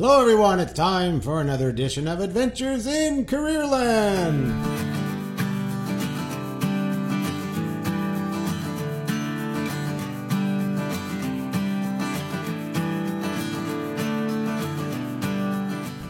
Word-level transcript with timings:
Hello, 0.00 0.18
everyone. 0.18 0.60
It's 0.60 0.72
time 0.72 1.20
for 1.20 1.42
another 1.42 1.68
edition 1.68 2.08
of 2.08 2.20
Adventures 2.20 2.86
in 2.86 3.26
Careerland. 3.26 4.50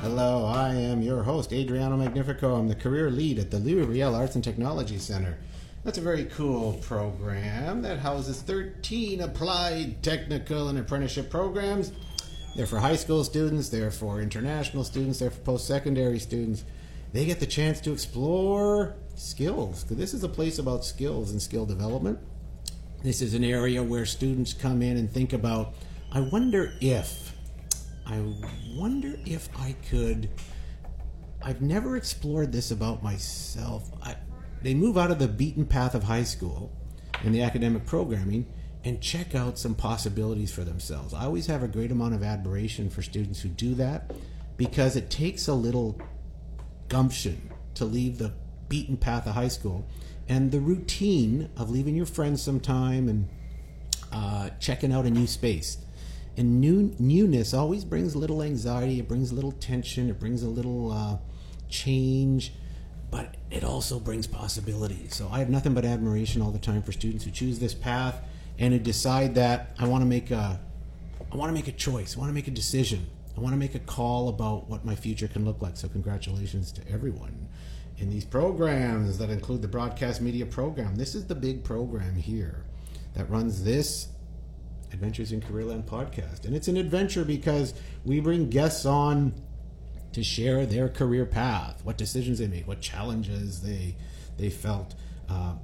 Hello, 0.03 0.47
I 0.47 0.73
am 0.75 1.03
your 1.03 1.25
host, 1.25 1.53
Adriano 1.53 1.97
Magnifico. 1.97 2.55
I'm 2.55 2.69
the 2.69 2.77
career 2.77 3.11
lead 3.11 3.41
at 3.41 3.51
the 3.51 3.59
Louis 3.59 3.83
Riel 3.83 4.15
Arts 4.15 4.37
and 4.37 4.45
Technology 4.45 4.99
Center. 4.99 5.37
That's 5.83 5.99
a 5.99 6.03
very 6.03 6.27
cool 6.27 6.75
program 6.75 7.83
that 7.83 7.99
houses 7.99 8.41
13 8.41 9.23
applied 9.23 10.01
technical 10.05 10.69
and 10.69 10.79
apprenticeship 10.79 11.29
programs. 11.29 11.91
They're 12.55 12.67
for 12.67 12.79
high 12.79 12.97
school 12.97 13.25
students, 13.25 13.69
they're 13.69 13.91
for 13.91 14.21
international 14.21 14.85
students, 14.85 15.19
they're 15.19 15.31
for 15.31 15.41
post 15.41 15.67
secondary 15.67 16.19
students. 16.19 16.65
They 17.13 17.25
get 17.25 17.41
the 17.41 17.47
chance 17.47 17.81
to 17.83 17.93
explore 17.93 18.97
skills. 19.15 19.85
This 19.85 20.15
is 20.15 20.25
a 20.25 20.29
place 20.29 20.59
about 20.59 20.85
skills 20.85 21.31
and 21.31 21.41
skill 21.41 21.67
development. 21.67 22.19
This 23.03 23.23
is 23.23 23.35
an 23.35 23.45
area 23.45 23.83
where 23.83 24.05
students 24.05 24.53
come 24.53 24.83
in 24.83 24.97
and 24.97 25.11
think 25.11 25.33
about, 25.33 25.75
I 26.13 26.21
wonder 26.21 26.73
if, 26.81 27.35
I 28.07 28.23
wonder 28.77 29.17
if 29.25 29.49
I 29.59 29.75
could 29.89 30.29
I've 31.43 31.63
never 31.63 31.97
explored 31.97 32.53
this 32.53 32.71
about 32.71 33.03
myself. 33.03 33.91
I, 34.03 34.17
they 34.63 34.75
move 34.75 34.99
out 34.99 35.11
of 35.11 35.19
the 35.19 35.29
beaten 35.29 35.65
path 35.65 35.95
of 35.95 36.03
high 36.03 36.25
school 36.25 36.71
and 37.25 37.35
the 37.35 37.43
academic 37.43 37.87
programming 37.87 38.47
and 38.85 39.01
check 39.01 39.35
out 39.35 39.59
some 39.59 39.75
possibilities 39.75 40.53
for 40.53 40.65
themselves. 40.65 41.13
I 41.13 41.25
always 41.25 41.47
have 41.47 41.63
a 41.63 41.69
great 41.69 41.91
amount 41.91 42.15
of 42.15 42.23
admiration 42.23 42.89
for 42.89 43.03
students 43.03 43.41
who 43.41 43.49
do 43.49 43.75
that 43.75 44.13
because 44.57 44.97
it 44.97 45.11
takes 45.11 45.49
a 45.49 45.55
little 45.55 46.01
gumption 46.89 47.51
to 47.75 47.85
leave 47.85 48.19
the 48.19 48.33
beaten 48.69 48.97
path 48.97 49.27
of 49.27 49.35
high 49.35 49.49
school 49.49 49.87
and 50.29 50.51
the 50.51 50.61
routine 50.61 51.51
of 51.57 51.71
leaving 51.71 51.95
your 51.95 52.07
friends 52.07 52.41
sometime 52.41 53.09
and 53.09 53.29
uh, 54.13 54.51
checking 54.61 54.93
out 54.93 55.05
a 55.05 55.11
new 55.11 55.27
space. 55.27 55.79
And 56.37 56.61
new 56.61 56.95
newness 56.99 57.53
always 57.53 57.85
brings 57.85 58.15
a 58.15 58.19
little 58.19 58.43
anxiety. 58.43 59.01
It 59.01 59.09
brings 59.09 59.31
a 59.31 59.35
little 59.35 59.53
tension. 59.53 60.09
It 60.09 60.19
brings 60.19 60.43
a 60.43 60.49
little 60.49 60.93
uh, 60.93 61.19
change, 61.69 62.53
but 63.11 63.37
it 63.51 63.65
also 63.65 63.99
brings 63.99 64.27
possibilities. 64.27 65.17
So 65.17 65.29
I 65.31 65.41
have 65.41 65.51
nothing 65.51 65.75
but 65.75 65.85
admiration 65.85 66.41
all 66.41 66.51
the 66.51 66.59
time 66.59 66.83
for 66.83 66.93
students 66.93 67.25
who 67.25 67.31
choose 67.31 67.59
this 67.59 67.75
path 67.75 68.23
and 68.61 68.73
to 68.73 68.79
decide 68.79 69.35
that 69.35 69.75
I 69.79 69.89
want 69.89 70.03
to 70.03 70.07
make 70.07 70.31
a, 70.31 70.61
I 71.33 71.37
want 71.37 71.49
to 71.49 71.55
make 71.55 71.67
a 71.67 71.73
choice. 71.73 72.17
I 72.17 72.21
want 72.21 72.29
to 72.29 72.35
make 72.35 72.47
a 72.47 72.53
decision. 72.53 73.07
I 73.37 73.41
want 73.41 73.55
to 73.55 73.59
make 73.59 73.75
a 73.75 73.81
call 73.81 74.29
about 74.29 74.69
what 74.69 74.85
my 74.85 74.95
future 74.95 75.27
can 75.27 75.45
look 75.45 75.63
like. 75.63 75.77
So 75.77 75.89
congratulations 75.89 76.71
to 76.73 76.89
everyone 76.89 77.49
in 77.97 78.11
these 78.11 78.25
programs 78.25 79.19
that 79.19 79.31
include 79.31 79.63
the 79.63 79.69
broadcast 79.69 80.21
media 80.21 80.47
program. 80.47 80.97
This 80.97 81.15
is 81.15 81.27
the 81.27 81.35
big 81.35 81.65
program 81.65 82.15
here 82.15 82.65
that 83.15 83.29
runs 83.31 83.65
this 83.65 84.09
Adventures 84.93 85.33
in 85.33 85.41
Careerland 85.41 85.85
podcast. 85.85 86.45
And 86.45 86.55
it's 86.55 86.69
an 86.69 86.77
adventure 86.77 87.25
because 87.25 87.75
we 88.05 88.21
bring 88.21 88.51
guests 88.51 88.85
on 88.85 89.33
to 90.13 90.25
share 90.25 90.67
their 90.67 90.89
career 90.89 91.25
path, 91.25 91.85
what 91.85 91.97
decisions 91.97 92.41
they 92.41 92.49
made, 92.49 92.67
what 92.67 92.81
challenges 92.81 93.63
they 93.63 93.97
they 94.37 94.51
felt, 94.51 94.95
uh, 95.29 95.55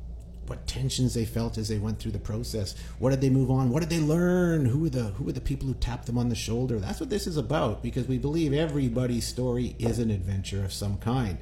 what 0.49 0.67
tensions 0.67 1.15
they 1.15 1.25
felt 1.25 1.59
as 1.59 1.69
they 1.69 1.79
went 1.79 1.99
through 1.99 2.13
the 2.13 2.19
process. 2.19 2.75
What 2.99 3.11
did 3.11 3.21
they 3.21 3.31
move 3.31 3.51
on? 3.51 3.71
What 3.71 3.81
did 3.81 3.91
they 3.91 4.01
learn? 4.01 4.67
Who 4.67 4.81
were 4.81 4.89
the 4.89 5.05
who 5.05 5.25
were 5.25 5.33
the 5.33 5.41
people 5.41 5.67
who 5.67 5.75
tapped 5.75 6.07
them 6.07 6.19
on 6.19 6.29
the 6.29 6.35
shoulder? 6.35 6.79
That's 6.79 7.01
what 7.01 7.11
this 7.11 7.27
is 7.27 7.37
about 7.37 7.83
because 7.83 8.07
we 8.07 8.19
believe 8.19 8.53
everybody's 8.53 9.27
story 9.27 9.77
is 9.79 9.99
an 9.99 10.11
adventure 10.11 10.65
of 10.65 10.73
some 10.73 10.99
kind. 10.99 11.39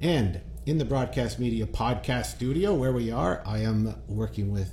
And 0.00 0.40
in 0.66 0.78
the 0.78 0.84
broadcast 0.84 1.38
media 1.38 1.66
podcast 1.66 2.26
studio 2.26 2.74
where 2.74 2.92
we 2.92 3.10
are, 3.10 3.42
I 3.46 3.58
am 3.58 3.94
working 4.08 4.52
with 4.52 4.72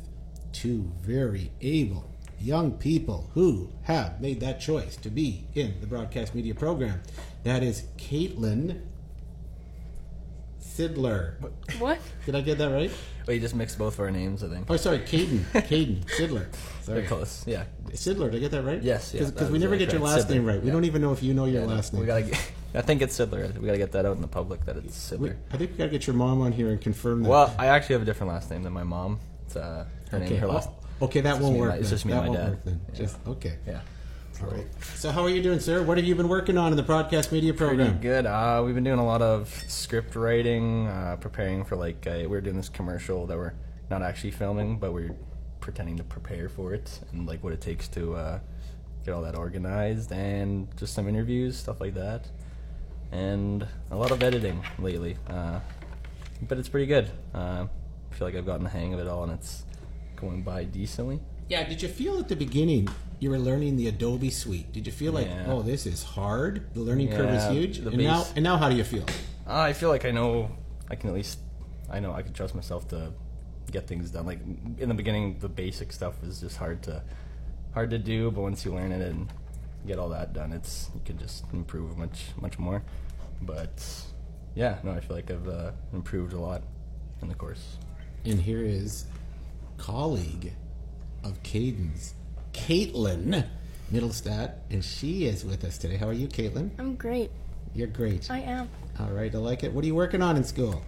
two 0.52 0.92
very 1.02 1.52
able 1.62 2.10
young 2.40 2.72
people 2.72 3.30
who 3.34 3.70
have 3.84 4.22
made 4.22 4.40
that 4.40 4.60
choice 4.60 4.96
to 4.98 5.10
be 5.10 5.48
in 5.56 5.80
the 5.82 5.88
broadcast 5.88 6.36
media 6.36 6.54
program. 6.54 7.02
That 7.44 7.64
is 7.64 7.84
Caitlin 7.98 8.82
Sidler. 10.78 11.34
What? 11.80 12.00
Did 12.26 12.36
I 12.36 12.42
get 12.42 12.58
that 12.60 12.72
right? 12.72 12.92
Well, 13.26 13.34
you 13.34 13.42
just 13.42 13.56
mixed 13.56 13.78
both 13.78 13.96
of 13.96 14.00
our 14.02 14.12
names, 14.12 14.44
I 14.44 14.48
think. 14.48 14.68
Oh, 14.70 14.78
sorry, 14.78 15.00
Caden. 15.00 15.40
Caden 15.54 16.06
Sidler. 16.06 16.46
Sorry. 16.84 17.00
They're 17.02 17.08
close. 17.08 17.44
Yeah. 17.48 17.66
Sidler, 17.90 18.32
did 18.32 18.36
I 18.36 18.40
get 18.40 18.52
that 18.52 18.64
right? 18.64 18.82
Yes, 18.82 19.14
yeah, 19.14 19.26
Because 19.26 19.50
we 19.50 19.58
never 19.60 19.72
right, 19.72 19.80
get 19.80 19.92
your 19.92 20.02
right. 20.02 20.16
last 20.16 20.28
Sidler, 20.28 20.32
name 20.32 20.46
right. 20.46 20.62
We 20.62 20.68
yeah. 20.68 20.74
don't 20.74 20.86
even 20.86 21.02
know 21.02 21.12
if 21.14 21.24
you 21.24 21.34
know 21.34 21.46
your 21.46 21.62
Yeah, 21.64 21.68
last 21.68 21.94
name. 21.94 22.02
We 22.02 22.06
gotta. 22.08 22.24
Get, 22.24 22.52
I 22.76 22.82
think 22.82 23.02
it's 23.02 23.18
Sidler. 23.18 23.58
We 23.58 23.66
gotta 23.66 23.78
get 23.80 23.92
that 23.94 24.06
out 24.06 24.16
in 24.16 24.22
the 24.22 24.28
public 24.28 24.64
that 24.66 24.78
it's 24.78 25.12
We- 25.12 25.30
Sidler. 25.30 25.36
I 25.52 25.58
think 25.58 25.72
we 25.72 25.78
gotta 25.78 25.90
get 25.90 26.06
your 26.08 26.16
mom 26.16 26.42
on 26.42 26.52
here 26.52 26.70
and 26.70 26.80
confirm 26.80 27.24
that. 27.24 27.30
Well, 27.30 27.54
I 27.58 27.68
actually 27.68 27.94
have 27.94 28.02
a 28.04 28.06
different 28.06 28.32
last 28.34 28.52
name 28.52 28.64
than 28.64 28.74
my 28.74 28.84
mom. 28.84 29.20
It's 29.46 29.56
uh, 29.56 29.86
her 30.12 30.18
okay. 30.18 30.30
name, 30.30 30.40
her 30.40 30.48
last. 30.48 30.70
Oh, 31.02 31.06
okay, 31.06 31.22
that 31.22 31.40
won't 31.40 31.42
just 31.42 31.52
me 31.54 31.58
and 31.58 31.60
work. 31.60 31.70
my- 31.72 31.78
it's 31.78 31.90
just 31.90 32.06
me 32.06 32.14
that 32.14 32.24
and 32.24 32.34
my 32.34 32.40
won't 32.40 32.40
dad. 32.46 32.50
work 32.52 32.64
then. 32.66 32.82
Yeah. 32.90 32.96
Just 32.96 33.18
okay. 33.28 33.54
Yeah. 33.68 33.80
All 34.42 34.50
right. 34.50 34.68
So 34.96 35.10
how 35.10 35.24
are 35.24 35.30
you 35.30 35.42
doing, 35.42 35.60
sir? 35.60 35.82
What 35.82 35.98
have 35.98 36.06
you 36.06 36.14
been 36.14 36.30
working 36.30 36.58
on 36.58 36.72
in 36.72 36.78
the 36.78 36.84
broadcast 36.84 37.32
media 37.32 37.54
Pretty 37.54 37.76
program? 37.76 38.00
good. 38.00 38.26
Uh, 38.28 38.62
we've 38.64 38.76
been 38.76 38.84
doing 38.84 39.00
a 39.00 39.06
lot 39.06 39.22
of 39.24 39.50
script 39.68 40.16
writing, 40.16 40.88
uh, 40.88 41.18
preparing 41.20 41.64
for 41.64 41.76
like 41.76 42.06
uh, 42.06 42.18
we 42.20 42.28
we're 42.28 42.42
doing 42.42 42.56
this 42.58 42.70
commercial 42.70 43.26
that 43.26 43.36
we're 43.38 43.54
not 43.90 44.04
actually 44.04 44.32
filming, 44.32 44.78
but 44.78 44.94
we're 44.94 45.16
pretending 45.60 45.98
to 45.98 46.04
prepare 46.04 46.50
for 46.50 46.74
it 46.74 47.00
and 47.12 47.26
like 47.26 47.44
what 47.44 47.52
it 47.52 47.62
takes 47.62 47.88
to 47.90 48.16
uh, 48.16 48.40
get 49.06 49.14
all 49.14 49.24
that 49.24 49.36
organized 49.36 50.12
and 50.12 50.68
just 50.78 50.94
some 50.94 51.08
interviews, 51.10 51.58
stuff 51.58 51.82
like 51.82 51.96
that, 51.96 52.28
and 53.12 53.68
a 53.90 53.96
lot 53.96 54.12
of 54.12 54.22
editing 54.22 54.64
lately. 54.78 55.18
Uh, 55.28 55.60
but 56.48 56.60
it's 56.60 56.70
pretty 56.70 56.86
good. 56.86 57.10
Uh, 57.34 57.66
I 58.12 58.16
feel 58.16 58.28
like 58.28 58.36
I've 58.36 58.46
gotten 58.46 58.64
the 58.66 58.70
hang 58.70 58.94
of 58.94 59.00
it 59.00 59.08
all, 59.08 59.24
and 59.24 59.32
it's 59.34 59.64
going 60.16 60.44
by 60.44 60.64
decently. 60.64 61.20
Yeah. 61.50 61.64
Did 61.68 61.82
you 61.82 61.88
feel 61.88 62.20
at 62.20 62.28
the 62.28 62.36
beginning 62.36 62.88
you 63.20 63.30
were 63.32 63.40
learning 63.40 63.78
the 63.78 63.88
Adobe 63.88 64.30
suite? 64.30 64.72
Did 64.72 64.86
you 64.86 64.94
feel 64.94 65.12
like, 65.14 65.28
Yeah. 65.28 65.46
oh, 65.48 65.62
this 65.62 65.86
is 65.86 66.04
hard? 66.04 66.74
The 66.74 66.82
learning 66.82 67.10
curve 67.12 67.30
is 67.32 67.48
huge. 67.50 67.80
And 67.80 67.98
now, 67.98 68.26
and 68.36 68.44
now, 68.44 68.58
how 68.58 68.70
do 68.70 68.76
you 68.76 68.84
feel? 68.84 69.06
Uh, 69.48 69.54
I 69.60 69.74
feel 69.74 69.90
like 69.90 70.06
I 70.06 70.12
know 70.12 70.52
I 70.90 70.96
can 70.96 71.10
at 71.10 71.16
least 71.16 71.40
I 71.90 72.00
know 72.00 72.12
I 72.14 72.22
can 72.22 72.34
trust 72.34 72.54
myself 72.54 72.88
to 72.90 73.14
get 73.72 73.88
things 73.88 74.12
done. 74.12 74.26
Like 74.26 74.40
in 74.78 74.90
the 74.90 74.96
beginning, 74.96 75.38
the 75.40 75.48
basic 75.50 75.92
stuff 75.94 76.16
is 76.24 76.42
just 76.42 76.58
hard 76.58 76.84
to 76.84 77.02
hard 77.74 77.90
to 77.92 77.98
do, 77.98 78.30
but 78.32 78.42
once 78.42 78.66
you 78.66 78.74
learn 78.74 78.92
it 78.92 79.02
and 79.02 79.32
get 79.86 79.98
all 80.00 80.10
that 80.10 80.34
done, 80.34 80.52
it's 80.52 80.90
you 80.94 81.02
can 81.06 81.18
just 81.18 81.46
improve 81.54 81.98
much 81.98 82.26
much 82.42 82.60
more. 82.60 82.84
But 83.42 83.86
yeah, 84.56 84.80
no, 84.84 84.92
I 84.92 85.00
feel 85.00 85.16
like 85.16 85.32
I've 85.32 85.48
uh, 85.48 85.72
improved 85.94 86.34
a 86.34 86.40
lot 86.40 86.62
in 87.22 87.30
the 87.30 87.36
course. 87.36 87.78
And 88.26 88.42
here 88.42 88.64
is 88.64 89.06
colleague 89.78 90.52
of 91.24 91.42
Caden's, 91.44 92.14
Caitlin 92.54 93.46
Middlestat, 93.92 94.56
and 94.70 94.84
she 94.84 95.26
is 95.26 95.46
with 95.46 95.64
us 95.64 95.78
today. 95.78 95.98
How 95.98 96.08
are 96.08 96.14
you, 96.14 96.28
Caitlin? 96.28 96.72
I'm 96.78 96.96
great. 96.96 97.32
You're 97.74 97.88
great. 97.88 98.30
I 98.30 98.40
am. 98.40 98.70
All 99.00 99.10
right, 99.12 99.34
I 99.34 99.38
like 99.38 99.64
it. 99.64 99.72
What 99.72 99.84
are 99.84 99.88
you 99.88 99.96
working 99.96 100.22
on 100.22 100.36
in 100.36 100.44
school? 100.44 100.82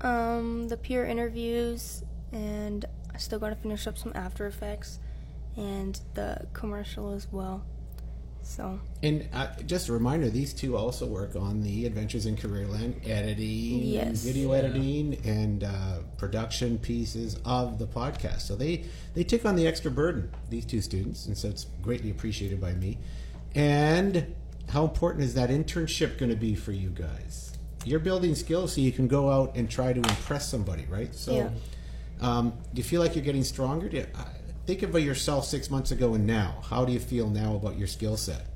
Um, 0.00 0.68
the 0.68 0.76
peer 0.76 1.04
interviews, 1.04 2.02
and 2.32 2.84
I 3.12 3.18
still 3.18 3.38
got 3.38 3.50
to 3.50 3.56
finish 3.56 3.86
up 3.86 3.98
some 3.98 4.12
After 4.14 4.46
Effects, 4.46 4.98
and 5.56 6.00
the 6.14 6.46
commercial 6.52 7.12
as 7.12 7.28
well. 7.30 7.64
So 8.42 8.80
And 9.02 9.28
uh, 9.32 9.48
just 9.66 9.88
a 9.88 9.92
reminder, 9.92 10.28
these 10.28 10.52
two 10.52 10.76
also 10.76 11.06
work 11.06 11.36
on 11.36 11.62
the 11.62 11.86
Adventures 11.86 12.26
in 12.26 12.36
Careerland 12.36 13.08
editing, 13.08 13.82
Yes. 13.84 14.22
video 14.22 14.52
editing, 14.52 15.18
and 15.24 15.64
uh, 15.64 15.98
production 16.18 16.78
pieces 16.78 17.38
of 17.44 17.78
the 17.78 17.86
podcast. 17.86 18.40
So 18.42 18.56
they 18.56 18.84
they 19.14 19.24
take 19.24 19.44
on 19.46 19.56
the 19.56 19.66
extra 19.66 19.90
burden, 19.90 20.30
these 20.48 20.64
two 20.66 20.80
students, 20.80 21.26
and 21.26 21.36
so 21.38 21.48
it's 21.48 21.66
greatly 21.82 22.10
appreciated 22.10 22.60
by 22.60 22.72
me. 22.72 22.98
And 23.54 24.34
how 24.68 24.84
important 24.84 25.24
is 25.24 25.34
that 25.34 25.50
internship 25.50 26.18
going 26.18 26.30
to 26.30 26.36
be 26.36 26.54
for 26.54 26.72
you 26.72 26.90
guys? 26.90 27.52
You're 27.84 27.98
building 28.00 28.34
skills 28.34 28.74
so 28.74 28.80
you 28.80 28.92
can 28.92 29.08
go 29.08 29.30
out 29.30 29.56
and 29.56 29.68
try 29.70 29.92
to 29.92 29.98
impress 29.98 30.48
somebody, 30.48 30.86
right? 30.90 31.14
So, 31.14 31.34
Yeah. 31.34 31.50
um, 32.20 32.52
do 32.74 32.78
you 32.78 32.84
feel 32.84 33.00
like 33.00 33.14
you're 33.16 33.24
getting 33.24 33.42
stronger? 33.44 33.88
Do 33.88 33.96
you, 33.98 34.06
uh, 34.14 34.24
think 34.66 34.82
of 34.82 34.94
yourself 34.98 35.44
six 35.46 35.70
months 35.70 35.90
ago 35.90 36.14
and 36.14 36.26
now. 36.26 36.60
How 36.68 36.84
do 36.84 36.92
you 36.92 37.00
feel 37.00 37.28
now 37.28 37.56
about 37.56 37.78
your 37.78 37.88
skill 37.88 38.16
set? 38.16 38.46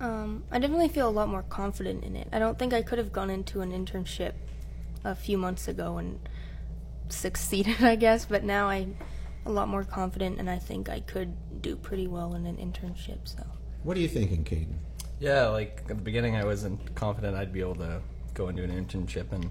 um, 0.00 0.44
I 0.50 0.58
definitely 0.58 0.88
feel 0.88 1.08
a 1.08 1.10
lot 1.10 1.28
more 1.28 1.42
confident 1.42 2.04
in 2.04 2.16
it. 2.16 2.28
I 2.32 2.38
don't 2.38 2.58
think 2.58 2.72
I 2.72 2.82
could 2.82 2.98
have 2.98 3.12
gone 3.12 3.28
into 3.30 3.60
an 3.60 3.70
internship 3.70 4.32
a 5.04 5.14
few 5.14 5.36
months 5.36 5.68
ago 5.68 5.98
and 5.98 6.18
succeeded, 7.10 7.76
I 7.82 7.96
guess, 7.96 8.24
but 8.24 8.42
now 8.42 8.68
I'm 8.68 8.96
a 9.46 9.50
lot 9.50 9.68
more 9.68 9.84
confident, 9.84 10.38
and 10.38 10.48
I 10.48 10.58
think 10.58 10.88
I 10.88 11.00
could 11.00 11.62
do 11.62 11.76
pretty 11.76 12.06
well 12.06 12.34
in 12.34 12.46
an 12.46 12.56
internship. 12.56 13.18
So 13.24 13.44
What 13.82 13.96
are 13.96 14.00
you 14.00 14.08
thinking, 14.08 14.44
Caden? 14.44 14.78
Yeah, 15.18 15.48
like 15.48 15.82
at 15.82 15.88
the 15.88 15.94
beginning, 15.96 16.36
I 16.36 16.44
wasn't 16.44 16.94
confident 16.94 17.36
I'd 17.36 17.52
be 17.52 17.60
able 17.60 17.76
to 17.76 18.00
go 18.32 18.46
and 18.46 18.56
do 18.56 18.64
an 18.64 18.70
internship 18.70 19.32
and 19.32 19.50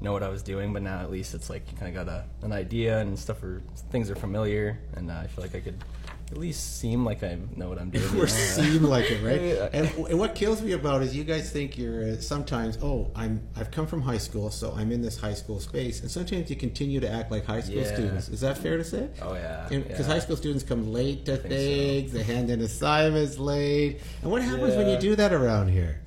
know 0.00 0.12
what 0.12 0.22
I 0.22 0.28
was 0.28 0.42
doing. 0.42 0.72
But 0.72 0.82
now 0.82 1.00
at 1.00 1.10
least 1.10 1.34
it's 1.34 1.50
like 1.50 1.70
you 1.70 1.76
kind 1.78 1.96
of 1.96 2.06
got 2.06 2.12
a, 2.12 2.24
an 2.42 2.52
idea 2.52 2.98
and 3.00 3.18
stuff. 3.18 3.42
Are, 3.42 3.62
things 3.90 4.10
are 4.10 4.16
familiar, 4.16 4.78
and 4.94 5.10
uh, 5.10 5.14
I 5.14 5.26
feel 5.26 5.42
like 5.44 5.54
I 5.54 5.60
could 5.60 5.82
at 6.30 6.36
least 6.38 6.78
seem 6.78 7.04
like 7.04 7.24
I 7.24 7.36
know 7.56 7.68
what 7.68 7.78
I'm 7.80 7.90
doing. 7.98 8.20
or 8.20 8.28
seem 8.28 8.84
like 8.84 9.10
it, 9.10 9.20
right? 9.24 9.70
And, 9.74 9.88
and 10.10 10.16
what 10.18 10.36
kills 10.36 10.62
me 10.62 10.72
about 10.72 11.02
it 11.02 11.06
is 11.06 11.16
you 11.16 11.24
guys 11.24 11.50
think 11.50 11.76
you're 11.76 12.04
uh, 12.12 12.16
sometimes, 12.20 12.78
oh, 12.82 13.10
I'm 13.16 13.42
I've 13.56 13.70
come 13.72 13.86
from 13.88 14.00
high 14.00 14.18
school, 14.18 14.50
so 14.50 14.72
I'm 14.76 14.92
in 14.92 15.02
this 15.02 15.18
high 15.18 15.34
school 15.34 15.58
space, 15.58 16.02
and 16.02 16.10
sometimes 16.10 16.48
you 16.48 16.54
continue 16.56 17.00
to 17.00 17.10
act 17.10 17.30
like 17.32 17.44
high 17.44 17.60
school 17.60 17.78
Yeah. 17.78 17.92
students. 17.94 18.28
Is 18.28 18.40
that 18.42 18.58
fair 18.58 18.76
to 18.76 18.84
say? 18.84 19.08
Oh 19.20 19.34
yeah, 19.34 19.66
Because 19.68 20.06
yeah. 20.06 20.14
high 20.14 20.20
school 20.20 20.36
students 20.36 20.62
come 20.64 20.92
late 20.92 21.24
to 21.26 21.36
think 21.36 21.50
so. 21.50 21.56
things, 21.56 22.12
they 22.12 22.22
hand 22.22 22.48
in 22.50 22.60
assignments 22.60 23.38
late. 23.38 23.98
And 24.22 24.30
what 24.30 24.42
happens 24.42 24.76
when 24.76 24.88
you 24.88 24.98
do 24.98 25.16
that 25.16 25.32
around 25.32 25.68
here? 25.68 26.00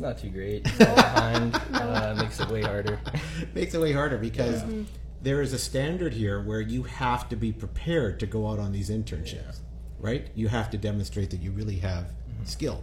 It's 0.00 0.06
not 0.06 0.18
too 0.18 0.30
great. 0.30 0.66
Fall 0.78 0.94
behind 0.94 1.54
uh, 1.74 2.14
makes 2.16 2.40
it 2.40 2.48
way 2.48 2.62
harder. 2.62 2.98
Makes 3.54 3.74
it 3.74 3.80
way 3.80 3.92
harder 3.92 4.16
because 4.16 4.62
Yeah. 4.62 4.84
there 5.22 5.42
is 5.42 5.52
a 5.52 5.58
standard 5.58 6.14
here 6.14 6.42
where 6.42 6.62
you 6.62 6.84
have 6.84 7.28
to 7.28 7.36
be 7.36 7.52
prepared 7.52 8.18
to 8.20 8.26
go 8.26 8.48
out 8.48 8.58
on 8.58 8.72
these 8.72 8.88
internships, 8.88 9.34
Yeah. 9.34 9.52
right? 9.98 10.28
You 10.34 10.48
have 10.48 10.70
to 10.70 10.78
demonstrate 10.78 11.28
that 11.30 11.42
you 11.42 11.50
really 11.50 11.76
have 11.76 12.04
Mm-hmm. 12.04 12.44
skill. 12.44 12.82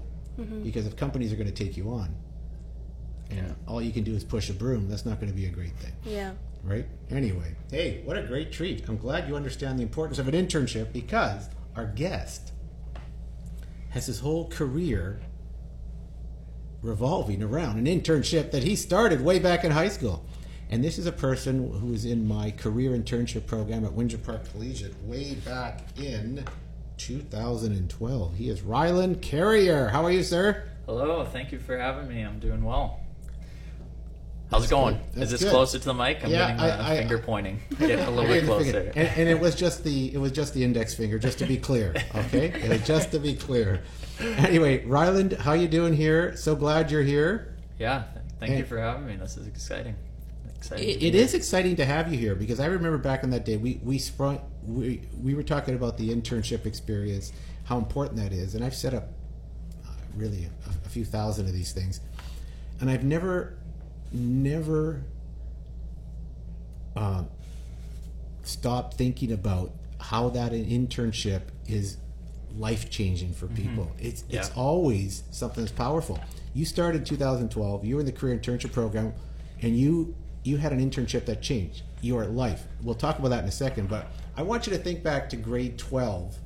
Because 0.64 0.86
if 0.86 0.96
companies 0.96 1.34
are 1.34 1.36
going 1.36 1.52
to 1.52 1.64
take 1.66 1.75
you 1.75 1.90
on, 1.90 2.16
and 3.31 3.40
Yeah. 3.48 3.54
all 3.68 3.81
you 3.81 3.92
can 3.92 4.04
do 4.04 4.14
is 4.14 4.24
push 4.24 4.52
a 4.52 4.54
broom, 4.54 4.88
that's 4.88 5.04
not 5.04 5.19
going 5.19 5.31
to 5.31 5.36
be 5.36 5.48
a 5.48 5.50
great 5.50 5.75
thing. 5.78 5.94
Yeah. 6.06 6.34
right? 6.64 6.86
Anyway, 7.10 7.56
hey, 7.72 8.02
what 8.06 8.18
a 8.18 8.22
great 8.24 8.52
treat. 8.52 8.88
I'm 8.88 8.98
glad 8.98 9.28
you 9.28 9.36
understand 9.36 9.80
the 9.80 9.84
importance 9.84 10.19
of 10.19 10.28
an 10.28 10.36
internship 10.36 10.92
because 10.94 11.50
our 11.75 11.86
guest 11.88 12.52
has 13.90 14.06
his 14.06 14.19
whole 14.19 14.48
career 14.50 15.19
revolving 16.81 17.41
around 17.41 17.77
an 17.77 17.85
internship 17.85 18.51
that 18.51 18.63
he 18.63 18.75
started 18.75 19.21
way 19.21 19.39
back 19.39 19.63
in 19.63 19.71
high 19.71 19.89
school. 19.89 20.25
And 20.69 20.83
this 20.83 20.97
is 20.97 21.06
a 21.06 21.12
person 21.12 21.71
who 21.79 21.88
was 21.88 22.06
in 22.06 22.27
my 22.27 22.51
career 22.51 22.91
internship 22.91 23.45
program 23.45 23.85
at 23.85 23.94
Windsor 23.94 24.18
Park 24.18 24.51
Collegiate 24.51 24.94
way 25.03 25.35
back 25.35 25.81
in 25.97 26.44
2012. 26.97 28.35
He 28.35 28.50
is 28.50 28.62
Ryland 28.62 29.21
Carriere. 29.21 29.89
How 29.89 30.03
are 30.03 30.12
you, 30.12 30.24
sir? 30.24 30.63
Hello, 30.85 31.24
thank 31.25 31.51
you 31.51 31.59
for 31.59 31.77
having 31.77 32.07
me. 32.09 32.21
I'm 32.21 32.39
doing 32.39 32.63
well. 32.63 33.00
How's 34.49 34.63
it 34.65 34.69
going? 34.69 34.99
Is 35.15 35.29
this 35.31 35.44
good. 35.44 35.51
closer 35.51 35.77
to 35.77 35.85
the 35.85 35.94
mic? 35.94 36.23
I'm 36.23 36.29
Yeah, 36.31 36.47
getting 36.51 36.59
I- 36.61 36.67
the 36.77 36.83
I- 36.83 36.97
finger 36.99 37.17
pointing. 37.17 37.59
A 37.79 37.85
little 37.85 38.23
bit 38.23 38.38
And, 38.39 38.47
closer. 38.47 38.91
and 38.95 39.27
it 39.29 39.39
was 39.39 39.55
just 39.63 39.83
the 39.83 40.13
it 40.13 40.17
was 40.17 40.31
just 40.31 40.53
the 40.53 40.63
index 40.63 40.94
finger, 40.94 41.19
just 41.19 41.39
to 41.39 41.45
be 41.45 41.57
clear. 41.57 41.94
Okay, 42.15 42.79
just 42.85 43.11
to 43.11 43.19
be 43.19 43.33
clear. 43.35 43.81
Anyway, 44.19 44.85
Ryland, 44.85 45.33
how 45.33 45.53
you 45.53 45.67
doing 45.67 45.94
here? 45.94 46.35
So 46.38 46.55
glad 46.55 46.89
you're 46.91 47.03
here. 47.03 47.55
yeah, 47.77 48.03
thank 48.39 48.51
And- 48.51 48.59
you 48.59 48.65
for 48.65 48.79
having 48.79 49.05
me. 49.05 49.15
This 49.17 49.35
is 49.38 49.47
exciting. 49.47 49.95
Exciting. 50.55 50.88
It, 50.89 51.03
it 51.03 51.13
is 51.15 51.33
exciting 51.35 51.75
to 51.75 51.85
have 51.85 52.11
you 52.11 52.17
here 52.17 52.33
because 52.33 52.59
I 52.59 52.65
remember 52.67 52.97
back 52.97 53.23
in 53.23 53.29
that 53.31 53.44
day 53.45 53.57
we 53.57 53.79
we 53.83 53.97
sprung 53.99 54.39
we 54.65 55.01
we 55.21 55.35
were 55.35 55.44
talking 55.44 55.75
about 55.75 55.97
the 55.97 56.09
internship 56.09 56.65
experience, 56.65 57.31
how 57.65 57.77
important 57.77 58.17
that 58.17 58.31
is, 58.31 58.55
and 58.55 58.63
I've 58.63 58.73
set 58.75 58.94
up 58.94 59.09
uh, 59.85 59.89
really 60.15 60.45
a, 60.45 60.69
a 60.85 60.89
few 60.89 61.03
thousand 61.05 61.45
of 61.47 61.53
these 61.53 61.73
things, 61.73 61.99
and 62.79 62.89
I've 62.89 63.03
never 63.03 63.57
never 64.12 65.01
uh, 66.95 67.24
stopped 68.44 68.95
thinking 68.95 69.31
about 69.31 69.71
how 70.00 70.30
that 70.30 70.51
an 70.54 70.65
internship 70.65 71.42
is 71.68 71.98
life 72.57 72.89
changing 72.89 73.33
for 73.33 73.48
people. 73.48 73.92
It's 74.00 74.24
it's 74.30 74.50
Yeah. 74.50 74.56
always 74.56 75.24
something 75.31 75.63
that's 75.63 75.75
powerful. 75.75 76.19
You 76.54 76.65
started 76.65 77.00
in 77.00 77.04
2012. 77.06 77.86
You 77.86 77.95
were 77.95 78.00
in 78.01 78.06
the 78.06 78.12
career 78.12 78.36
internship 78.38 78.71
program, 78.71 79.13
and 79.62 79.77
you 79.77 80.15
you 80.44 80.57
had 80.57 80.71
an 80.71 80.80
internship 80.80 81.25
that 81.25 81.42
changed 81.42 81.83
your 82.01 82.25
life. 82.25 82.65
We'll 82.81 82.95
talk 82.95 83.19
about 83.19 83.30
that 83.30 83.44
in 83.44 83.50
a 83.50 83.51
second, 83.51 83.89
but 83.89 84.07
I 84.38 84.44
want 84.44 84.65
you 84.65 84.71
to 84.74 84.80
think 84.80 85.04
back 85.04 85.30
to 85.31 85.36
grade 85.36 85.77
12, 85.77 86.38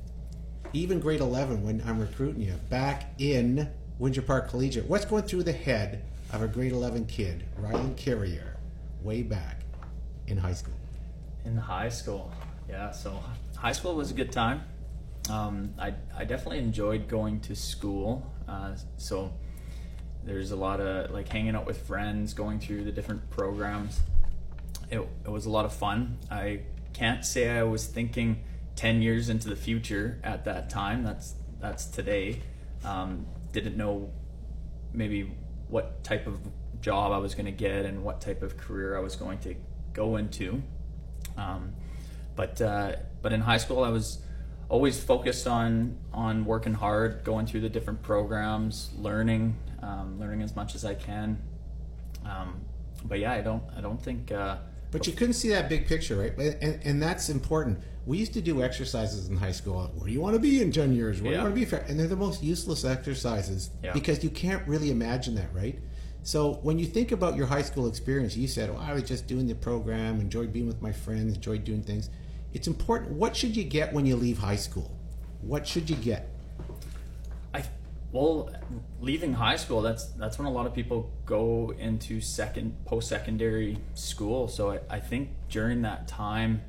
even 0.72 0.98
grade 0.98 1.20
11 1.20 1.62
when 1.64 1.80
I'm 1.86 2.00
recruiting 2.00 2.42
you, 2.42 2.54
back 2.68 3.12
in 3.18 3.68
Windsor 4.00 4.22
Park 4.22 4.48
Collegiate. 4.50 4.86
What's 4.88 5.04
going 5.04 5.22
through 5.22 5.44
the 5.44 5.52
head 5.52 6.02
of 6.32 6.42
a 6.42 6.48
grade 6.48 6.72
11 6.72 7.06
kid, 7.06 7.44
Ryland 7.56 7.96
Carriere, 7.96 8.56
way 9.02 9.22
back 9.22 9.60
in 10.26 10.36
high 10.36 10.54
school? 10.54 10.74
in 11.44 11.56
high 11.56 11.88
school. 11.88 12.32
Yeah, 12.68 12.90
so 12.90 13.22
high 13.56 13.72
school 13.72 13.94
was 13.94 14.10
a 14.10 14.14
good 14.14 14.32
time. 14.32 14.62
Um, 15.30 15.74
I 15.78 15.94
I 16.16 16.24
definitely 16.24 16.58
enjoyed 16.58 17.08
going 17.08 17.40
to 17.40 17.56
school. 17.56 18.32
Uh, 18.48 18.74
so 18.96 19.32
there's 20.24 20.50
a 20.50 20.56
lot 20.56 20.80
of 20.80 21.10
like 21.10 21.28
hanging 21.28 21.54
out 21.54 21.66
with 21.66 21.86
friends, 21.86 22.34
going 22.34 22.60
through 22.60 22.84
the 22.84 22.92
different 22.92 23.28
programs. 23.30 24.00
It, 24.90 25.00
it 25.24 25.30
was 25.30 25.46
a 25.46 25.50
lot 25.50 25.64
of 25.64 25.72
fun. 25.72 26.18
I 26.30 26.60
can't 26.92 27.24
say 27.24 27.50
I 27.50 27.62
was 27.62 27.86
thinking 27.86 28.42
ten 28.76 29.02
years 29.02 29.28
into 29.28 29.48
the 29.48 29.56
future 29.56 30.20
at 30.22 30.44
that 30.44 30.70
time. 30.70 31.02
That's 31.02 31.34
that's 31.60 31.86
today. 31.86 32.40
Um, 32.84 33.26
didn't 33.52 33.76
know 33.76 34.10
maybe 34.92 35.30
what 35.72 36.04
type 36.04 36.26
of 36.26 36.38
job 36.80 37.12
I 37.12 37.18
was 37.18 37.34
going 37.34 37.46
to 37.46 37.58
get 37.66 37.84
and 37.86 38.04
what 38.04 38.20
type 38.20 38.42
of 38.42 38.56
career 38.56 38.96
I 38.96 39.00
was 39.00 39.16
going 39.16 39.38
to 39.40 39.54
go 39.94 40.16
into. 40.16 40.62
Um, 41.36 41.72
but 42.36 42.60
uh, 42.60 42.96
but 43.22 43.32
in 43.32 43.40
high 43.40 43.56
school, 43.56 43.82
I 43.82 43.88
was 43.88 44.18
always 44.68 45.02
focused 45.02 45.46
on 45.46 45.96
on 46.12 46.44
working 46.44 46.74
hard, 46.74 47.24
going 47.24 47.46
through 47.46 47.60
the 47.60 47.68
different 47.70 48.02
programs, 48.02 48.90
learning, 48.98 49.56
um, 49.82 50.18
learning 50.20 50.42
as 50.42 50.54
much 50.54 50.74
as 50.74 50.84
I 50.84 50.94
can. 50.94 51.40
Um, 52.24 52.60
but 53.04 53.18
yeah, 53.18 53.32
I 53.32 53.40
don't 53.40 53.62
I 53.76 53.80
don't 53.80 54.00
think. 54.02 54.30
Uh, 54.30 54.56
But 54.90 55.06
you 55.06 55.14
couldn't 55.14 55.34
see 55.34 55.48
that 55.50 55.70
big 55.70 55.86
picture, 55.86 56.16
right? 56.16 56.36
And, 56.38 56.80
and 56.84 57.02
that's 57.02 57.30
important. 57.30 57.78
We 58.04 58.18
used 58.18 58.32
to 58.34 58.40
do 58.40 58.62
exercises 58.62 59.28
in 59.28 59.36
high 59.36 59.52
school. 59.52 59.90
Where 59.94 60.06
do 60.08 60.12
you 60.12 60.20
want 60.20 60.34
to 60.34 60.40
be 60.40 60.60
in 60.60 60.72
10 60.72 60.94
years? 60.94 61.22
Where 61.22 61.30
do 61.32 61.36
you 61.36 61.42
want 61.42 61.54
to 61.54 61.60
be? 61.60 61.64
fa- 61.64 61.84
And 61.88 61.98
they're 61.98 62.08
the 62.08 62.16
most 62.16 62.42
useless 62.42 62.84
exercises 62.84 63.70
Yeah. 63.82 63.92
because 63.92 64.24
you 64.24 64.30
can't 64.30 64.66
really 64.66 64.90
imagine 64.90 65.34
that, 65.36 65.54
right? 65.54 65.78
So 66.24 66.54
when 66.62 66.78
you 66.78 66.86
think 66.86 67.12
about 67.12 67.36
your 67.36 67.46
high 67.46 67.62
school 67.62 67.86
experience, 67.86 68.36
you 68.36 68.48
said, 68.48 68.70
oh, 68.70 68.76
I 68.80 68.92
was 68.92 69.04
just 69.04 69.26
doing 69.26 69.46
the 69.46 69.54
program, 69.54 70.20
enjoyed 70.20 70.52
being 70.52 70.66
with 70.66 70.80
my 70.82 70.92
friends, 70.92 71.34
enjoyed 71.34 71.64
doing 71.64 71.82
things. 71.82 72.10
It's 72.54 72.66
important. 72.66 73.12
What 73.12 73.36
should 73.36 73.56
you 73.56 73.64
get 73.64 73.92
when 73.92 74.04
you 74.06 74.16
leave 74.16 74.38
high 74.38 74.56
school? 74.56 74.90
What 75.40 75.66
should 75.66 75.88
you 75.88 75.96
get? 75.96 76.28
I 77.54 77.64
well, 78.12 78.50
leaving 79.00 79.32
high 79.32 79.56
school, 79.56 79.80
that's 79.80 80.04
that's 80.18 80.38
when 80.38 80.46
a 80.46 80.50
lot 80.50 80.66
of 80.66 80.74
people 80.74 81.10
go 81.24 81.72
into 81.78 82.20
second 82.20 82.76
post 82.84 83.08
secondary 83.08 83.78
school. 83.94 84.48
So 84.48 84.72
I, 84.72 84.80
I 84.96 85.00
think 85.00 85.30
during 85.48 85.82
that 85.82 86.06
time, 86.08 86.60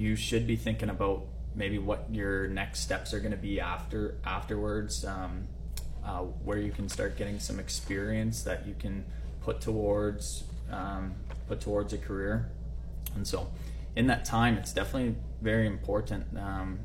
you 0.00 0.16
should 0.16 0.46
be 0.46 0.56
thinking 0.56 0.88
about 0.88 1.26
maybe 1.54 1.78
what 1.78 2.06
your 2.10 2.48
next 2.48 2.80
steps 2.80 3.12
are 3.12 3.20
going 3.20 3.32
to 3.32 3.36
be 3.36 3.60
after 3.60 4.16
afterwards, 4.24 5.04
um, 5.04 5.46
uh, 6.02 6.20
where 6.20 6.56
you 6.56 6.72
can 6.72 6.88
start 6.88 7.18
getting 7.18 7.38
some 7.38 7.60
experience 7.60 8.42
that 8.44 8.66
you 8.66 8.74
can 8.78 9.04
put 9.42 9.60
towards 9.60 10.44
um, 10.72 11.14
put 11.48 11.60
towards 11.60 11.92
a 11.92 11.98
career. 11.98 12.50
And 13.14 13.26
so, 13.26 13.50
in 13.94 14.06
that 14.06 14.24
time, 14.24 14.56
it's 14.56 14.72
definitely 14.72 15.16
very 15.42 15.66
important 15.66 16.24
um, 16.38 16.78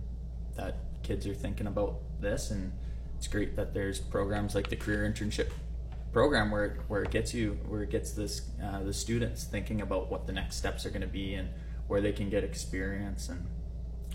that 0.58 0.76
kids 1.02 1.26
are 1.26 1.34
thinking 1.34 1.68
about 1.68 2.00
this, 2.20 2.52
and 2.52 2.74
it's 3.18 3.28
great 3.28 3.56
that 3.56 3.74
there's 3.74 3.98
programs 3.98 4.56
like 4.56 4.70
the 4.70 4.76
career 4.76 5.10
internship 5.10 5.52
program 6.12 6.52
where 6.52 6.80
where 6.90 7.04
it 7.04 7.12
gets 7.12 7.34
you 7.34 7.58
where 7.70 7.84
it 7.84 7.92
gets 7.92 8.12
this 8.12 8.50
uh, 8.62 8.84
the 8.84 8.94
students 8.94 9.46
thinking 9.46 9.82
about 9.82 10.12
what 10.12 10.28
the 10.28 10.34
next 10.34 10.58
steps 10.58 10.86
are 10.86 10.90
going 10.90 11.02
to 11.02 11.08
be 11.08 11.34
and 11.36 11.50
where 11.88 12.02
they 12.02 12.12
can 12.12 12.30
get 12.30 12.44
experience 12.44 13.30
and 13.30 13.46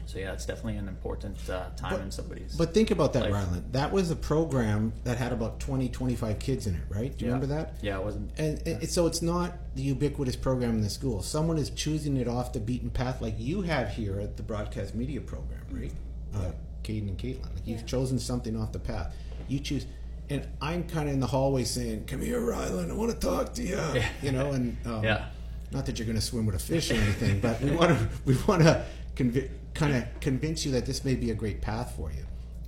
so 0.06 0.18
yeah 0.18 0.32
it's 0.32 0.44
definitely 0.44 0.76
an 0.76 0.88
important 0.88 1.36
uh, 1.48 1.66
time 1.76 1.92
But- 1.92 2.00
in 2.00 2.10
somebody's 2.10 2.56
But 2.56 2.74
think 2.74 2.90
about 2.90 3.12
that, 3.12 3.24
Life. 3.30 3.32
Ryland. 3.34 3.64
That 3.72 3.92
was 3.92 4.10
a 4.10 4.16
program 4.16 4.92
that 5.04 5.18
had 5.18 5.32
about 5.32 5.60
20, 5.60 5.88
25 5.88 6.38
kids 6.40 6.66
in 6.66 6.74
it, 6.74 6.82
right? 6.88 7.16
Do 7.16 7.24
you 7.24 7.30
yeah. 7.30 7.34
remember 7.36 7.54
that? 7.54 7.74
yeah 7.80 7.96
it 7.98 8.04
wasn't 8.04 8.30
And 8.38 8.58
it, 8.66 8.90
so 8.90 9.06
it's 9.06 9.22
not 9.22 9.54
the 9.76 9.82
ubiquitous 9.82 10.34
program 10.36 10.70
in 10.70 10.80
the 10.80 10.90
school. 10.90 11.22
Someone 11.22 11.58
is 11.58 11.70
choosing 11.70 12.16
it 12.16 12.26
off 12.26 12.52
the 12.52 12.58
beaten 12.60 12.90
path, 12.90 13.20
like 13.22 13.34
you 13.38 13.62
have 13.62 13.90
here 13.90 14.18
at 14.20 14.36
the 14.36 14.42
broadcast 14.42 14.94
media 14.96 15.20
program, 15.20 15.62
right? 15.70 15.92
Uh, 16.34 16.52
Caden 16.82 17.08
and 17.08 17.18
Caitlin. 17.18 17.42
Like 17.54 17.66
you've 17.66 17.86
chosen 17.86 18.18
something 18.18 18.56
off 18.60 18.72
the 18.72 18.78
path. 18.80 19.14
You 19.48 19.58
choose, 19.60 19.84
and 20.28 20.46
I'm 20.60 20.84
kind 20.84 21.08
of 21.08 21.14
in 21.14 21.20
the 21.20 21.26
hallway 21.26 21.64
saying, 21.64 22.04
"Come 22.06 22.20
here, 22.22 22.40
Ryland. 22.40 22.90
I 22.90 22.94
want 22.94 23.10
to 23.12 23.18
talk 23.18 23.52
to 23.54 23.62
you." 23.62 23.78
You 24.22 24.32
know, 24.32 24.52
and 24.52 24.76
um, 24.86 25.04
Yeah. 25.04 25.26
Not 25.70 25.86
that 25.86 25.98
you're 25.98 26.06
going 26.06 26.18
to 26.18 26.24
swim 26.24 26.46
with 26.46 26.54
a 26.54 26.58
fish 26.58 26.90
or 26.90 26.94
anything, 26.94 27.40
but 27.40 27.60
we 27.60 27.70
want 27.70 27.90
to 27.90 28.08
we 28.24 28.36
want 28.46 28.62
to 28.62 28.84
convi- 29.14 29.50
kind 29.74 29.94
of 29.96 30.04
convince 30.20 30.64
you 30.64 30.72
that 30.72 30.86
this 30.86 31.04
may 31.04 31.14
be 31.14 31.30
a 31.30 31.34
great 31.34 31.60
path 31.60 31.94
for 31.96 32.10
you. 32.10 32.24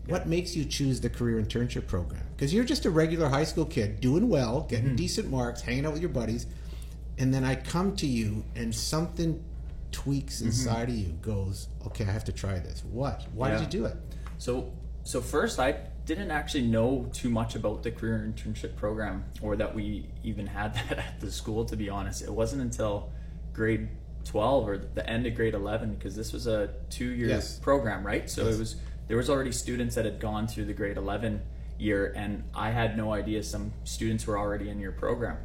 What 0.07 0.27
makes 0.27 0.57
you 0.57 0.65
choose 0.65 1.01
the 1.01 1.09
career 1.09 1.41
internship 1.41 1.87
program? 1.87 2.23
Because 2.37 2.53
you're 2.53 2.65
just 2.65 2.85
a 2.87 2.91
regular 2.91 3.29
high 3.29 3.45
school 3.45 3.65
kid 3.65 4.01
doing 4.01 4.29
well, 4.29 4.63
getting 4.63 4.87
mm-hmm. 4.87 4.97
decent 4.97 5.31
marks, 5.31 5.61
hanging 5.61 5.87
out 5.87 5.93
with 5.93 6.03
your 6.03 6.11
buddies, 6.11 6.47
and 7.19 7.33
then 7.33 7.45
I 7.45 7.55
come 7.55 7.95
to 7.97 8.07
you 8.07 8.45
and 8.57 8.75
something 8.75 9.43
tweaks 9.93 10.39
mm-hmm. 10.39 10.47
inside 10.47 10.89
of 10.89 10.95
you 10.95 11.13
goes, 11.23 11.69
okay, 11.87 12.05
I 12.05 12.11
have 12.11 12.25
to 12.25 12.33
try 12.33 12.59
this. 12.59 12.83
What? 12.85 13.27
Why 13.33 13.51
Yeah. 13.51 13.59
did 13.59 13.73
you 13.73 13.81
do 13.81 13.87
it? 13.87 13.97
So, 14.39 14.73
so 15.05 15.21
first, 15.21 15.61
I 15.61 15.77
didn't 16.07 16.31
actually 16.31 16.63
know 16.67 17.09
too 17.13 17.29
much 17.31 17.55
about 17.55 17.83
the 17.83 17.91
career 17.91 18.19
internship 18.27 18.77
program, 18.77 19.25
or 19.41 19.57
that 19.57 19.75
we 19.75 20.07
even 20.25 20.47
had 20.47 20.75
that 20.89 20.99
at 20.99 21.21
the 21.21 21.31
school. 21.31 21.65
To 21.67 21.77
be 21.77 21.89
honest, 21.89 22.23
it 22.23 22.33
wasn't 22.33 22.63
until 22.63 23.11
grade 23.53 23.89
twelve 24.25 24.69
or 24.69 24.79
the 24.79 25.09
end 25.09 25.27
of 25.27 25.35
grade 25.35 25.55
eleven, 25.55 25.95
because 25.95 26.15
this 26.17 26.33
was 26.33 26.47
a 26.47 26.71
two-year 26.91 27.29
Yes. 27.29 27.59
program, 27.59 28.05
right? 28.07 28.29
So 28.29 28.45
Yes. 28.47 28.55
it 28.55 28.59
was 28.59 28.77
there 29.09 29.17
was 29.17 29.29
already 29.29 29.53
students 29.53 29.95
that 29.97 30.05
had 30.05 30.21
gone 30.21 30.47
through 30.47 30.65
the 30.67 30.73
grade 30.73 30.97
11 30.97 31.43
year, 31.79 32.13
and 32.17 32.45
I 32.55 32.71
had 32.71 32.97
no 32.97 33.13
idea 33.13 33.43
some 33.43 33.73
students 33.85 34.27
were 34.27 34.39
already 34.39 34.71
in 34.71 34.79
your 34.79 34.93
program. 34.93 35.37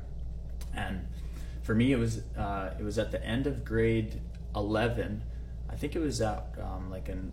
And 0.76 1.08
for 1.64 1.74
me, 1.76 1.92
it 1.92 1.98
was 1.98 2.22
uh, 2.38 2.74
it 2.80 2.84
was 2.84 2.98
at 3.00 3.12
the 3.12 3.24
end 3.26 3.46
of 3.48 3.66
grade 3.66 4.22
11. 4.56 5.24
I 5.70 5.76
think 5.76 5.96
it 5.96 6.00
was 6.00 6.22
at 6.22 6.46
um, 6.62 6.90
like 6.90 7.10
an 7.10 7.32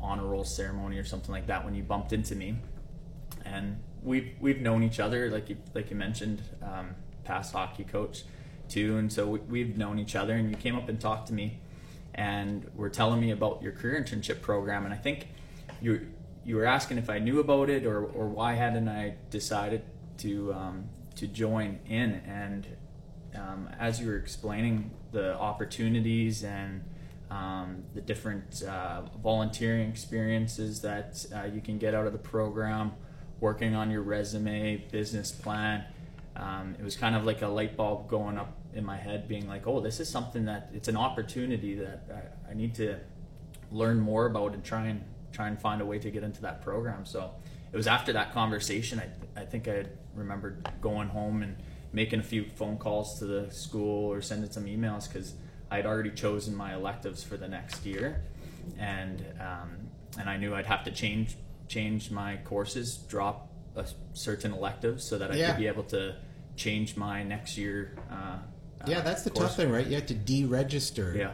honor 0.00 0.26
roll 0.26 0.44
ceremony 0.44 0.98
or 0.98 1.04
something 1.04 1.32
like 1.32 1.46
that 1.46 1.64
when 1.64 1.74
you 1.74 1.82
bumped 1.82 2.12
into 2.12 2.34
me, 2.34 2.56
and 3.44 3.80
we've 4.02 4.34
we've 4.40 4.60
known 4.60 4.82
each 4.82 5.00
other 5.00 5.30
like 5.30 5.48
you 5.48 5.56
like 5.74 5.90
you 5.90 5.96
mentioned, 5.96 6.42
um, 6.62 6.94
past 7.24 7.52
hockey 7.52 7.84
coach 7.84 8.24
too, 8.68 8.96
and 8.96 9.12
so 9.12 9.26
we, 9.26 9.66
have 9.66 9.76
known 9.76 9.98
each 9.98 10.14
other. 10.14 10.34
And 10.34 10.48
you 10.50 10.56
came 10.56 10.76
up 10.76 10.88
and 10.88 11.00
talked 11.00 11.26
to 11.28 11.34
me, 11.34 11.58
and 12.14 12.70
were 12.74 12.90
telling 12.90 13.20
me 13.20 13.30
about 13.30 13.62
your 13.62 13.72
career 13.72 14.00
internship 14.00 14.40
program, 14.40 14.84
and 14.84 14.94
I 14.94 14.96
think 14.96 15.28
you 15.80 16.08
you 16.44 16.56
were 16.56 16.66
asking 16.66 16.98
if 16.98 17.10
I 17.10 17.18
knew 17.18 17.40
about 17.40 17.68
it 17.68 17.84
or 17.84 18.04
or 18.04 18.28
why 18.28 18.54
hadn't 18.54 18.88
I 18.88 19.14
decided 19.30 19.82
to 20.18 20.52
um, 20.54 20.88
to 21.16 21.26
join 21.26 21.80
in, 21.86 22.22
and 22.26 22.66
um, 23.34 23.68
as 23.78 24.00
you 24.00 24.08
were 24.08 24.16
explaining 24.16 24.90
the 25.12 25.34
opportunities 25.34 26.44
and 26.44 26.84
um, 27.30 27.84
the 27.94 28.00
different 28.00 28.62
uh, 28.62 29.02
volunteering 29.22 29.88
experiences 29.88 30.80
that 30.82 31.24
uh, 31.34 31.44
you 31.44 31.60
can 31.60 31.78
get 31.78 31.94
out 31.94 32.06
of 32.06 32.12
the 32.12 32.18
program, 32.18 32.92
working 33.38 33.74
on 33.74 33.90
your 33.90 34.02
resume, 34.02 34.76
business 34.90 35.30
plan. 35.30 35.84
Um, 36.36 36.74
it 36.78 36.84
was 36.84 36.96
kind 36.96 37.14
of 37.14 37.24
like 37.24 37.42
a 37.42 37.48
light 37.48 37.76
bulb 37.76 38.08
going 38.08 38.36
up 38.36 38.56
in 38.74 38.84
my 38.84 38.96
head, 38.96 39.28
being 39.28 39.48
like, 39.48 39.66
"Oh, 39.66 39.80
this 39.80 40.00
is 40.00 40.08
something 40.08 40.44
that 40.46 40.70
it's 40.72 40.88
an 40.88 40.96
opportunity 40.96 41.74
that 41.76 42.34
I, 42.48 42.50
I 42.50 42.54
need 42.54 42.74
to 42.76 42.98
learn 43.70 44.00
more 44.00 44.26
about 44.26 44.54
and 44.54 44.64
try 44.64 44.86
and 44.86 45.04
try 45.32 45.48
and 45.48 45.60
find 45.60 45.80
a 45.80 45.86
way 45.86 45.98
to 45.98 46.10
get 46.10 46.22
into 46.22 46.42
that 46.42 46.62
program." 46.62 47.04
So 47.04 47.30
it 47.72 47.76
was 47.76 47.86
after 47.86 48.12
that 48.14 48.32
conversation, 48.32 49.00
I, 49.00 49.40
I 49.40 49.44
think 49.44 49.68
I 49.68 49.86
remembered 50.14 50.68
going 50.80 51.08
home 51.08 51.42
and 51.42 51.56
making 51.92 52.20
a 52.20 52.24
few 52.24 52.46
phone 52.54 52.78
calls 52.78 53.18
to 53.18 53.26
the 53.26 53.50
school 53.50 54.12
or 54.12 54.20
sending 54.20 54.50
some 54.50 54.64
emails 54.64 55.08
because 55.08 55.34
I 55.70 55.76
had 55.76 55.86
already 55.86 56.10
chosen 56.10 56.54
my 56.54 56.74
electives 56.74 57.22
for 57.22 57.36
the 57.36 57.48
next 57.48 57.86
year, 57.86 58.22
and 58.78 59.24
um, 59.40 59.70
and 60.18 60.28
I 60.28 60.36
knew 60.36 60.54
I'd 60.54 60.66
have 60.66 60.84
to 60.84 60.90
change 60.90 61.36
change 61.68 62.10
my 62.10 62.36
courses, 62.44 62.96
drop 62.96 63.48
a 63.76 63.86
certain 64.12 64.52
elective 64.52 65.00
so 65.00 65.16
that 65.18 65.30
I 65.30 65.36
Yeah. 65.36 65.50
could 65.52 65.58
be 65.60 65.68
able 65.68 65.84
to 65.84 66.16
change 66.56 66.96
my 66.96 67.22
next 67.22 67.56
year. 67.56 67.92
Uh, 68.10 68.38
Yeah, 68.86 68.98
uh, 68.98 69.02
that's 69.02 69.22
the 69.22 69.30
course. 69.30 69.48
tough 69.48 69.56
thing, 69.56 69.70
right? 69.70 69.86
You 69.86 69.94
have 69.94 70.06
to 70.06 70.14
deregister 70.14 71.14
Yeah. 71.14 71.32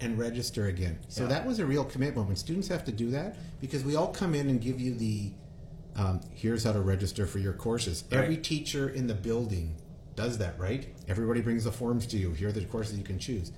and 0.00 0.18
register 0.18 0.66
again. 0.66 0.98
So 1.08 1.22
Yeah. 1.22 1.28
that 1.28 1.46
was 1.46 1.60
a 1.60 1.66
real 1.66 1.84
commitment 1.84 2.26
when 2.26 2.34
students 2.36 2.66
have 2.68 2.84
to 2.86 2.92
do 2.92 3.10
that 3.10 3.36
because 3.60 3.84
we 3.84 3.94
all 3.94 4.08
come 4.08 4.34
in 4.34 4.48
and 4.50 4.60
give 4.60 4.80
you 4.80 4.94
the 4.94 5.32
um, 5.94 6.20
here's 6.34 6.62
how 6.64 6.72
to 6.72 6.80
register 6.82 7.26
for 7.26 7.38
your 7.38 7.54
courses. 7.54 8.04
Right. 8.12 8.22
Every 8.24 8.36
teacher 8.36 8.90
in 8.90 9.06
the 9.06 9.14
building 9.14 9.76
does 10.14 10.36
that, 10.38 10.58
right? 10.58 10.94
Everybody 11.08 11.40
brings 11.40 11.64
the 11.64 11.72
forms 11.72 12.06
to 12.08 12.18
you. 12.18 12.32
Here 12.32 12.48
are 12.48 12.52
the 12.52 12.66
courses 12.66 12.98
you 12.98 13.04
can 13.04 13.18
choose. 13.18 13.50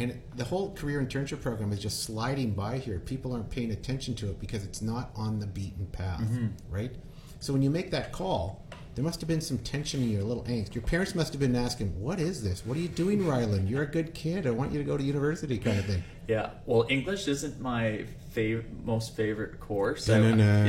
And 0.00 0.18
the 0.36 0.44
whole 0.44 0.72
career 0.74 1.02
internship 1.04 1.42
program 1.42 1.72
is 1.72 1.78
just 1.78 2.02
sliding 2.04 2.52
by 2.54 2.78
here. 2.78 2.98
People 2.98 3.34
aren't 3.34 3.50
paying 3.50 3.70
attention 3.70 4.14
to 4.16 4.30
it 4.30 4.40
because 4.40 4.64
it's 4.64 4.80
not 4.80 5.10
on 5.14 5.38
the 5.38 5.46
beaten 5.46 5.86
path, 5.92 6.22
Mm-hmm. 6.22 6.46
right? 6.70 6.92
So 7.38 7.52
when 7.52 7.60
you 7.62 7.68
make 7.70 7.90
that 7.90 8.10
call, 8.10 8.64
there 8.94 9.04
must 9.04 9.20
have 9.20 9.28
been 9.28 9.40
some 9.42 9.58
tension 9.58 10.02
in 10.02 10.10
your 10.10 10.22
little 10.24 10.42
angst. 10.44 10.74
Your 10.74 10.82
parents 10.82 11.14
must 11.14 11.32
have 11.32 11.40
been 11.40 11.54
asking, 11.54 11.88
"What 12.00 12.18
is 12.18 12.42
this? 12.42 12.64
What 12.66 12.76
are 12.76 12.80
you 12.80 12.88
doing, 12.88 13.26
Ryland? 13.26 13.68
You're 13.68 13.82
a 13.84 13.86
good 13.86 14.14
kid. 14.14 14.46
I 14.46 14.50
want 14.50 14.72
you 14.72 14.78
to 14.78 14.84
go 14.84 14.96
to 14.96 15.02
university," 15.04 15.56
kind 15.58 15.78
of 15.78 15.84
thing. 15.84 16.02
Yeah, 16.30 16.50
well, 16.64 16.86
English 16.88 17.26
isn't 17.26 17.60
my 17.60 18.04
fav- 18.34 18.64
most 18.84 19.16
favorite 19.16 19.58
course. 19.58 20.08
I- 20.08 20.18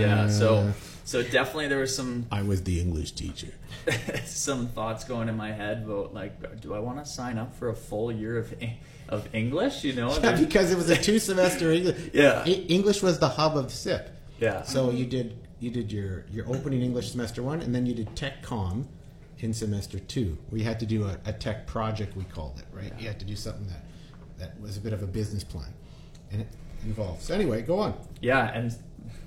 yeah, 0.05 0.27
so 0.27 0.73
so 1.05 1.21
definitely 1.21 1.67
there 1.67 1.77
was 1.85 1.95
some 1.95 2.25
I 2.31 2.41
was 2.41 2.63
the 2.63 2.79
English 2.85 3.11
teacher. 3.11 3.53
some 4.25 4.67
thoughts 4.69 5.03
going 5.03 5.27
in 5.29 5.37
my 5.37 5.51
head 5.51 5.83
about 5.85 6.15
like, 6.15 6.33
do 6.61 6.73
I 6.73 6.79
want 6.79 6.97
to 7.03 7.05
sign 7.19 7.37
up 7.37 7.55
for 7.55 7.69
a 7.69 7.75
full 7.75 8.11
year 8.11 8.37
of 8.39 8.47
of 9.07 9.21
English? 9.35 9.83
You 9.83 9.93
know, 9.93 10.09
Yeah, 10.17 10.35
because 10.35 10.71
it 10.71 10.77
was 10.77 10.89
a 10.89 10.95
two 10.97 11.19
semester 11.19 11.71
English. 11.71 12.09
Yeah. 12.13 12.43
English 12.45 13.03
was 13.03 13.19
the 13.19 13.29
hub 13.29 13.55
of 13.55 13.71
SIP. 13.71 14.09
yeah, 14.39 14.63
So 14.63 14.89
you 14.89 15.05
did 15.05 15.27
you 15.59 15.69
did 15.69 15.91
your 15.91 16.25
your 16.31 16.47
opening 16.55 16.81
English 16.81 17.11
semester 17.11 17.43
one, 17.43 17.61
and 17.61 17.71
then 17.75 17.85
you 17.85 17.93
did 17.93 18.15
Tech 18.15 18.41
Com 18.41 18.87
in 19.39 19.53
semester 19.53 19.99
two. 19.99 20.37
We 20.49 20.63
had 20.63 20.79
to 20.79 20.87
do 20.87 21.05
a, 21.05 21.13
a 21.25 21.33
tech 21.33 21.67
project. 21.67 22.17
We 22.17 22.23
called 22.23 22.55
it 22.57 22.65
right. 22.79 22.93
You 22.99 23.07
had 23.07 23.19
to 23.19 23.25
do 23.25 23.35
something 23.35 23.67
that 23.67 23.83
that 24.41 24.59
was 24.59 24.75
a 24.75 24.81
bit 24.81 24.91
of 24.91 25.03
a 25.03 25.07
business 25.07 25.43
plan, 25.43 25.73
and 26.31 26.41
it 26.41 26.47
involved. 26.83 27.21
So 27.21 27.33
anyway, 27.33 27.61
go 27.61 27.79
on. 27.79 27.93
yeah, 28.21 28.51
and 28.51 28.75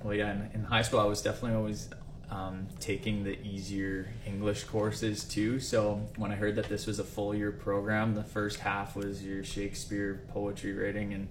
well, 0.03 0.13
yeah, 0.13 0.31
in, 0.31 0.49
in 0.53 0.63
high 0.65 0.81
school 0.81 0.99
I 0.99 1.05
was 1.05 1.21
definitely 1.21 1.57
always 1.57 1.89
um, 2.29 2.67
taking 2.79 3.23
the 3.23 3.39
easier 3.41 4.09
English 4.25 4.65
courses 4.65 5.23
too. 5.23 5.59
So 5.59 6.01
when 6.17 6.31
I 6.31 6.35
heard 6.35 6.55
that 6.57 6.69
this 6.69 6.85
was 6.85 6.99
a 6.99 7.03
full 7.03 7.33
year 7.33 7.51
program, 7.51 8.13
the 8.13 8.23
first 8.23 8.59
half 8.59 8.95
was 8.95 9.23
your 9.23 9.43
Shakespeare 9.43 10.21
poetry 10.33 10.73
writing, 10.73 11.13
and 11.13 11.27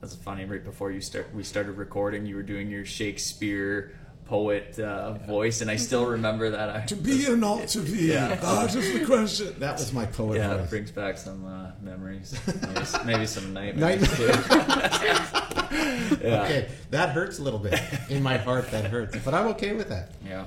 that's 0.00 0.14
funny. 0.14 0.44
Right 0.44 0.64
before 0.64 0.92
you 0.92 1.00
start, 1.00 1.34
we 1.34 1.42
started 1.42 1.72
recording, 1.72 2.26
you 2.26 2.36
were 2.36 2.42
doing 2.42 2.70
your 2.70 2.84
Shakespeare 2.84 3.98
poet 4.26 4.78
uh, 4.78 5.12
voice, 5.12 5.60
and 5.60 5.70
I 5.70 5.76
still 5.76 6.06
remember 6.06 6.50
that. 6.50 6.70
I, 6.70 6.80
To 6.86 6.96
be 6.96 7.26
or 7.28 7.36
not 7.36 7.68
to 7.68 7.80
be? 7.80 8.06
Yeah. 8.06 8.34
That 8.34 8.74
is 8.74 8.92
the 8.98 9.04
question. 9.04 9.54
That 9.58 9.74
was 9.78 9.92
my 9.92 10.06
poet 10.06 10.38
yeah, 10.38 10.54
it 10.54 10.58
voice. 10.58 10.70
brings 10.70 10.90
back 10.90 11.18
some 11.18 11.44
uh, 11.44 11.72
memories, 11.82 12.38
maybe, 12.46 12.86
maybe 13.04 13.26
some 13.26 13.52
nightmares. 13.52 14.00
Nightmare. 14.00 14.44
yeah. 16.22 16.42
Okay, 16.44 16.68
that 16.90 17.10
hurts 17.10 17.38
a 17.38 17.42
little 17.42 17.58
bit 17.58 17.78
in 18.08 18.22
my 18.22 18.36
heart. 18.38 18.70
That 18.70 18.86
hurts, 18.86 19.16
but 19.24 19.34
I'm 19.34 19.48
okay 19.48 19.74
with 19.74 19.88
that. 19.90 20.10
Yeah. 20.26 20.46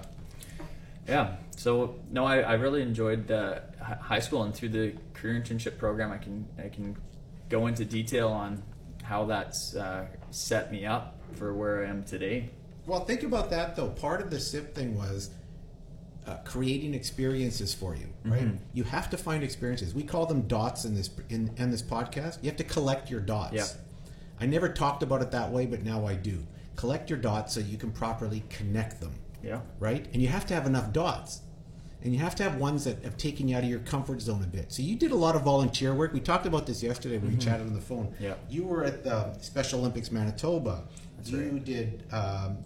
Yeah. 1.08 1.36
So 1.56 1.96
no, 2.12 2.26
I, 2.26 2.40
I 2.40 2.54
really 2.54 2.82
enjoyed 2.82 3.32
uh, 3.32 3.60
high 3.80 4.20
school 4.20 4.44
and 4.44 4.54
through 4.54 4.70
the 4.70 4.94
career 5.14 5.40
internship 5.42 5.78
program, 5.78 6.12
I 6.12 6.18
can 6.18 6.48
I 6.58 6.70
can 6.70 6.98
go 7.50 7.68
into 7.68 7.86
detail 7.86 8.30
on 8.30 8.64
how 9.04 9.26
that's 9.26 9.76
uh, 9.76 10.06
set 10.32 10.72
me 10.72 10.86
up 10.86 11.16
for 11.36 11.54
where 11.54 11.86
I 11.86 11.90
am 11.90 12.04
today. 12.04 12.50
Well, 12.88 13.06
think 13.06 13.22
about 13.24 13.50
that 13.52 13.76
though. 13.76 13.90
Part 13.90 14.22
of 14.22 14.32
the 14.32 14.40
SIP 14.40 14.74
thing 14.74 14.98
was 14.98 15.30
uh, 16.26 16.38
creating 16.46 16.94
experiences 16.94 17.74
for 17.74 17.96
you, 17.96 18.08
right? 18.26 18.44
Mm-hmm. 18.46 18.56
You 18.74 18.84
have 18.86 19.10
to 19.12 19.18
find 19.18 19.44
experiences. 19.44 19.94
We 19.94 20.04
call 20.04 20.26
them 20.26 20.42
dots 20.48 20.86
in 20.86 20.96
this 20.96 21.10
in, 21.30 21.52
in 21.58 21.70
this 21.70 21.82
podcast. 21.82 22.42
You 22.42 22.50
have 22.50 22.58
to 22.58 22.64
collect 22.64 23.12
your 23.12 23.20
dots. 23.20 23.54
Yeah. 23.54 23.66
I 24.40 24.46
never 24.46 24.70
talked 24.70 25.04
about 25.04 25.22
it 25.22 25.32
that 25.32 25.52
way, 25.52 25.66
but 25.66 25.84
now 25.84 26.06
I 26.06 26.16
do. 26.16 26.46
Collect 26.76 27.10
your 27.10 27.20
dots 27.20 27.54
so 27.54 27.60
you 27.60 27.78
can 27.78 27.92
properly 27.92 28.44
connect 28.50 29.02
them, 29.02 29.14
Yeah. 29.44 29.62
right? 29.80 30.06
And 30.14 30.22
you 30.22 30.28
have 30.28 30.46
to 30.48 30.54
have 30.54 30.66
enough 30.68 30.94
dots. 30.94 31.42
And 32.04 32.14
you 32.14 32.20
have 32.20 32.36
to 32.36 32.44
have 32.44 32.58
ones 32.58 32.84
that 32.84 33.04
have 33.04 33.18
taken 33.18 33.48
you 33.48 33.58
out 33.58 33.64
of 33.64 33.70
your 33.70 33.80
comfort 33.80 34.22
zone 34.22 34.44
a 34.44 34.48
bit. 34.48 34.72
So 34.72 34.84
you 34.84 34.96
did 34.96 35.12
a 35.12 35.16
lot 35.16 35.36
of 35.36 35.42
volunteer 35.42 35.96
work. 35.96 36.14
We 36.14 36.20
talked 36.20 36.46
about 36.46 36.68
this 36.68 36.84
yesterday 36.84 37.18
when 37.18 37.32
we 37.32 37.38
chatted 37.38 37.66
on 37.66 37.74
the 37.74 37.82
phone. 37.82 38.06
Mm-hmm. 38.10 38.24
Yeah. 38.24 38.34
You 38.48 38.66
were 38.66 38.84
at 38.84 39.04
the 39.04 39.34
Special 39.42 39.80
Olympics 39.80 40.12
Manitoba. 40.12 40.84
That's 41.18 41.32
you 41.32 41.40
right. 41.40 41.66
did 41.66 42.04
um, 42.12 42.60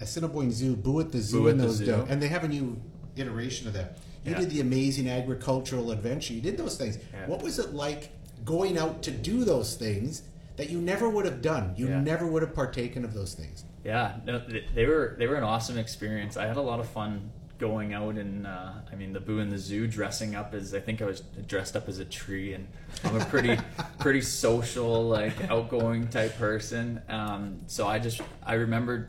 Assiniboine 0.00 0.50
Zoo, 0.52 0.76
Boo 0.76 1.00
at 1.00 1.12
the 1.12 1.20
Zoo, 1.20 1.40
Boo 1.42 1.48
at 1.48 1.52
and 1.52 1.60
the 1.60 1.66
those 1.66 1.76
Zoo. 1.76 1.86
do- 1.86 2.06
and 2.08 2.20
they 2.22 2.28
have 2.28 2.44
a 2.44 2.48
new 2.48 2.80
iteration 3.16 3.66
of 3.66 3.72
that. 3.74 3.96
You 4.24 4.32
Yeah. 4.32 4.40
did 4.40 4.50
the 4.50 4.60
amazing 4.60 5.08
agricultural 5.08 5.90
adventure. 5.92 6.34
You 6.34 6.40
did 6.40 6.56
those 6.56 6.76
things. 6.76 6.98
Yeah. 7.12 7.26
What 7.26 7.42
was 7.42 7.58
it 7.58 7.72
like 7.74 8.10
going 8.44 8.76
out 8.76 9.02
to 9.04 9.10
do 9.10 9.44
those 9.44 9.76
things 9.76 10.22
that 10.56 10.68
you 10.70 10.80
never 10.80 11.08
would 11.08 11.24
have 11.24 11.40
done? 11.42 11.74
You 11.76 11.88
Yeah. 11.88 12.00
never 12.00 12.26
would 12.26 12.42
have 12.42 12.54
partaken 12.54 13.04
of 13.04 13.14
those 13.14 13.34
things. 13.34 13.64
Yeah, 13.84 14.16
no, 14.26 14.42
they 14.74 14.84
were 14.86 15.14
they 15.18 15.26
were 15.28 15.36
an 15.36 15.44
awesome 15.44 15.78
experience. 15.78 16.36
I 16.36 16.46
had 16.46 16.56
a 16.56 16.60
lot 16.62 16.80
of 16.80 16.88
fun 16.88 17.30
going 17.58 17.94
out 17.94 18.16
and 18.16 18.46
uh, 18.46 18.72
I 18.92 18.96
mean 18.96 19.12
the 19.12 19.20
Boo 19.20 19.38
in 19.38 19.48
the 19.48 19.58
Zoo, 19.58 19.86
dressing 19.86 20.34
up 20.34 20.52
as 20.54 20.74
I 20.74 20.80
think 20.80 21.00
I 21.00 21.04
was 21.06 21.20
dressed 21.46 21.76
up 21.76 21.88
as 21.88 21.98
a 22.00 22.04
tree, 22.04 22.52
and 22.52 22.66
I'm 23.04 23.14
a 23.16 23.24
pretty 23.26 23.56
pretty 24.00 24.22
social, 24.22 25.08
like 25.08 25.48
outgoing 25.48 26.08
type 26.08 26.36
person. 26.36 27.00
Um, 27.08 27.60
so 27.68 27.86
I 27.86 28.00
just 28.00 28.20
I 28.44 28.54
remembered, 28.54 29.08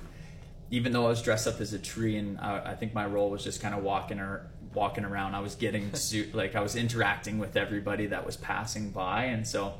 even 0.71 0.91
though 0.91 1.05
I 1.05 1.09
was 1.09 1.21
dressed 1.21 1.47
up 1.47 1.59
as 1.61 1.73
a 1.73 1.79
tree, 1.79 2.17
and 2.17 2.39
I, 2.39 2.71
I 2.71 2.75
think 2.75 2.93
my 2.93 3.05
role 3.05 3.29
was 3.29 3.43
just 3.43 3.61
kind 3.61 3.73
of 3.75 3.83
walking 3.83 4.19
or 4.19 4.47
walking 4.73 5.05
around. 5.05 5.33
I 5.35 5.39
was 5.39 5.55
getting 5.55 5.93
su- 5.95 6.29
like 6.33 6.55
I 6.55 6.61
was 6.61 6.75
interacting 6.75 7.39
with 7.39 7.55
everybody 7.57 8.07
that 8.07 8.25
was 8.25 8.37
passing 8.37 8.89
by, 8.91 9.25
and 9.25 9.47
so. 9.47 9.73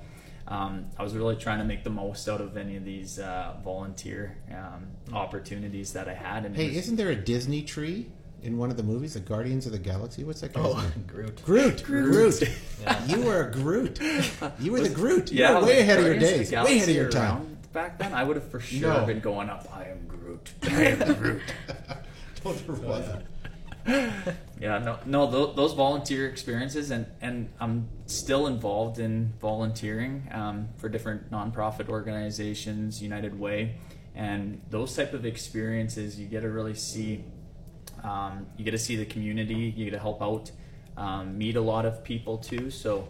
Um, 0.50 0.86
I 0.98 1.04
was 1.04 1.14
really 1.14 1.36
trying 1.36 1.58
to 1.58 1.66
make 1.66 1.84
the 1.84 1.90
most 1.90 2.30
out 2.30 2.40
of 2.40 2.56
any 2.56 2.78
of 2.78 2.86
these 2.86 3.20
uh, 3.20 3.56
volunteer 3.66 4.38
um, 4.50 4.88
opportunities 5.14 5.92
that 5.92 6.08
I 6.08 6.14
had. 6.14 6.46
And 6.46 6.56
Hey, 6.56 6.68
was- 6.70 6.78
isn't 6.78 6.96
there 6.96 7.10
a 7.10 7.16
Disney 7.18 7.64
tree 7.64 8.08
in 8.44 8.58
one 8.58 8.72
of 8.72 8.78
the 8.78 8.84
movies, 8.84 9.16
The 9.16 9.20
Guardians 9.20 9.66
of 9.66 9.74
the 9.74 9.78
Galaxy? 9.78 10.24
What's 10.24 10.40
that 10.40 10.54
guy's 10.54 10.66
Oh, 10.66 10.80
name? 10.80 11.04
Groot. 11.08 11.44
Groot. 11.44 11.84
Groot. 11.84 12.42
You 13.08 13.22
were 13.24 13.42
a 13.50 13.52
Groot. 13.52 14.00
You 14.62 14.72
were 14.72 14.80
the 14.80 14.88
Groot. 14.96 15.34
You 15.34 15.44
were 15.54 15.66
way 15.66 15.82
ahead 15.82 16.00
of 16.00 16.06
your 16.06 16.14
Guardians 16.14 16.50
days. 16.50 16.52
Way 16.66 16.78
ahead 16.78 16.90
of 16.90 16.96
your 16.96 17.10
time. 17.10 17.58
Back 17.74 18.00
then, 18.00 18.14
I 18.14 18.24
would 18.24 18.38
have 18.38 18.50
for 18.50 18.62
sure 18.62 18.94
No. 18.94 19.06
been 19.06 19.20
going 19.20 19.50
up. 19.50 19.68
I 19.76 19.84
am 19.90 20.07
Groot. 20.62 20.74
I 20.74 20.84
am 20.84 21.14
Groot. 21.16 21.42
No, 22.46 22.54
there 22.54 22.76
wasn't. 22.76 23.26
Yeah, 24.60 24.80
no, 24.80 25.00
no, 25.06 25.32
th- 25.32 25.56
those 25.56 25.74
volunteer 25.74 26.28
experiences, 26.28 26.92
and 26.92 27.06
and 27.22 27.50
I'm 27.60 27.88
still 28.06 28.48
involved 28.48 29.00
in 29.00 29.34
volunteering 29.40 30.28
um, 30.32 30.70
for 30.78 30.90
different 30.90 31.32
nonprofit 31.32 31.90
organizations, 31.90 33.02
United 33.02 33.40
Way, 33.40 33.76
and 34.16 34.62
those 34.70 34.96
type 34.96 35.14
of 35.14 35.26
experiences 35.26 36.20
you 36.20 36.28
get 36.28 36.42
to 36.42 36.50
really 36.50 36.74
see. 36.74 37.24
Um, 38.04 38.48
you 38.58 38.66
get 38.66 38.72
to 38.72 38.78
see 38.78 38.96
the 38.96 39.06
community. 39.06 39.74
You 39.76 39.86
get 39.86 39.92
to 39.92 40.00
help 40.00 40.22
out, 40.22 40.52
um, 40.98 41.38
meet 41.38 41.56
a 41.56 41.62
lot 41.62 41.86
of 41.86 42.04
people 42.04 42.38
too. 42.38 42.70
So 42.70 43.08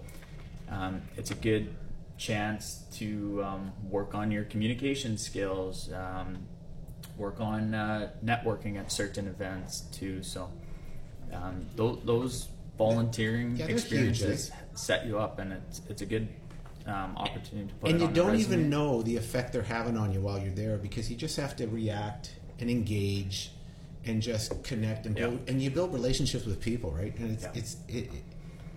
um, 0.69 1.01
it's 1.15 1.31
a 1.31 1.35
good 1.35 1.75
chance 2.17 2.83
to 2.93 3.43
um, 3.43 3.71
work 3.89 4.15
on 4.15 4.31
your 4.31 4.43
communication 4.43 5.17
skills, 5.17 5.91
um, 5.93 6.39
work 7.17 7.39
on 7.41 7.73
uh, 7.73 8.09
networking 8.23 8.77
at 8.77 8.91
certain 8.91 9.27
events 9.27 9.81
too. 9.91 10.23
So 10.23 10.49
um, 11.33 11.65
those, 11.75 11.99
those 12.05 12.47
volunteering 12.77 13.51
Yeah, 13.55 13.65
they're 13.67 13.75
huge, 13.75 13.81
experiences 13.81 14.51
set 14.75 15.05
you 15.05 15.19
up, 15.19 15.39
and 15.39 15.53
it's 15.53 15.81
it's 15.89 16.01
a 16.01 16.05
good 16.05 16.27
um, 16.85 17.17
opportunity 17.17 17.67
to 17.69 17.73
put 17.75 17.89
and 17.91 17.99
you 17.99 18.07
on 18.07 18.13
don't 18.13 18.35
even 18.35 18.69
know 18.69 19.01
the 19.01 19.17
effect 19.17 19.51
they're 19.51 19.61
having 19.63 19.97
on 19.97 20.13
you 20.13 20.21
while 20.21 20.39
you're 20.39 20.53
there 20.53 20.77
because 20.77 21.09
you 21.11 21.17
just 21.17 21.35
have 21.37 21.55
to 21.57 21.67
react 21.67 22.35
and 22.59 22.69
engage 22.69 23.51
and 24.05 24.21
just 24.21 24.63
connect 24.63 25.05
and 25.05 25.13
build 25.15 25.33
Yeah. 25.33 25.51
and 25.51 25.61
you 25.61 25.69
build 25.69 25.91
relationships 25.93 26.45
with 26.45 26.61
people 26.61 26.91
right 26.91 27.13
and 27.19 27.31
it's 27.31 27.43
Yeah. 27.43 27.51
it's 27.55 27.77
it, 27.89 27.95
it- 28.13 28.23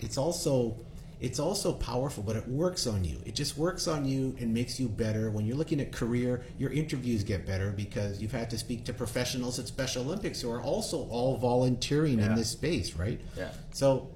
it's 0.00 0.16
also 0.18 0.74
it's 1.20 1.38
also 1.38 1.72
powerful 1.72 2.22
but 2.22 2.34
it 2.36 2.46
works 2.48 2.86
on 2.86 3.04
you 3.04 3.20
it 3.26 3.34
just 3.34 3.56
works 3.58 3.86
on 3.86 4.04
you 4.04 4.34
and 4.40 4.52
makes 4.54 4.80
you 4.80 4.88
better 4.88 5.30
when 5.30 5.44
you're 5.46 5.56
looking 5.56 5.80
at 5.80 5.92
career 5.92 6.42
your 6.58 6.70
interviews 6.70 7.22
get 7.22 7.46
better 7.46 7.70
because 7.72 8.20
you've 8.22 8.32
had 8.32 8.48
to 8.50 8.56
speak 8.58 8.84
to 8.84 8.92
professionals 8.92 9.58
at 9.58 9.66
special 9.66 10.02
olympics 10.04 10.40
who 10.40 10.50
are 10.50 10.62
also 10.62 11.06
all 11.10 11.36
volunteering 11.36 12.18
in 12.20 12.34
this 12.34 12.50
space 12.50 12.94
right 12.94 13.20
Yeah. 13.36 13.50
so 13.72 14.08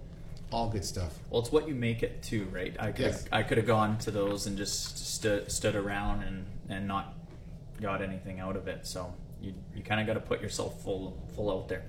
all 0.52 0.68
good 0.70 0.84
stuff 0.84 1.18
Well, 1.30 1.40
it's 1.42 1.50
what 1.50 1.66
you 1.66 1.74
make 1.74 2.02
it 2.04 2.22
too, 2.22 2.44
right? 2.52 2.76
I 2.78 2.92
could 2.92 3.06
Yes. 3.06 3.24
I 3.32 3.42
could 3.42 3.58
have 3.58 3.66
gone 3.66 3.98
to 3.98 4.10
those 4.12 4.46
and 4.46 4.56
just 4.56 4.96
stood 5.14 5.50
stood 5.50 5.74
around 5.74 6.22
and 6.22 6.46
and 6.68 6.86
not 6.86 7.14
got 7.80 8.00
anything 8.02 8.38
out 8.38 8.54
of 8.54 8.68
it. 8.68 8.86
So 8.86 9.12
you 9.42 9.52
you 9.74 9.82
kind 9.82 10.00
of 10.00 10.06
got 10.06 10.14
to 10.14 10.20
put 10.20 10.40
yourself 10.40 10.80
full 10.84 11.18
full 11.34 11.50
out 11.50 11.68
there. 11.68 11.82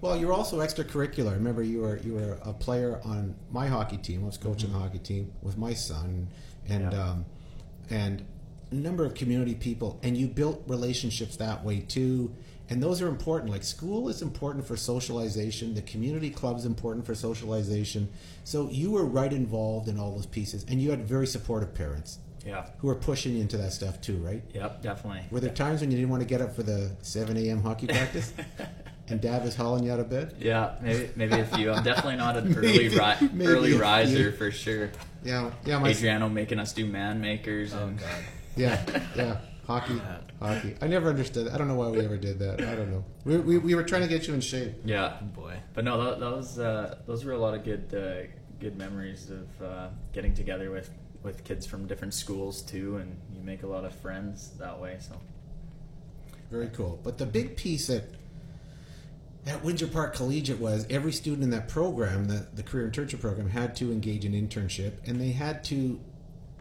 Well, 0.00 0.16
you're 0.16 0.32
also 0.32 0.58
extracurricular. 0.60 1.32
Remember 1.32 1.62
you 1.62 1.80
were 1.80 1.96
you 1.98 2.14
were 2.14 2.38
a 2.42 2.52
player 2.52 3.00
on 3.04 3.34
my 3.50 3.66
hockey 3.66 3.96
team. 3.96 4.22
I 4.22 4.26
was 4.26 4.36
coaching 4.38 4.72
the 4.72 4.78
hockey 4.78 4.98
team 4.98 5.32
with 5.42 5.56
my 5.58 5.72
son, 5.74 6.28
and 6.68 6.84
Mm-hmm. 6.84 6.92
Yeah. 6.96 7.02
um, 7.10 7.24
and 7.90 8.24
a 8.72 8.74
number 8.74 9.04
of 9.04 9.14
community 9.14 9.54
people, 9.54 9.98
and 10.02 10.16
you 10.16 10.26
built 10.26 10.62
relationships 10.66 11.36
that 11.36 11.64
way 11.64 11.80
too. 11.80 12.34
And 12.68 12.82
those 12.82 13.00
are 13.00 13.06
important. 13.06 13.52
Like 13.52 13.62
school 13.62 14.08
is 14.08 14.22
important 14.22 14.66
for 14.66 14.76
socialization. 14.76 15.74
The 15.74 15.82
community 15.82 16.30
club 16.30 16.58
is 16.58 16.64
important 16.64 17.06
for 17.06 17.14
socialization. 17.14 18.08
So 18.42 18.68
you 18.70 18.90
were 18.90 19.04
right 19.06 19.32
involved 19.32 19.88
in 19.88 20.00
all 20.00 20.12
those 20.16 20.26
pieces, 20.26 20.64
and 20.68 20.82
you 20.82 20.90
had 20.90 21.06
very 21.06 21.28
supportive 21.28 21.74
parents 21.74 22.18
Yeah. 22.44 22.66
who 22.78 22.88
were 22.88 22.96
pushing 22.96 23.34
you 23.36 23.40
into 23.40 23.56
that 23.58 23.72
stuff 23.72 24.00
too, 24.00 24.16
right? 24.16 24.42
Yep. 24.52 24.82
Definitely. 24.82 25.22
Were 25.30 25.38
there 25.38 25.54
times 25.54 25.80
when 25.80 25.92
you 25.92 25.96
didn't 25.96 26.10
want 26.10 26.22
to 26.22 26.28
get 26.28 26.40
up 26.40 26.56
for 26.56 26.64
the 26.64 26.90
7 27.02 27.36
a.m. 27.36 27.62
hockey 27.62 27.86
practice, 27.86 28.32
and 29.08 29.20
Dad 29.20 29.46
is 29.46 29.54
hauling 29.54 29.84
you 29.84 29.92
out 29.92 30.00
of 30.00 30.10
bed? 30.10 30.34
Yeah. 30.38 30.74
Maybe 30.82 31.10
maybe 31.16 31.34
a 31.40 31.44
few. 31.44 31.70
I'm 31.72 31.84
definitely 31.84 32.16
not 32.16 32.36
an 32.36 32.54
early 32.58 32.88
ri- 32.88 33.28
maybe 33.32 33.46
early 33.46 33.72
riser 33.74 34.30
few. 34.30 34.32
for 34.32 34.50
sure. 34.50 34.90
Yeah, 35.24 35.50
yeah, 35.64 35.78
my 35.78 35.90
Adriano 35.90 36.28
making 36.28 36.58
us 36.58 36.72
do 36.72 36.86
man 36.86 37.20
makers 37.20 37.72
Oh 37.74 37.86
and 37.86 37.98
god. 37.98 38.08
Yeah, 38.56 38.80
yeah. 39.16 39.36
Hockey, 39.66 40.00
hockey. 40.40 40.76
I 40.80 40.86
never 40.86 41.08
understood. 41.10 41.48
I 41.48 41.58
don't 41.58 41.68
know 41.68 41.74
why 41.74 41.88
we 41.88 42.04
ever 42.04 42.16
did 42.16 42.38
that. 42.38 42.60
I 42.62 42.74
don't 42.76 42.90
know. 42.90 43.04
We, 43.24 43.36
we, 43.38 43.58
we 43.58 43.74
were 43.74 43.82
trying 43.82 44.02
to 44.02 44.08
get 44.08 44.26
you 44.28 44.34
in 44.34 44.40
shape. 44.40 44.74
yeah. 44.84 45.18
Oh 45.20 45.24
boy. 45.26 45.56
But 45.74 45.84
no, 45.84 46.02
that, 46.04 46.20
that 46.20 46.30
was 46.36 46.58
uh, 46.58 46.96
those 47.06 47.24
were 47.24 47.32
a 47.32 47.38
lot 47.38 47.54
of 47.54 47.64
good 47.64 47.92
uh, 47.94 48.28
good 48.60 48.76
memories 48.78 49.30
of 49.30 49.62
uh, 49.66 49.88
getting 50.12 50.32
together 50.34 50.70
with 50.70 50.88
with 51.22 51.42
kids 51.44 51.66
from 51.66 51.86
different 51.86 52.14
schools 52.14 52.62
too, 52.62 52.96
and 52.98 53.16
you 53.34 53.42
make 53.42 53.62
a 53.64 53.66
lot 53.66 53.84
of 53.84 53.92
friends 53.96 54.50
that 54.58 54.80
way. 54.80 54.96
So 55.00 55.16
Very 56.50 56.68
cool. 56.68 57.00
But 57.02 57.18
the 57.18 57.26
big 57.26 57.56
piece 57.56 57.88
that 57.88 58.04
at 59.46 59.62
Windsor 59.62 59.86
Park 59.86 60.14
Collegiate 60.14 60.58
was 60.58 60.86
every 60.90 61.12
student 61.12 61.44
in 61.44 61.50
that 61.50 61.68
program, 61.68 62.26
the, 62.26 62.46
the 62.54 62.62
career 62.62 62.90
internship 62.90 63.20
program, 63.20 63.48
had 63.48 63.76
to 63.76 63.92
engage 63.92 64.24
in 64.24 64.32
internship, 64.32 64.94
and 65.06 65.20
they 65.20 65.30
had 65.30 65.62
to 65.64 66.00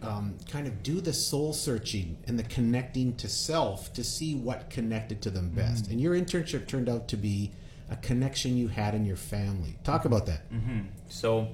um, 0.03 0.37
kind 0.49 0.67
of 0.67 0.83
do 0.83 1.01
the 1.01 1.13
soul 1.13 1.51
searching 1.51 2.17
and 2.27 2.37
the 2.37 2.43
connecting 2.43 3.15
to 3.15 3.27
self 3.27 3.91
to 3.93 4.03
see 4.03 4.35
what 4.35 4.69
connected 4.69 5.21
to 5.23 5.31
them 5.31 5.49
best. 5.49 5.87
And 5.87 5.99
your 5.99 6.13
internship 6.13 6.67
turned 6.67 6.87
out 6.87 7.07
to 7.07 7.17
be 7.17 7.51
a 7.89 7.95
connection 7.95 8.55
you 8.55 8.67
had 8.67 8.93
in 8.93 9.05
your 9.05 9.15
family. 9.15 9.77
Talk 9.83 10.05
about 10.05 10.27
that. 10.27 10.41
hmm 10.49 10.81
So, 11.09 11.47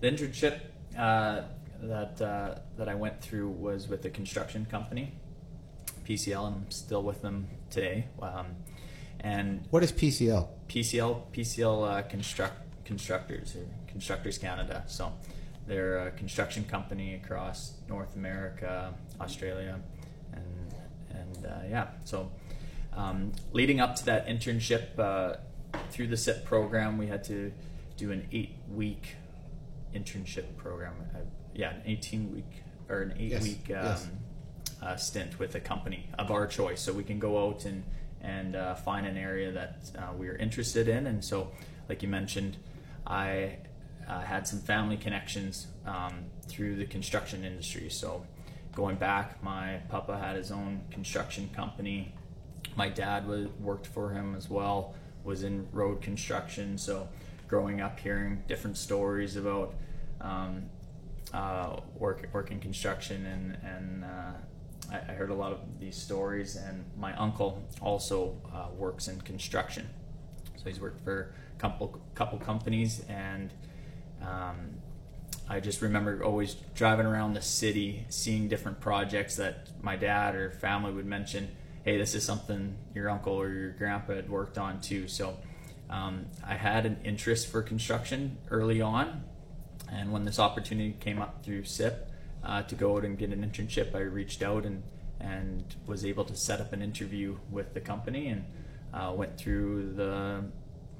the 0.00 0.10
internship 0.10 0.60
uh, 0.96 1.42
that 1.82 2.20
uh, 2.20 2.54
that 2.78 2.88
I 2.88 2.94
went 2.94 3.20
through 3.20 3.50
was 3.50 3.88
with 3.88 4.04
a 4.06 4.10
construction 4.10 4.66
company, 4.70 5.12
PCL, 6.06 6.46
and 6.46 6.56
I'm 6.56 6.70
still 6.70 7.02
with 7.02 7.20
them 7.20 7.48
today. 7.70 8.06
Um, 8.20 8.56
and 9.20 9.66
What 9.70 9.82
is 9.82 9.92
PCL? 9.92 10.48
PCL 10.72 11.22
PCL 11.32 11.98
uh, 11.98 12.02
construct 12.02 12.84
constructors 12.84 13.54
or 13.54 13.66
Constructors 13.86 14.38
Canada. 14.38 14.84
So, 14.86 15.12
they're 15.66 16.08
a 16.08 16.10
construction 16.12 16.64
company 16.64 17.14
across 17.14 17.74
North 17.88 18.16
America, 18.16 18.94
Australia, 19.20 19.78
and 20.32 20.74
and 21.10 21.46
uh, 21.46 21.50
yeah. 21.68 21.88
So, 22.04 22.30
um, 22.94 23.32
leading 23.52 23.80
up 23.80 23.96
to 23.96 24.04
that 24.06 24.26
internship 24.26 24.98
uh, 24.98 25.36
through 25.90 26.08
the 26.08 26.16
SIP 26.16 26.44
program, 26.44 26.96
we 26.98 27.06
had 27.06 27.22
to 27.24 27.52
do 27.96 28.10
an 28.10 28.26
eight 28.32 28.56
week 28.70 29.16
internship 29.94 30.56
program. 30.56 30.94
Uh, 31.14 31.18
yeah, 31.54 31.74
an 31.74 31.82
18 31.84 32.32
week 32.34 32.62
or 32.88 33.02
an 33.02 33.14
eight 33.18 33.30
Yes, 33.32 33.42
week 33.42 33.64
um, 33.76 33.84
yes. 33.84 34.08
uh, 34.82 34.96
stint 34.96 35.38
with 35.38 35.54
a 35.54 35.60
company 35.60 36.08
of 36.18 36.30
our 36.30 36.46
choice. 36.46 36.80
So 36.80 36.92
we 36.92 37.04
can 37.04 37.18
go 37.18 37.46
out 37.46 37.66
and 37.66 37.84
and 38.22 38.56
uh, 38.56 38.74
find 38.74 39.06
an 39.06 39.16
area 39.16 39.50
that 39.52 39.76
uh, 39.98 40.12
we 40.16 40.28
are 40.28 40.36
interested 40.36 40.88
in. 40.88 41.06
And 41.06 41.24
so, 41.24 41.50
like 41.88 42.02
you 42.02 42.08
mentioned, 42.08 42.56
I 43.06 43.58
uh, 44.08 44.20
had 44.20 44.46
some 44.46 44.60
family 44.60 44.96
connections 44.96 45.66
um, 45.86 46.24
through 46.46 46.76
the 46.76 46.86
construction 46.86 47.44
industry. 47.44 47.90
So 47.90 48.24
going 48.74 48.96
back, 48.96 49.42
my 49.42 49.80
papa 49.88 50.16
had 50.18 50.36
his 50.36 50.50
own 50.50 50.82
construction 50.90 51.50
company. 51.54 52.14
My 52.76 52.88
dad 52.88 53.26
was, 53.26 53.48
worked 53.60 53.86
for 53.86 54.10
him 54.10 54.34
as 54.34 54.48
well. 54.48 54.94
Was 55.24 55.44
in 55.44 55.68
road 55.72 56.00
construction. 56.00 56.78
So 56.78 57.08
growing 57.48 57.80
up, 57.80 58.00
hearing 58.00 58.42
different 58.48 58.76
stories 58.76 59.36
about 59.36 59.74
um, 60.20 60.64
uh, 61.32 61.80
work 61.96 62.28
work 62.32 62.50
in 62.50 62.60
construction 62.60 63.26
and 63.26 63.58
and 63.62 64.04
uh, 64.04 64.32
I, 64.92 65.12
I 65.12 65.14
heard 65.14 65.30
a 65.30 65.34
lot 65.34 65.52
of 65.52 65.60
these 65.80 65.96
stories 65.96 66.56
and 66.56 66.84
my 66.96 67.14
uncle 67.16 67.62
also 67.80 68.36
uh, 68.54 68.66
works 68.76 69.08
in 69.08 69.20
construction. 69.20 69.88
So 70.56 70.64
he's 70.68 70.80
worked 70.80 71.02
for 71.02 71.34
a 71.56 71.60
couple 71.60 72.00
couple 72.14 72.38
companies 72.38 73.04
and 73.08 73.52
um, 74.22 74.76
I 75.48 75.60
just 75.60 75.82
remember 75.82 76.22
always 76.22 76.54
driving 76.74 77.06
around 77.06 77.34
the 77.34 77.42
city 77.42 78.06
seeing 78.08 78.48
different 78.48 78.80
projects 78.80 79.36
that 79.36 79.68
my 79.82 79.96
dad 79.96 80.34
or 80.34 80.50
family 80.50 80.92
would 80.92 81.06
mention 81.06 81.48
hey 81.84 81.98
this 81.98 82.14
is 82.14 82.24
something 82.24 82.76
your 82.94 83.10
uncle 83.10 83.34
or 83.34 83.48
your 83.50 83.70
grandpa 83.70 84.14
had 84.14 84.30
worked 84.30 84.58
on 84.58 84.80
too. 84.80 85.08
So 85.08 85.36
um, 85.90 86.26
I 86.46 86.54
had 86.54 86.86
an 86.86 86.98
interest 87.04 87.48
for 87.48 87.62
construction 87.62 88.38
early 88.50 88.80
on 88.80 89.24
and 89.90 90.12
when 90.12 90.24
this 90.24 90.38
opportunity 90.38 90.96
came 91.00 91.20
up 91.20 91.44
through 91.44 91.64
SIP 91.64 92.08
uh, 92.44 92.62
to 92.62 92.74
go 92.74 92.96
out 92.96 93.04
and 93.04 93.18
get 93.18 93.30
an 93.30 93.44
internship, 93.44 93.94
I 93.94 94.00
reached 94.00 94.42
out 94.42 94.64
and 94.64 94.82
and 95.20 95.76
was 95.86 96.04
able 96.04 96.24
to 96.24 96.34
set 96.34 96.60
up 96.60 96.72
an 96.72 96.82
interview 96.82 97.38
with 97.50 97.74
the 97.74 97.80
company 97.80 98.26
and 98.26 98.44
uh, 98.92 99.12
went 99.14 99.38
through 99.38 99.92
the 99.92 100.44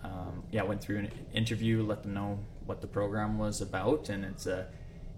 um, 0.04 0.44
yeah 0.50 0.62
went 0.62 0.80
through 0.82 0.98
an 0.98 1.10
interview, 1.32 1.82
let 1.82 2.02
them 2.02 2.14
know 2.14 2.38
what 2.66 2.80
the 2.80 2.86
program 2.86 3.38
was 3.38 3.60
about, 3.60 4.08
and 4.08 4.24
it's 4.24 4.46
a 4.46 4.66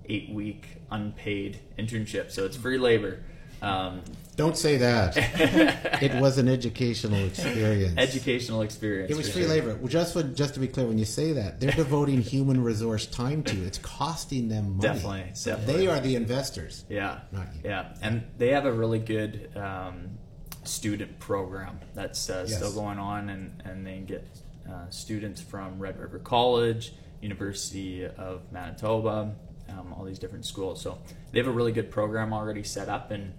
eight 0.06 0.30
week 0.30 0.66
unpaid 0.90 1.60
internship, 1.78 2.30
so 2.30 2.44
it's 2.44 2.56
free 2.56 2.78
labor. 2.78 3.22
Um, 3.64 4.02
Don't 4.36 4.56
say 4.56 4.78
that. 4.78 5.14
it 6.02 6.20
was 6.20 6.38
an 6.38 6.48
educational 6.48 7.24
experience. 7.24 7.94
educational 7.96 8.62
experience. 8.62 9.10
It 9.10 9.16
was 9.16 9.30
free 9.32 9.42
sure. 9.42 9.50
labor. 9.50 9.74
Well, 9.76 9.86
just 9.88 10.12
for, 10.12 10.22
just 10.24 10.54
to 10.54 10.60
be 10.60 10.66
clear, 10.68 10.86
when 10.86 10.98
you 10.98 11.04
say 11.04 11.32
that, 11.32 11.60
they're 11.60 11.70
devoting 11.70 12.20
human 12.20 12.62
resource 12.62 13.06
time 13.06 13.42
to 13.44 13.56
it. 13.56 13.64
It's 13.66 13.78
costing 13.78 14.48
them 14.48 14.76
money. 14.76 14.80
Definitely, 14.80 15.30
So 15.34 15.52
definitely. 15.52 15.76
they 15.76 15.86
are 15.86 16.00
the 16.00 16.16
investors. 16.16 16.84
Yeah, 16.88 17.20
yeah, 17.64 17.94
and 18.02 18.24
they 18.38 18.48
have 18.48 18.66
a 18.66 18.72
really 18.72 18.98
good 18.98 19.50
um, 19.56 20.18
student 20.64 21.18
program 21.20 21.78
that's 21.94 22.28
uh, 22.28 22.44
Yes. 22.48 22.56
still 22.56 22.72
going 22.72 22.98
on, 22.98 23.28
and 23.28 23.62
and 23.64 23.86
they 23.86 23.98
get 23.98 24.26
uh, 24.68 24.88
students 24.90 25.40
from 25.40 25.78
Red 25.78 25.98
River 26.00 26.18
College, 26.18 26.92
University 27.20 28.04
of 28.04 28.50
Manitoba, 28.50 29.34
um, 29.68 29.92
all 29.92 30.04
these 30.04 30.18
different 30.18 30.44
schools. 30.46 30.80
So 30.82 30.98
they 31.32 31.38
have 31.38 31.46
a 31.48 31.52
really 31.52 31.72
good 31.72 31.90
program 31.90 32.32
already 32.32 32.62
set 32.64 32.88
up, 32.88 33.10
and 33.10 33.32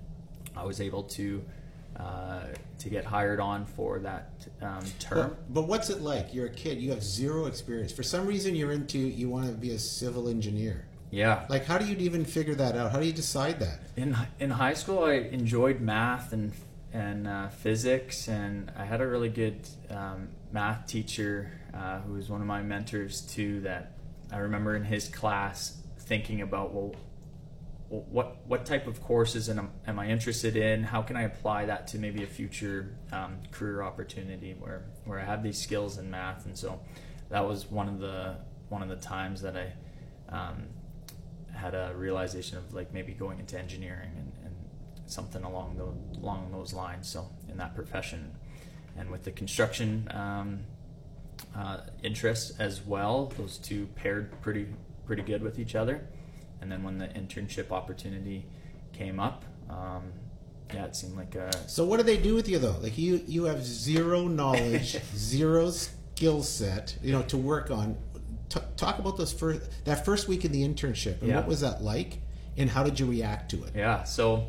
I 0.58 0.64
was 0.64 0.82
able 0.82 1.04
to 1.04 1.44
uh, 1.98 2.42
to 2.80 2.90
get 2.90 3.06
hired 3.06 3.40
on 3.40 3.66
for 3.66 4.00
that 4.00 4.30
um, 4.62 4.84
term. 5.00 5.30
But, 5.30 5.54
but 5.54 5.68
what's 5.68 5.90
it 5.90 6.02
like? 6.02 6.34
You're 6.34 6.48
a 6.48 6.54
kid. 6.54 6.80
You 6.82 6.90
have 6.90 7.02
zero 7.02 7.46
experience. 7.46 7.92
For 7.94 8.04
some 8.04 8.28
reason, 8.28 8.54
you're 8.56 8.74
into. 8.74 8.98
You 8.98 9.30
want 9.30 9.46
to 9.48 9.54
be 9.54 9.72
a 9.72 9.80
civil 9.80 10.28
engineer. 10.28 10.86
yeah, 11.12 11.46
Like, 11.50 11.66
how 11.66 11.78
do 11.78 11.86
you 11.86 11.96
even 11.98 12.26
figure 12.26 12.56
that 12.56 12.76
out? 12.76 12.92
How 12.92 13.00
do 13.00 13.06
you 13.06 13.14
decide 13.14 13.60
that? 13.60 13.80
in 13.96 14.18
in 14.40 14.50
high 14.50 14.74
school, 14.74 15.06
I 15.06 15.14
enjoyed 15.14 15.80
math 15.80 16.34
and 16.34 16.52
and 16.92 17.28
uh, 17.28 17.48
physics, 17.50 18.28
and 18.28 18.72
I 18.78 18.86
had 18.86 19.02
a 19.02 19.08
really 19.08 19.30
good 19.30 19.60
um, 19.90 20.30
math 20.52 20.88
teacher 20.88 21.52
uh, 21.74 22.00
who 22.02 22.14
was 22.14 22.30
one 22.30 22.42
of 22.42 22.48
my 22.48 22.62
mentors 22.62 23.22
too. 23.22 23.62
That 23.62 23.94
I 24.32 24.40
remember 24.40 24.76
in 24.76 24.84
his 24.84 25.08
class 25.08 25.78
thinking 26.00 26.42
about 26.42 26.74
well, 26.74 26.94
what 27.90 28.38
what 28.48 28.66
type 28.66 28.88
of 28.88 29.02
courses 29.02 29.48
am, 29.50 29.72
am 29.86 30.00
I 30.00 30.10
interested 30.10 30.56
in? 30.56 30.84
How 30.84 31.02
can 31.02 31.16
I 31.16 31.24
apply 31.24 31.66
that 31.68 31.88
to 31.88 32.00
maybe 32.00 32.24
a 32.24 32.28
future 32.28 32.96
um, 33.12 33.38
career 33.52 33.84
opportunity 33.84 34.56
where 34.60 34.86
where 35.06 35.20
I 35.20 35.26
have 35.26 35.44
these 35.44 35.62
skills 35.62 35.98
in 35.98 36.10
math? 36.10 36.46
And 36.46 36.58
so 36.58 36.80
that 37.30 37.48
was 37.48 37.70
one 37.70 37.88
of 37.88 38.00
the 38.00 38.38
one 38.70 38.82
of 38.82 38.90
the 38.90 38.96
times 38.96 39.42
that 39.42 39.56
I 39.56 39.74
um, 40.36 40.64
had 41.54 41.76
a 41.76 41.94
realization 41.96 42.58
of 42.58 42.74
like 42.74 42.92
maybe 42.94 43.14
going 43.14 43.40
into 43.40 43.58
engineering 43.58 44.12
and, 44.18 44.32
and 44.46 44.56
something 45.06 45.44
along 45.44 45.78
the 45.78 46.20
along 46.20 46.52
those 46.52 46.74
lines. 46.74 47.08
So 47.08 47.30
in 47.50 47.58
that 47.58 47.76
profession, 47.76 48.32
and 48.98 49.12
with 49.12 49.24
the 49.24 49.32
construction 49.32 50.08
um, 50.12 50.62
uh, 51.56 51.82
interests 52.02 52.60
as 52.60 52.82
well, 52.82 53.32
those 53.38 53.58
two 53.58 53.88
paired 53.96 54.42
pretty 54.42 54.68
pretty 55.06 55.22
good 55.22 55.44
with 55.44 55.60
each 55.60 55.76
other. 55.76 56.08
And 56.66 56.72
then 56.72 56.82
when 56.82 56.98
the 56.98 57.06
internship 57.10 57.72
opportunity 57.72 58.44
came 58.92 59.20
up, 59.20 59.46
um, 59.70 60.12
yeah, 60.74 60.86
it 60.86 60.96
seemed 60.96 61.16
like 61.16 61.36
a 61.36 61.52
So 61.70 61.86
what 61.86 61.98
do 61.98 62.04
they 62.04 62.18
do 62.18 62.34
with 62.34 62.50
you 62.50 62.58
though? 62.58 62.76
Like 62.82 62.98
you 62.98 63.22
you 63.28 63.44
have 63.44 63.64
zero 63.64 64.28
knowledge, 64.28 64.98
zero 65.16 65.70
skill 65.70 66.42
set, 66.42 66.98
you 67.04 67.12
know, 67.12 67.22
to 67.22 67.38
work 67.38 67.70
on. 67.70 67.96
T- 68.50 68.60
talk 68.78 68.98
about 68.98 69.16
those 69.16 69.32
first 69.32 69.62
that 69.86 70.06
first 70.06 70.28
week 70.28 70.44
in 70.44 70.52
the 70.52 70.68
internship 70.68 71.20
and 71.22 71.30
Yeah. 71.30 71.36
what 71.36 71.48
was 71.48 71.62
that 71.62 71.84
like, 71.84 72.18
and 72.58 72.68
how 72.68 72.82
did 72.82 73.00
you 73.00 73.06
react 73.06 73.52
to 73.52 73.64
it? 73.66 73.74
Yeah, 73.76 74.02
so 74.06 74.48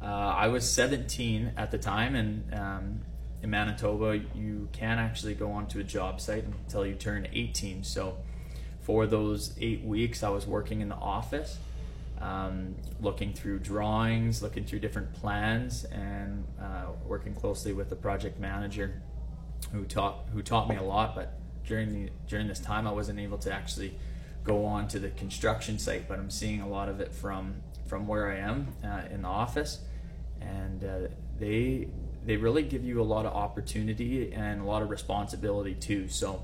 uh, 0.00 0.06
I 0.06 0.48
was 0.48 0.66
17 0.66 1.52
at 1.58 1.70
the 1.70 1.76
time, 1.76 2.14
and 2.14 2.54
um, 2.54 3.00
in 3.42 3.50
Manitoba, 3.50 4.22
you 4.34 4.70
can 4.72 4.98
actually 4.98 5.34
go 5.34 5.52
onto 5.52 5.80
a 5.80 5.84
job 5.84 6.18
site 6.18 6.44
until 6.44 6.86
you 6.86 6.94
turn 6.94 7.28
18. 7.30 7.84
So 7.84 8.16
for 8.82 9.06
those 9.06 9.54
eight 9.60 9.84
weeks, 9.84 10.22
I 10.22 10.28
was 10.28 10.46
working 10.46 10.80
in 10.80 10.88
the 10.88 10.96
office, 10.96 11.58
um, 12.20 12.74
looking 13.00 13.32
through 13.32 13.60
drawings, 13.60 14.42
looking 14.42 14.64
through 14.64 14.80
different 14.80 15.12
plans, 15.14 15.84
and 15.84 16.44
uh, 16.60 16.86
working 17.06 17.34
closely 17.34 17.72
with 17.72 17.88
the 17.88 17.96
project 17.96 18.38
manager, 18.40 19.00
who 19.72 19.84
taught 19.84 20.26
who 20.32 20.42
taught 20.42 20.68
me 20.68 20.76
a 20.76 20.82
lot. 20.82 21.14
But 21.14 21.38
during 21.64 21.92
the 21.92 22.10
during 22.26 22.48
this 22.48 22.58
time, 22.58 22.86
I 22.86 22.92
wasn't 22.92 23.20
able 23.20 23.38
to 23.38 23.52
actually 23.52 23.96
go 24.44 24.64
on 24.64 24.88
to 24.88 24.98
the 24.98 25.10
construction 25.10 25.78
site, 25.78 26.08
but 26.08 26.18
I'm 26.18 26.30
seeing 26.30 26.60
a 26.60 26.68
lot 26.68 26.88
of 26.88 27.00
it 27.00 27.14
from 27.14 27.62
from 27.86 28.08
where 28.08 28.30
I 28.30 28.38
am 28.38 28.68
uh, 28.84 29.02
in 29.12 29.22
the 29.22 29.28
office, 29.28 29.80
and 30.40 30.84
uh, 30.84 31.08
they 31.38 31.88
they 32.24 32.36
really 32.36 32.62
give 32.62 32.84
you 32.84 33.00
a 33.00 33.04
lot 33.04 33.26
of 33.26 33.32
opportunity 33.32 34.32
and 34.32 34.60
a 34.60 34.64
lot 34.64 34.82
of 34.82 34.90
responsibility 34.90 35.74
too. 35.74 36.08
So 36.08 36.42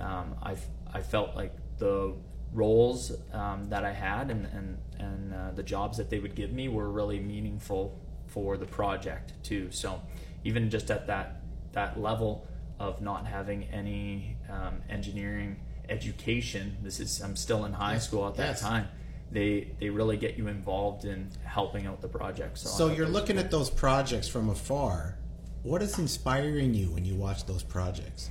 um, 0.00 0.34
I 0.42 0.56
I 0.92 1.00
felt 1.00 1.36
like 1.36 1.54
the 1.78 2.14
roles 2.52 3.12
um, 3.32 3.68
that 3.68 3.84
I 3.84 3.92
had 3.92 4.30
and 4.30 4.46
and 4.46 4.78
and 4.98 5.34
uh, 5.34 5.50
the 5.54 5.62
jobs 5.62 5.96
that 5.98 6.10
they 6.10 6.18
would 6.18 6.34
give 6.34 6.52
me 6.52 6.68
were 6.68 6.88
really 6.90 7.18
meaningful 7.20 7.98
for 8.26 8.56
the 8.56 8.66
project 8.66 9.32
too. 9.42 9.70
So 9.70 10.00
even 10.44 10.70
just 10.70 10.90
at 10.90 11.06
that 11.06 11.42
that 11.72 12.00
level 12.00 12.46
of 12.78 13.00
not 13.02 13.26
having 13.26 13.64
any 13.64 14.36
um, 14.48 14.80
engineering 14.88 15.56
education, 15.88 16.76
this 16.82 17.00
is 17.00 17.20
I'm 17.20 17.36
still 17.36 17.64
in 17.64 17.72
high 17.72 17.98
school 17.98 18.26
at 18.28 18.34
that 18.36 18.48
Yes. 18.48 18.60
time. 18.60 18.88
They 19.30 19.72
they 19.78 19.90
really 19.90 20.16
get 20.16 20.36
you 20.38 20.48
involved 20.48 21.04
in 21.04 21.30
helping 21.44 21.86
out 21.86 22.00
the 22.00 22.08
project. 22.08 22.58
So, 22.58 22.68
So 22.70 22.92
you're 22.94 23.06
looking 23.08 23.36
cool. 23.36 23.44
at 23.44 23.50
those 23.50 23.68
projects 23.70 24.26
from 24.28 24.48
afar. 24.48 25.18
What 25.64 25.82
is 25.82 25.98
inspiring 25.98 26.72
you 26.72 26.90
when 26.92 27.04
you 27.04 27.14
watch 27.14 27.44
those 27.44 27.62
projects? 27.62 28.30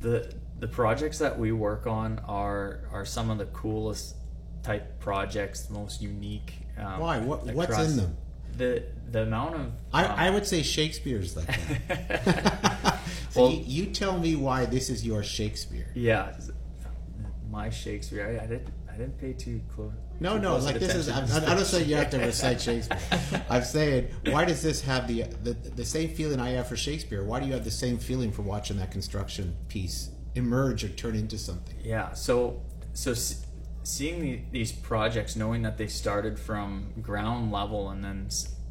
the 0.00 0.32
the 0.60 0.68
projects 0.68 1.18
that 1.18 1.38
we 1.38 1.52
work 1.52 1.86
on 1.86 2.20
are 2.28 2.82
are 2.92 3.04
some 3.04 3.30
of 3.30 3.38
the 3.38 3.46
coolest 3.46 4.16
type 4.62 5.00
projects, 5.00 5.70
most 5.70 6.02
unique. 6.02 6.52
Um, 6.78 7.00
Why? 7.00 7.18
What- 7.18 7.46
what's 7.46 7.78
in 7.78 7.96
them? 7.96 8.16
The 8.56 8.84
the 9.10 9.22
amount 9.22 9.54
of 9.56 9.72
I, 9.92 10.04
um, 10.04 10.18
I 10.18 10.30
would 10.30 10.46
say 10.46 10.62
Shakespeare's 10.62 11.36
like 11.36 11.46
that. 11.88 12.98
so 13.30 13.42
Well- 13.42 13.52
you, 13.52 13.86
you 13.86 13.86
tell 13.86 14.18
me 14.18 14.36
why 14.36 14.66
this 14.66 14.90
is 14.90 15.04
your 15.04 15.22
Shakespeare. 15.22 15.88
yeah, 15.94 16.36
my 17.50 17.70
Shakespeare. 17.70 18.26
I, 18.26 18.44
I 18.44 18.46
didn't 18.46 18.68
I 18.92 18.96
didn't 18.96 19.18
pay 19.18 19.32
too 19.32 19.62
close. 19.74 19.92
No, 20.18 20.34
too 20.34 20.42
no, 20.42 20.50
close 20.50 20.64
like 20.66 20.78
this 20.78 20.94
is. 20.94 21.08
I'm. 21.08 21.24
I'm 21.24 21.56
not 21.56 21.66
saying 21.66 21.88
you 21.88 21.96
have 21.96 22.10
to 22.10 22.18
recite 22.18 22.60
Shakespeare. 22.60 22.98
I'm 23.48 23.62
saying, 23.62 24.08
why 24.26 24.44
does 24.44 24.62
this 24.62 24.82
have 24.82 25.08
the, 25.08 25.22
the 25.42 25.54
the 25.54 25.84
same 25.86 26.10
feeling 26.10 26.38
I 26.38 26.50
have 26.50 26.68
for 26.68 26.76
Shakespeare? 26.76 27.24
Why 27.24 27.40
do 27.40 27.46
you 27.46 27.54
have 27.54 27.64
the 27.64 27.70
same 27.70 27.96
feeling 27.96 28.30
for 28.30 28.42
watching 28.42 28.76
that 28.76 28.90
construction 28.90 29.56
piece 29.68 30.10
emerge 30.34 30.84
or 30.84 30.88
turn 30.88 31.14
into 31.14 31.38
something? 31.38 31.76
Yeah. 31.82 32.12
So 32.12 32.62
so 32.92 33.14
seeing 33.82 34.20
the, 34.20 34.40
these 34.50 34.72
projects, 34.72 35.36
knowing 35.36 35.62
that 35.62 35.78
they 35.78 35.86
started 35.86 36.38
from 36.38 36.92
ground 37.00 37.52
level, 37.52 37.90
and 37.90 38.04
then 38.04 38.28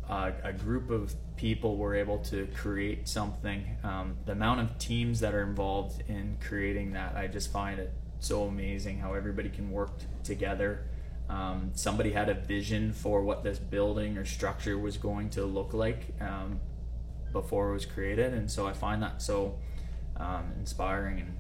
uh, 0.10 0.32
a 0.44 0.54
group 0.54 0.90
of 0.90 1.14
people 1.36 1.78
were 1.78 1.96
able 1.96 2.18
to 2.18 2.48
create 2.56 3.08
something. 3.08 3.78
Um, 3.84 4.18
the 4.26 4.34
amount 4.34 4.62
of 4.62 4.78
teams 4.78 5.20
that 5.22 5.34
are 5.34 5.44
involved 5.44 6.04
in 6.08 6.38
creating 6.42 6.94
that, 6.94 7.16
I 7.16 7.28
just 7.28 7.52
find 7.52 7.80
it 7.80 7.94
so 8.20 8.44
amazing 8.44 9.00
how 9.00 9.14
everybody 9.14 9.50
can 9.50 9.72
work 9.72 9.98
t- 10.00 10.06
together. 10.24 10.86
Um, 11.30 11.72
somebody 11.76 12.12
had 12.12 12.28
a 12.28 12.34
vision 12.34 12.92
for 12.92 13.22
what 13.22 13.44
this 13.44 13.60
building 13.60 14.18
or 14.18 14.26
structure 14.26 14.78
was 14.78 14.98
going 14.98 15.30
to 15.32 15.46
look 15.46 15.74
like 15.74 16.16
um, 16.20 16.60
before 17.32 17.70
it 17.70 17.74
was 17.74 17.86
created, 17.86 18.34
and 18.34 18.50
so 18.50 18.68
I 18.68 18.74
find 18.74 19.02
that 19.04 19.22
so 19.22 19.58
um, 20.18 20.52
inspiring 20.60 21.20
and 21.20 21.39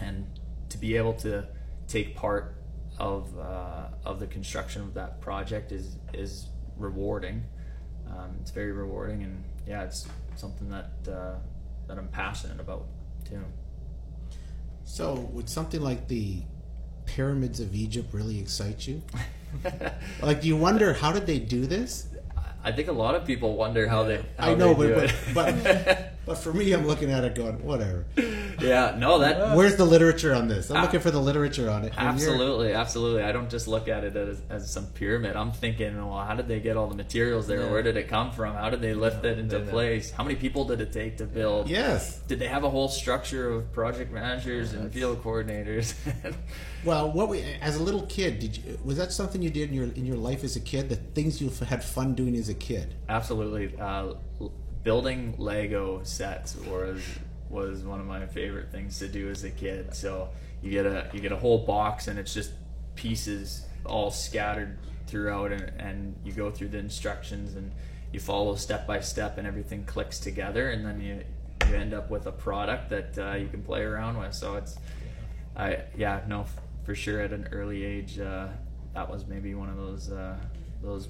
and 0.00 0.26
to 0.68 0.78
be 0.78 0.96
able 0.96 1.14
to 1.14 1.46
take 1.88 2.16
part 2.16 2.56
of 2.98 3.38
uh, 3.38 3.88
of 4.04 4.20
the 4.20 4.26
construction 4.26 4.82
of 4.82 4.94
that 4.94 5.20
project 5.20 5.72
is 5.72 5.96
is 6.12 6.48
rewarding. 6.76 7.44
Um, 8.08 8.36
it's 8.40 8.50
very 8.50 8.72
rewarding, 8.72 9.22
and 9.22 9.44
yeah, 9.66 9.84
it's 9.84 10.06
something 10.36 10.68
that 10.70 10.90
uh, 11.10 11.34
that 11.86 11.98
I'm 11.98 12.08
passionate 12.08 12.60
about 12.60 12.86
too. 13.24 13.44
So, 14.84 15.14
would 15.32 15.48
something 15.48 15.80
like 15.80 16.08
the 16.08 16.42
pyramids 17.04 17.60
of 17.60 17.74
Egypt 17.74 18.12
really 18.12 18.38
excite 18.38 18.86
you? 18.86 19.02
Like, 20.22 20.42
do 20.42 20.46
you 20.48 20.56
wonder 20.56 20.92
how 20.92 21.10
did 21.10 21.26
they 21.26 21.40
do 21.40 21.66
this? 21.66 22.06
I 22.62 22.70
think 22.70 22.88
a 22.88 22.92
lot 22.92 23.16
of 23.16 23.24
people 23.24 23.56
wonder 23.56 23.88
how 23.88 24.04
they. 24.04 24.22
How 24.38 24.50
I 24.50 24.54
know, 24.54 24.74
they 24.74 24.92
but 24.94 25.14
but, 25.34 25.64
but 25.64 26.12
but 26.26 26.36
for 26.36 26.52
me, 26.52 26.72
I'm 26.72 26.86
looking 26.86 27.10
at 27.10 27.24
it 27.24 27.34
going, 27.34 27.62
whatever. 27.64 28.04
yeah, 28.60 28.94
no, 28.98 29.18
that 29.20 29.56
Where's 29.56 29.76
the 29.76 29.84
literature 29.84 30.34
on 30.34 30.48
this? 30.48 30.70
I'm 30.70 30.82
looking 30.82 31.00
for 31.00 31.10
the 31.10 31.20
literature 31.20 31.68
on 31.70 31.84
it. 31.84 31.92
Absolutely, 31.96 32.72
absolutely. 32.72 33.22
I 33.22 33.32
don't 33.32 33.50
just 33.50 33.66
look 33.66 33.88
at 33.88 34.04
it 34.04 34.14
as, 34.16 34.40
as 34.48 34.70
some 34.70 34.86
pyramid. 34.88 35.36
I'm 35.36 35.52
thinking, 35.52 35.96
well, 35.96 36.22
how 36.24 36.34
did 36.34 36.46
they 36.48 36.60
get 36.60 36.76
all 36.76 36.86
the 36.88 36.94
materials 36.94 37.46
there? 37.46 37.60
Yeah. 37.62 37.70
Where 37.70 37.82
did 37.82 37.96
it 37.96 38.08
come 38.08 38.32
from? 38.32 38.54
How 38.54 38.70
did 38.70 38.80
they 38.80 38.94
lift 38.94 39.24
it 39.24 39.38
into 39.38 39.58
they 39.58 39.64
know. 39.64 39.70
place? 39.70 40.10
How 40.10 40.22
many 40.22 40.36
people 40.36 40.64
did 40.64 40.80
it 40.80 40.92
take 40.92 41.16
to 41.18 41.24
build? 41.24 41.68
Yes. 41.68 42.18
Did 42.28 42.38
they 42.38 42.48
have 42.48 42.64
a 42.64 42.70
whole 42.70 42.88
structure 42.88 43.50
of 43.50 43.72
project 43.72 44.12
managers 44.12 44.72
and 44.72 44.92
field 44.92 45.22
coordinators? 45.22 45.94
Well, 46.82 47.12
what 47.12 47.28
we 47.28 47.42
as 47.60 47.76
a 47.76 47.82
little 47.82 48.06
kid 48.06 48.38
did 48.38 48.56
you 48.56 48.78
was 48.82 48.96
that 48.96 49.12
something 49.12 49.42
you 49.42 49.50
did 49.50 49.68
in 49.68 49.74
your 49.74 49.84
in 49.84 50.06
your 50.06 50.16
life 50.16 50.42
as 50.44 50.56
a 50.56 50.60
kid? 50.60 50.88
The 50.88 50.96
things 50.96 51.38
you 51.42 51.50
had 51.66 51.84
fun 51.84 52.14
doing 52.14 52.34
as 52.36 52.48
a 52.48 52.54
kid. 52.54 52.94
absolutely. 53.08 53.78
Uh, 53.78 54.14
l- 54.40 54.52
building 54.82 55.34
Lego 55.38 56.00
sets 56.02 56.56
was 56.56 57.02
was 57.48 57.82
one 57.82 57.98
of 57.98 58.06
my 58.06 58.26
favorite 58.26 58.70
things 58.70 58.98
to 59.00 59.08
do 59.08 59.28
as 59.28 59.42
a 59.44 59.50
kid. 59.50 59.94
So 59.94 60.28
you 60.62 60.70
get 60.70 60.86
a 60.86 61.10
you 61.12 61.20
get 61.20 61.32
a 61.32 61.36
whole 61.36 61.58
box 61.66 62.08
and 62.08 62.18
it's 62.18 62.32
just 62.32 62.52
pieces 62.94 63.66
all 63.84 64.10
scattered 64.10 64.78
throughout, 65.06 65.52
and, 65.52 65.72
and 65.80 66.16
you 66.24 66.32
go 66.32 66.50
through 66.50 66.68
the 66.68 66.78
instructions 66.78 67.56
and 67.56 67.72
you 68.12 68.20
follow 68.20 68.54
step 68.54 68.86
by 68.86 69.00
step, 69.00 69.38
and 69.38 69.46
everything 69.46 69.84
clicks 69.84 70.18
together, 70.18 70.70
and 70.70 70.84
then 70.84 71.00
you 71.00 71.22
you 71.68 71.76
end 71.76 71.94
up 71.94 72.10
with 72.10 72.26
a 72.26 72.32
product 72.32 72.90
that 72.90 73.18
uh, 73.18 73.34
you 73.34 73.48
can 73.48 73.62
play 73.62 73.82
around 73.82 74.18
with. 74.18 74.34
So 74.34 74.56
it's 74.56 74.78
I 75.56 75.84
yeah 75.96 76.22
no 76.26 76.46
for 76.84 76.94
sure 76.94 77.20
at 77.20 77.32
an 77.32 77.48
early 77.52 77.84
age 77.84 78.18
uh, 78.18 78.48
that 78.94 79.10
was 79.10 79.26
maybe 79.26 79.54
one 79.54 79.68
of 79.68 79.76
those 79.76 80.10
uh, 80.10 80.36
those 80.82 81.08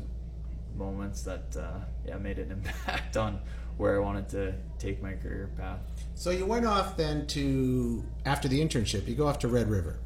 moments 0.76 1.22
that 1.22 1.56
uh, 1.56 1.78
yeah 2.06 2.16
made 2.18 2.38
an 2.38 2.50
impact 2.56 3.16
on 3.16 3.40
where 3.80 3.96
I 3.96 3.98
wanted 3.98 4.28
to 4.30 4.54
take 4.78 5.02
my 5.02 5.14
career 5.14 5.50
path. 5.56 5.80
So 6.14 6.30
you 6.30 6.44
went 6.44 6.66
off 6.66 6.96
then 6.96 7.26
to 7.28 8.04
after 8.26 8.46
the 8.46 8.60
internship. 8.60 9.08
You 9.08 9.14
go 9.14 9.26
off 9.26 9.38
to 9.40 9.48
Red 9.48 9.70
River. 9.70 9.98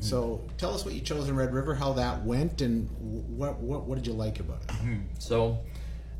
So 0.00 0.46
tell 0.58 0.74
us 0.74 0.84
what 0.84 0.94
you 0.94 1.00
chose 1.00 1.28
in 1.28 1.36
Red 1.36 1.52
River, 1.52 1.74
how 1.74 1.92
that 1.94 2.24
went, 2.24 2.60
and 2.60 2.88
what 3.36 3.58
what 3.58 3.84
what 3.84 3.96
did 3.96 4.06
you 4.06 4.12
like 4.12 4.38
about 4.38 4.62
it? 4.62 4.70
So, 5.18 5.58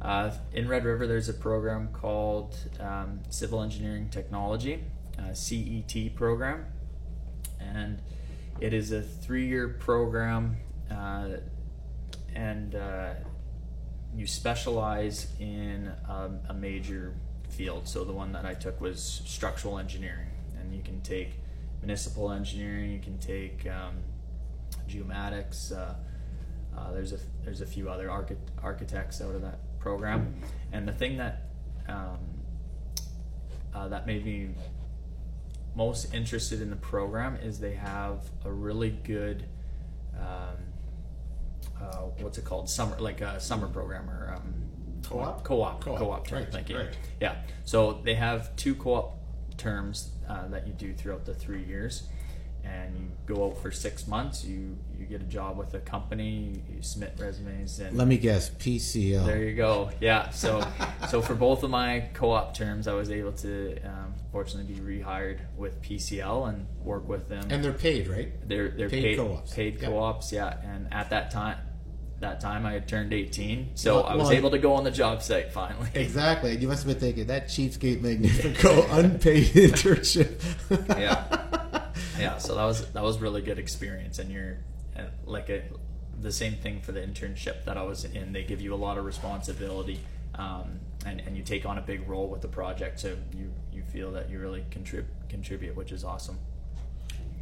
uh, 0.02 0.32
in 0.52 0.68
Red 0.68 0.84
River, 0.84 1.06
there's 1.06 1.28
a 1.28 1.34
program 1.34 1.88
called 1.92 2.56
um, 2.80 3.20
Civil 3.30 3.62
Engineering 3.62 4.08
Technology, 4.10 4.84
uh, 5.18 5.32
CET 5.32 6.14
program, 6.14 6.66
and 7.60 8.02
it 8.60 8.72
is 8.72 8.90
a 8.90 9.02
three-year 9.02 9.68
program, 9.68 10.56
uh, 10.90 11.28
and 12.34 12.74
uh, 12.74 13.14
you 14.14 14.26
specialize 14.26 15.28
in 15.38 15.92
um, 16.08 16.40
a 16.48 16.54
major 16.54 17.14
field. 17.48 17.88
So 17.88 18.04
the 18.04 18.12
one 18.12 18.32
that 18.32 18.44
I 18.44 18.54
took 18.54 18.80
was 18.80 19.22
structural 19.24 19.78
engineering, 19.78 20.30
and 20.58 20.74
you 20.74 20.82
can 20.82 21.00
take 21.00 21.34
municipal 21.80 22.30
engineering, 22.30 22.90
you 22.90 23.00
can 23.00 23.18
take 23.18 23.66
um, 23.66 23.96
geomatics. 24.88 25.72
Uh, 25.72 25.94
uh, 26.76 26.92
there's 26.92 27.12
a 27.12 27.18
there's 27.44 27.60
a 27.60 27.66
few 27.66 27.88
other 27.88 28.10
archi- 28.10 28.36
architects 28.62 29.20
out 29.20 29.34
of 29.34 29.42
that 29.42 29.58
program, 29.78 30.40
and 30.72 30.86
the 30.86 30.92
thing 30.92 31.16
that 31.16 31.42
um, 31.88 32.18
uh, 33.74 33.88
that 33.88 34.06
made 34.06 34.24
me 34.24 34.50
most 35.74 36.12
interested 36.12 36.60
in 36.60 36.70
the 36.70 36.76
program 36.76 37.36
is 37.36 37.60
they 37.60 37.74
have 37.74 38.30
a 38.44 38.50
really 38.50 38.90
good 38.90 39.44
um, 40.18 40.56
uh, 41.82 41.96
what's 42.20 42.38
it 42.38 42.44
called 42.44 42.68
summer 42.68 42.96
like 42.98 43.20
a 43.20 43.40
summer 43.40 43.68
program 43.68 44.08
or 44.10 44.34
um, 44.36 44.54
Co-op? 45.06 45.44
co-op 45.44 45.80
Co-op, 45.80 45.98
co-op 45.98 46.26
term, 46.26 46.40
right, 46.42 46.52
thank 46.52 46.68
you 46.68 46.76
right. 46.76 46.96
yeah 47.20 47.36
so 47.64 48.00
they 48.04 48.14
have 48.14 48.54
two 48.56 48.74
co-op 48.74 49.16
terms 49.56 50.10
uh, 50.28 50.46
that 50.48 50.66
you 50.66 50.72
do 50.72 50.92
throughout 50.92 51.24
the 51.24 51.34
three 51.34 51.62
years 51.64 52.04
and 52.64 52.94
you 52.96 53.34
go 53.34 53.46
out 53.46 53.56
for 53.62 53.70
six 53.70 54.06
months 54.06 54.44
you 54.44 54.76
you 54.98 55.06
get 55.06 55.20
a 55.22 55.24
job 55.24 55.56
with 55.56 55.72
a 55.74 55.78
company 55.80 56.60
you 56.68 56.82
submit 56.82 57.14
resumes 57.18 57.78
and 57.78 57.96
Let 57.96 58.08
me 58.08 58.18
guess, 58.18 58.50
PCL. 58.50 59.24
there 59.24 59.42
you 59.42 59.54
go. 59.54 59.90
Yeah. 60.00 60.30
So, 60.30 60.62
so 61.08 61.22
for 61.22 61.34
both 61.36 61.62
of 61.62 61.70
my 61.70 62.08
co-op 62.14 62.52
terms, 62.54 62.88
I 62.88 62.94
was 62.94 63.10
able 63.12 63.30
to, 63.32 63.78
um, 63.84 64.12
fortunately, 64.32 64.74
be 64.74 64.80
rehired 64.80 65.38
with 65.56 65.80
PCL 65.82 66.48
and 66.48 66.66
work 66.82 67.08
with 67.08 67.28
them. 67.28 67.46
and 67.48 67.64
they're 67.64 67.72
paid, 67.72 68.08
right? 68.08 68.32
they're 68.48 68.70
they're 68.70 68.90
paid 68.90 69.02
paid, 69.04 69.16
co-ops. 69.18 69.54
Paid 69.54 69.80
Yeah. 69.80 69.88
co-ops. 69.88 70.32
Yeah. 70.32 70.56
And 70.64 70.92
at 70.92 71.10
that 71.10 71.30
time, 71.30 71.58
that 72.20 72.40
time 72.40 72.66
I 72.66 72.72
had 72.72 72.88
turned 72.88 73.12
18, 73.12 73.70
so 73.76 73.96
Well- 73.96 74.06
I 74.06 74.14
was 74.16 74.24
well- 74.28 74.32
able 74.36 74.50
to 74.50 74.58
go 74.58 74.74
on 74.74 74.84
the 74.84 74.90
job 74.90 75.22
site 75.22 75.52
finally. 75.52 75.88
Exactly. 75.94 76.56
You 76.56 76.66
must 76.68 76.84
have 76.84 76.92
been 76.92 77.00
thinking 77.00 77.26
that 77.28 77.46
cheapskate 77.48 78.00
Magnifico 78.00 78.86
unpaid 78.90 79.46
internship. 79.54 80.40
yeah. 80.98 81.84
Yeah. 82.18 82.38
So 82.38 82.54
that 82.56 82.64
was 82.64 82.86
that 82.92 83.02
was 83.02 83.18
really 83.20 83.42
good 83.42 83.58
experience, 83.58 84.18
and 84.18 84.30
you're 84.32 84.58
uh, 84.96 85.02
like 85.26 85.48
a 85.48 85.62
the 86.20 86.32
same 86.32 86.54
thing 86.54 86.80
for 86.80 86.90
the 86.90 87.00
internship 87.00 87.64
that 87.64 87.76
I 87.76 87.82
was 87.82 88.04
in. 88.04 88.32
They 88.32 88.42
give 88.42 88.60
you 88.60 88.74
a 88.74 88.76
lot 88.86 88.98
of 88.98 89.04
responsibility, 89.04 90.00
um, 90.34 90.80
and 91.06 91.20
and 91.20 91.36
you 91.36 91.44
take 91.44 91.64
on 91.66 91.78
a 91.78 91.80
big 91.80 92.08
role 92.08 92.26
with 92.28 92.40
the 92.42 92.48
project, 92.48 92.98
so 92.98 93.16
you 93.36 93.52
you 93.72 93.82
feel 93.84 94.10
that 94.12 94.28
you 94.28 94.40
really 94.40 94.64
contrib- 94.72 95.06
contribute, 95.28 95.76
which 95.76 95.92
is 95.92 96.02
awesome. 96.02 96.38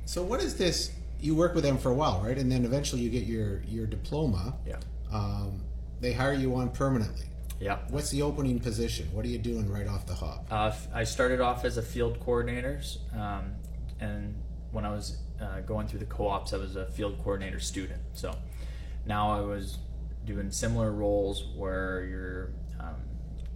So 0.04 0.22
what 0.22 0.42
is 0.42 0.56
this? 0.56 0.92
You 1.20 1.34
work 1.34 1.54
with 1.54 1.64
them 1.64 1.78
for 1.78 1.90
a 1.90 1.94
while, 1.94 2.20
right? 2.22 2.36
And 2.36 2.50
then 2.50 2.64
eventually 2.64 3.02
you 3.02 3.10
get 3.10 3.24
your 3.24 3.62
your 3.62 3.86
diploma. 3.86 4.54
Yeah. 4.66 4.78
Um, 5.12 5.62
they 6.00 6.12
hire 6.12 6.34
you 6.34 6.54
on 6.56 6.70
permanently. 6.70 7.26
Yeah. 7.60 7.78
What's 7.88 8.10
the 8.10 8.22
opening 8.22 8.60
position? 8.60 9.08
What 9.12 9.24
are 9.24 9.28
you 9.28 9.38
doing 9.38 9.70
right 9.70 9.88
off 9.88 10.06
the 10.06 10.14
hop? 10.14 10.46
Uh, 10.50 10.72
I 10.92 11.04
started 11.04 11.40
off 11.40 11.64
as 11.64 11.78
a 11.78 11.82
field 11.82 12.20
coordinator, 12.20 12.82
um, 13.14 13.54
and 13.98 14.34
when 14.72 14.84
I 14.84 14.90
was 14.90 15.18
uh, 15.40 15.60
going 15.60 15.86
through 15.86 16.00
the 16.00 16.06
co-ops, 16.06 16.52
I 16.52 16.58
was 16.58 16.76
a 16.76 16.86
field 16.86 17.18
coordinator 17.22 17.60
student. 17.60 18.02
So 18.12 18.34
now 19.06 19.32
I 19.32 19.40
was 19.40 19.78
doing 20.26 20.50
similar 20.50 20.92
roles 20.92 21.44
where 21.56 22.04
you're 22.04 22.50
um, 22.78 22.96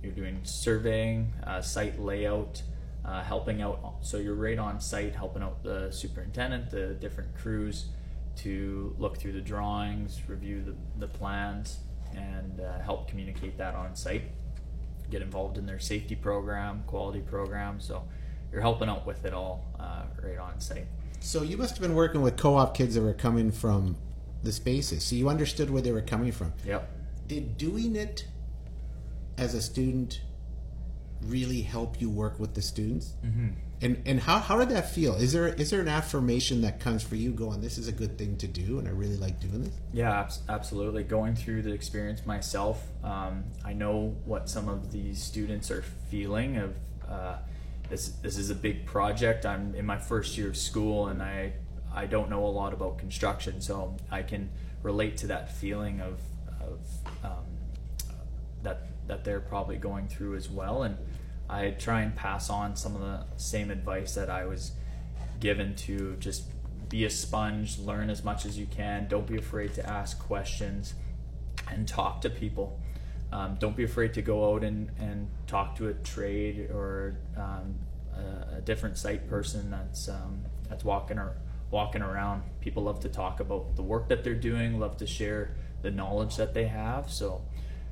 you're 0.03 0.13
doing 0.13 0.41
surveying, 0.45 1.33
uh, 1.45 1.61
site 1.61 2.01
layout, 2.01 2.63
uh, 3.11 3.23
helping 3.23 3.61
out. 3.61 3.97
So 4.03 4.19
you're 4.19 4.35
right 4.35 4.59
on 4.59 4.81
site, 4.81 5.15
helping 5.15 5.43
out 5.43 5.63
the 5.63 5.91
superintendent, 5.91 6.71
the 6.71 6.95
different 6.95 7.37
crews, 7.37 7.87
to 8.37 8.95
look 8.99 9.19
through 9.19 9.33
the 9.33 9.41
drawings, 9.41 10.21
review 10.29 10.63
the, 10.63 10.75
the 10.99 11.09
plans, 11.09 11.79
and 12.15 12.61
uh, 12.61 12.79
help 12.79 13.09
communicate 13.09 13.59
that 13.59 13.75
on 13.75 13.97
site 13.97 14.23
get 15.11 15.23
involved 15.23 15.59
in 15.59 15.67
their 15.67 15.79
safety 15.79 16.15
program, 16.15 16.83
quality 16.87 17.21
program. 17.21 17.81
So 17.81 18.05
you're 18.53 18.61
helping 18.61 18.89
out 18.89 19.07
with 19.07 19.25
it 19.25 19.35
all 19.35 19.65
uh, 19.79 20.05
right 20.23 20.39
on 20.39 20.61
site. 20.61 20.87
So 21.21 21.43
you 21.43 21.57
must 21.57 21.75
have 21.75 21.83
been 21.83 21.95
working 21.95 22.23
with 22.23 22.37
co-op 22.37 22.75
kids 22.75 22.95
that 22.95 23.03
were 23.03 23.13
coming 23.13 23.51
from 23.51 23.97
the 24.43 24.53
spaces. 24.53 25.05
So 25.05 25.17
you 25.17 25.29
understood 25.29 25.71
where 25.71 25.83
they 25.83 25.93
were 25.93 26.01
coming 26.01 26.33
from. 26.33 26.53
Yep. 26.65 26.89
Did 27.27 27.59
doing 27.59 27.97
it 27.97 28.25
as 29.37 29.55
a 29.55 29.61
student 29.61 30.23
really 31.23 31.63
help 31.63 32.01
you 32.01 32.11
work 32.11 32.39
with 32.39 32.55
the 32.55 32.63
students? 32.63 33.15
Mm-hmm. 33.25 33.49
And 33.83 34.03
and 34.05 34.21
how, 34.21 34.39
how 34.39 34.59
did 34.59 34.69
that 34.71 34.91
feel? 34.91 35.15
Is 35.15 35.33
there 35.33 35.49
is 35.49 35.71
there 35.71 35.81
an 35.81 35.89
affirmation 35.89 36.61
that 36.63 36.81
comes 36.81 37.03
for 37.03 37.17
you 37.17 37.31
going, 37.31 37.63
this 37.63 37.79
is 37.79 37.89
a 37.89 37.93
good 37.93 38.19
thing 38.19 38.37
to 38.39 38.47
do, 38.47 38.79
and 38.79 38.87
I 38.87 38.91
really 38.91 39.17
like 39.17 39.41
doing 39.41 39.65
this? 39.65 39.75
Yeah, 39.93 40.21
abs- 40.21 40.43
absolutely. 40.49 41.03
Going 41.03 41.35
through 41.35 41.63
the 41.63 41.73
experience 41.73 42.27
myself, 42.27 42.87
um, 43.03 43.45
I 43.65 43.73
know 43.73 44.17
what 44.27 44.51
some 44.51 44.69
of 44.69 44.93
these 44.93 45.23
students 45.23 45.71
are 45.71 45.83
feeling. 46.11 46.59
Of 46.59 46.75
uh, 47.09 47.39
this, 47.89 48.11
this 48.23 48.37
is 48.37 48.51
a 48.51 48.55
big 48.55 48.85
project. 48.85 49.47
I'm 49.47 49.75
in 49.75 49.87
my 49.87 49.99
first 49.99 50.37
year 50.37 50.49
of 50.49 50.59
school, 50.59 51.09
and 51.09 51.23
I 51.23 51.55
I 51.93 52.05
don't 52.05 52.29
know 52.29 52.45
a 52.45 52.53
lot 52.53 52.75
about 52.75 52.99
construction, 52.99 53.63
so 53.63 53.97
I 54.11 54.23
can 54.23 54.51
relate 54.83 55.17
to 55.19 55.27
that 55.29 55.57
feeling 55.57 56.01
of 56.01 56.21
of 56.61 56.81
um, 57.25 57.47
that 58.63 58.87
that 59.11 59.25
they're 59.25 59.41
probably 59.41 59.77
going 59.77 60.07
through 60.07 60.37
as 60.37 60.49
well. 60.49 60.85
And 60.85 60.97
I 61.49 61.71
try 61.71 62.03
and 62.03 62.15
pass 62.15 62.49
on 62.49 62.77
some 62.77 62.95
of 62.95 63.01
the 63.01 63.25
same 63.37 63.73
advice 63.73 64.15
that 64.15 64.31
I 64.31 64.47
was 64.47 64.71
given 65.41 65.75
to 65.75 66.17
just 66.21 66.45
be 66.89 67.05
a 67.05 67.11
sponge, 67.11 67.79
learn 67.79 68.09
as 68.09 68.23
much 68.23 68.47
as 68.47 68.57
you 68.57 68.67
can. 68.67 69.09
Don't 69.09 69.27
be 69.27 69.37
afraid 69.37 69.75
to 69.75 69.89
ask 69.89 70.17
questions 70.21 70.95
and 71.69 71.89
talk 71.89 72.21
to 72.21 72.31
people. 72.31 72.79
Um, 73.33 73.57
don't 73.59 73.77
be 73.77 73.83
afraid 73.83 74.15
to 74.15 74.23
go 74.23 74.55
out 74.55 74.63
and, 74.63 74.91
and 74.99 75.29
talk 75.49 75.77
to 75.77 75.89
a 75.89 75.95
trade 75.95 76.71
or 76.71 77.17
um, 77.37 77.75
a, 78.15 78.59
a 78.59 78.61
different 78.61 78.97
site 78.97 79.29
person 79.29 79.71
that's 79.71 80.09
um, 80.09 80.45
that's 80.69 80.85
walking 80.85 81.19
or 81.19 81.37
walking 81.73 82.03
around. 82.03 82.43
People 82.61 82.85
love 82.85 83.01
to 83.01 83.09
talk 83.09 83.41
about 83.41 83.75
the 83.75 83.83
work 83.83 84.09
that 84.09 84.23
they're 84.23 84.35
doing, 84.35 84.79
love 84.79 84.97
to 84.99 85.07
share 85.07 85.57
the 85.83 85.91
knowledge 85.91 86.37
that 86.37 86.55
they 86.55 86.67
have. 86.67 87.11
So 87.11 87.43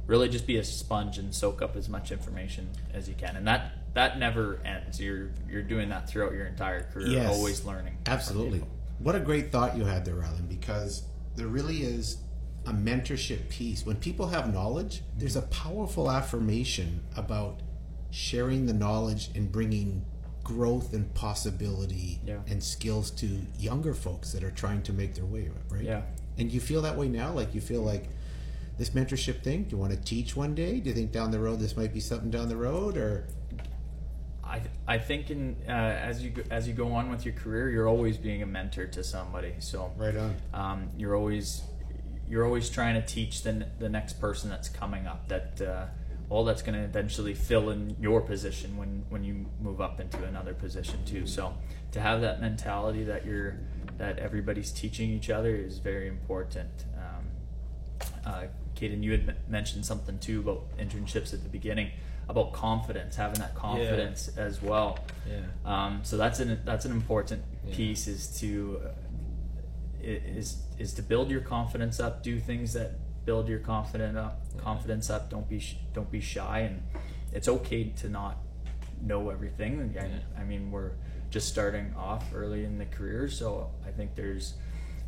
really 0.08 0.28
just 0.28 0.46
be 0.46 0.56
a 0.56 0.64
sponge 0.64 1.18
and 1.18 1.32
soak 1.32 1.62
up 1.62 1.76
as 1.76 1.88
much 1.88 2.10
information 2.10 2.68
as 2.92 3.08
you 3.08 3.14
can. 3.14 3.36
And 3.36 3.46
that 3.46 3.70
that 3.94 4.18
never 4.18 4.60
ends. 4.64 5.00
You're 5.00 5.30
you're 5.48 5.62
doing 5.62 5.88
that 5.90 6.08
throughout 6.08 6.32
your 6.32 6.46
entire 6.46 6.82
career, 6.90 7.06
Yes. 7.08 7.30
always 7.36 7.64
learning. 7.64 7.98
Absolutely. 8.06 8.64
What 8.98 9.14
a 9.14 9.20
great 9.20 9.52
thought 9.52 9.76
you 9.76 9.84
had 9.84 10.04
there, 10.04 10.16
Ryland, 10.16 10.48
because 10.48 11.02
there 11.36 11.46
really 11.46 11.82
is 11.82 12.18
a 12.66 12.72
mentorship 12.72 13.48
piece. 13.48 13.86
When 13.86 13.96
people 13.96 14.26
have 14.28 14.52
knowledge, 14.52 15.02
there's 15.16 15.36
a 15.36 15.42
powerful 15.42 16.10
affirmation 16.10 17.00
about 17.16 17.60
sharing 18.10 18.66
the 18.66 18.72
knowledge 18.72 19.30
and 19.34 19.52
bringing 19.52 20.04
growth 20.42 20.94
and 20.94 21.12
possibility 21.14 22.20
Yeah. 22.26 22.38
and 22.46 22.62
skills 22.62 23.10
to 23.12 23.42
younger 23.58 23.94
folks 23.94 24.32
that 24.32 24.42
are 24.42 24.50
trying 24.50 24.82
to 24.82 24.92
make 24.92 25.14
their 25.14 25.26
way, 25.26 25.50
right? 25.70 25.84
Yeah. 25.84 26.02
And 26.38 26.50
you 26.50 26.60
feel 26.60 26.82
that 26.82 26.96
way 26.96 27.08
now? 27.08 27.32
Like 27.32 27.54
you 27.54 27.60
feel 27.60 27.82
like 27.82 28.08
this 28.78 28.90
mentorship 28.90 29.42
thing, 29.42 29.64
do 29.64 29.70
you 29.70 29.76
want 29.76 29.92
to 29.92 30.00
teach 30.00 30.36
one 30.36 30.54
day? 30.54 30.80
Do 30.80 30.88
you 30.88 30.94
think 30.94 31.12
down 31.12 31.30
the 31.30 31.40
road 31.40 31.58
this 31.58 31.76
might 31.76 31.92
be 31.92 32.00
something 32.00 32.30
down 32.30 32.48
the 32.48 32.56
road 32.56 32.96
or 32.96 33.26
I, 34.44 34.62
I 34.86 34.98
think 34.98 35.30
in 35.30 35.56
uh, 35.68 35.72
as 35.72 36.22
you 36.22 36.30
go, 36.30 36.42
as 36.50 36.66
you 36.66 36.72
go 36.72 36.92
on 36.92 37.10
with 37.10 37.26
your 37.26 37.34
career, 37.34 37.68
you're 37.68 37.88
always 37.88 38.16
being 38.16 38.42
a 38.42 38.46
mentor 38.46 38.86
to 38.86 39.04
somebody. 39.04 39.54
So 39.58 39.92
right 39.98 40.16
on? 40.16 40.36
um, 40.54 40.90
you're 40.96 41.14
always 41.14 41.62
you're 42.28 42.44
always 42.44 42.70
trying 42.70 42.94
to 42.94 43.06
teach 43.06 43.42
the, 43.42 43.66
the 43.78 43.88
next 43.88 44.20
person 44.20 44.48
that's 44.48 44.68
coming 44.68 45.06
up 45.06 45.28
that 45.28 45.60
uh, 45.60 45.86
well 46.28 46.44
that's 46.44 46.62
going 46.62 46.78
to 46.78 46.84
eventually 46.84 47.34
fill 47.34 47.70
in 47.70 47.96
your 48.00 48.20
position 48.20 48.76
when 48.76 49.04
when 49.08 49.24
you 49.24 49.46
move 49.60 49.80
up 49.80 50.00
into 50.00 50.22
another 50.24 50.54
position 50.54 51.02
too 51.04 51.26
so 51.26 51.54
to 51.90 52.00
have 52.00 52.20
that 52.20 52.40
mentality 52.40 53.02
that 53.04 53.24
you're 53.24 53.56
that 53.96 54.18
everybody's 54.18 54.70
teaching 54.70 55.10
each 55.10 55.30
other 55.30 55.56
is 55.56 55.78
very 55.78 56.06
important 56.06 56.84
um, 56.96 57.24
uh, 58.26 58.44
Caden, 58.78 59.02
you 59.02 59.12
had 59.12 59.36
mentioned 59.50 59.84
something 59.84 60.18
too 60.18 60.40
about 60.40 60.62
internships 60.78 61.32
at 61.34 61.42
the 61.42 61.48
beginning 61.48 61.90
about 62.28 62.52
confidence 62.52 63.16
having 63.16 63.38
that 63.40 63.54
confidence 63.54 64.28
as 64.36 64.60
well 64.60 64.98
Yeah. 65.26 65.40
um, 65.64 66.00
so 66.02 66.16
that's 66.18 66.40
an 66.40 66.60
that's 66.64 66.84
an 66.84 66.92
important 66.92 67.42
piece 67.72 68.06
is 68.06 68.38
to 68.40 68.80
uh, 68.84 68.88
is 70.02 70.62
is 70.78 70.92
to 70.94 71.02
build 71.02 71.30
your 71.30 71.40
confidence 71.40 71.98
up. 72.00 72.22
Do 72.22 72.38
things 72.38 72.72
that 72.74 72.92
build 73.24 73.48
your 73.48 73.58
confident 73.58 74.16
up, 74.16 74.40
confidence 74.58 75.10
up. 75.10 75.28
Don't 75.30 75.48
be 75.48 75.58
sh- 75.58 75.76
don't 75.92 76.10
be 76.10 76.20
shy, 76.20 76.60
and 76.60 76.82
it's 77.32 77.48
okay 77.48 77.84
to 78.00 78.08
not 78.08 78.36
know 79.02 79.30
everything. 79.30 79.80
And 79.80 79.98
I, 79.98 80.40
I 80.40 80.44
mean, 80.44 80.70
we're 80.70 80.92
just 81.30 81.48
starting 81.48 81.94
off 81.96 82.24
early 82.34 82.64
in 82.64 82.78
the 82.78 82.86
career, 82.86 83.28
so 83.28 83.70
I 83.86 83.90
think 83.90 84.14
there's 84.14 84.54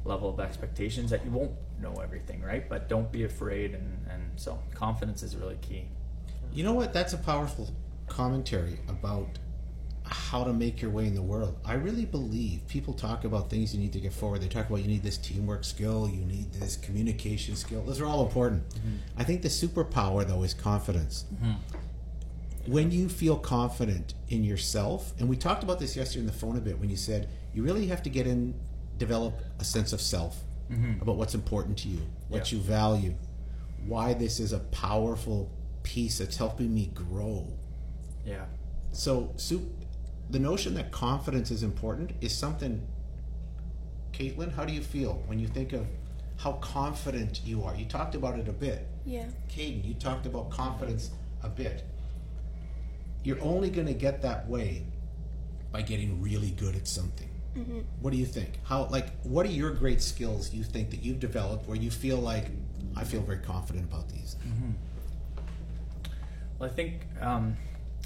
level 0.05 0.31
of 0.31 0.41
expectations 0.41 1.11
that 1.11 1.25
you 1.25 1.31
won't 1.31 1.53
know 1.81 1.95
everything, 2.03 2.43
right? 2.43 2.69
But 2.69 2.89
don't 2.89 3.11
be 3.13 3.25
afraid, 3.25 3.75
and 3.75 4.07
and 4.11 4.23
so 4.37 4.59
confidence 4.75 5.23
is 5.23 5.37
really 5.37 5.59
key. 5.61 5.87
You 6.53 6.65
know 6.65 6.73
what? 6.73 6.93
That's 6.93 7.13
a 7.13 7.19
powerful 7.19 7.71
commentary 8.07 8.79
about 8.89 9.39
how 10.05 10.43
to 10.43 10.53
make 10.53 10.83
your 10.83 10.91
way 10.91 11.07
in 11.07 11.15
the 11.15 11.23
world. 11.23 11.57
I 11.65 11.75
really 11.75 12.05
believe 12.05 12.67
people 12.67 12.93
talk 12.93 13.25
about 13.25 13.49
things 13.49 13.73
you 13.73 13.81
need 13.81 13.93
to 13.93 14.01
get 14.01 14.13
forward. 14.13 14.43
They 14.43 14.49
talk 14.49 14.69
about 14.69 14.83
you 14.83 14.89
need 14.89 15.05
this 15.05 15.19
teamwork 15.19 15.65
skill, 15.65 16.09
you 16.09 16.25
need 16.25 16.53
this 16.53 16.77
communication 16.77 17.55
skill. 17.55 17.83
Those 17.83 18.01
are 18.01 18.07
all 18.07 18.25
important. 18.25 18.69
Mm-hmm. 18.71 18.97
I 19.17 19.25
think 19.25 19.43
the 19.43 19.49
superpower 19.49 20.27
though 20.27 20.43
is 20.43 20.53
confidence. 20.53 21.27
Mm-hmm. 21.35 22.73
When 22.73 22.91
you 22.91 23.09
feel 23.09 23.37
confident 23.37 24.15
in 24.29 24.45
yourself, 24.45 25.15
and 25.19 25.29
we 25.29 25.37
talked 25.37 25.63
about 25.63 25.79
this 25.79 25.97
yesterday 25.97 26.21
in 26.21 26.27
the 26.27 26.33
phone 26.33 26.57
a 26.57 26.61
bit 26.61 26.79
when 26.79 26.91
you 26.91 26.97
said 26.97 27.29
you 27.55 27.63
really 27.63 27.87
have 27.87 28.03
to 28.03 28.11
get 28.11 28.27
in, 28.27 28.55
develop 29.01 29.41
a 29.59 29.65
sense 29.65 29.93
of 29.93 30.01
self 30.01 30.45
mm-hmm. 30.71 31.03
about 31.03 31.17
what's 31.17 31.35
important 31.35 31.77
to 31.79 31.89
you, 31.89 32.03
what 32.29 32.53
Yeah. 32.53 32.59
you 32.59 32.63
value, 32.63 33.15
why 33.87 34.13
this 34.13 34.39
is 34.39 34.53
a 34.53 34.61
powerful 34.61 35.51
piece 35.83 36.19
that's 36.19 36.37
helping 36.37 36.73
me 36.73 36.91
grow. 36.95 37.49
Yeah. 38.25 38.45
So, 38.93 39.33
Sue, 39.37 39.69
the 40.29 40.39
notion 40.39 40.75
that 40.75 40.93
confidence 40.93 41.51
is 41.51 41.63
important 41.63 42.13
is 42.21 42.37
something. 42.37 42.87
Caitlin, 44.13 44.53
how 44.53 44.67
do 44.67 44.73
you 44.73 44.83
feel 44.83 45.23
when 45.27 45.39
you 45.39 45.49
think 45.49 45.73
of 45.73 45.87
how 46.37 46.53
confident 46.53 47.41
you 47.45 47.65
are? 47.65 47.75
You 47.75 47.87
talked 47.87 48.15
about 48.15 48.39
it 48.39 48.49
a 48.49 48.53
bit. 48.53 48.87
Yeah. 49.07 49.25
Caden, 49.49 49.83
you 49.85 49.95
talked 49.95 50.27
about 50.27 50.51
confidence 50.51 51.11
a 51.43 51.49
bit. 51.49 51.85
You're 53.25 53.41
only 53.41 53.71
going 53.71 53.87
to 53.87 53.95
get 53.95 54.21
that 54.23 54.47
way 54.47 54.85
by 55.73 55.81
getting 55.81 56.21
really 56.21 56.51
good 56.51 56.77
at 56.77 56.87
something. 56.87 57.30
What 58.01 58.11
do 58.13 58.17
you 58.17 58.27
think? 58.27 58.61
How 58.65 58.85
like 58.87 59.07
what 59.23 59.45
are 59.47 59.51
your 59.51 59.71
great 59.73 60.01
skills 60.03 60.53
you 60.55 60.63
think 60.63 60.91
that 60.91 61.03
you've 61.03 61.21
developed 61.21 61.67
where 61.69 61.77
you 61.77 61.91
feel 61.91 62.19
like 62.19 62.47
I 62.97 63.05
feel 63.05 63.23
very 63.23 63.39
confident 63.39 63.87
about 63.91 64.09
these? 64.09 64.37
Well, 66.59 66.69
I 66.71 66.73
think, 66.73 67.07
um, 67.21 67.57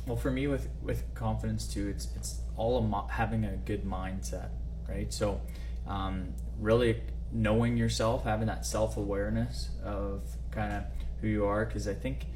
well, 0.06 0.16
for 0.16 0.30
me 0.30 0.46
with 0.46 0.68
with 0.82 1.02
confidence 1.14 1.66
too, 1.66 1.88
it's 1.88 2.08
it's 2.16 2.38
all 2.56 2.78
about 2.78 3.10
having 3.10 3.44
a 3.44 3.56
good 3.56 3.84
mindset, 3.84 4.48
right? 4.88 5.12
So, 5.12 5.40
um, 5.86 6.34
really 6.60 7.00
knowing 7.32 7.76
yourself, 7.76 8.24
having 8.24 8.46
that 8.46 8.64
self 8.64 8.96
awareness 8.96 9.70
of 9.84 10.22
kind 10.50 10.72
of 10.72 10.84
who 11.20 11.28
you 11.28 11.44
are, 11.46 11.64
because 11.66 11.88
I 11.88 11.94
think. 11.94 12.26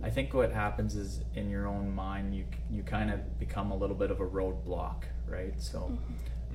I 0.00 0.10
think 0.10 0.32
what 0.32 0.52
happens 0.52 0.94
is 0.94 1.22
in 1.34 1.50
your 1.50 1.66
own 1.66 1.92
mind, 1.92 2.32
you 2.34 2.44
you 2.70 2.82
kind 2.84 3.10
of 3.10 3.38
become 3.40 3.72
a 3.72 3.76
little 3.76 3.96
bit 3.96 4.10
of 4.12 4.20
a 4.20 4.26
roadblock, 4.26 5.04
right? 5.26 5.54
So, 5.60 5.98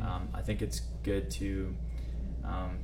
um, 0.02 0.30
I 0.34 0.42
think 0.42 0.62
it's 0.62 0.82
good 1.04 1.30
to 1.32 1.76
um, 2.44 2.80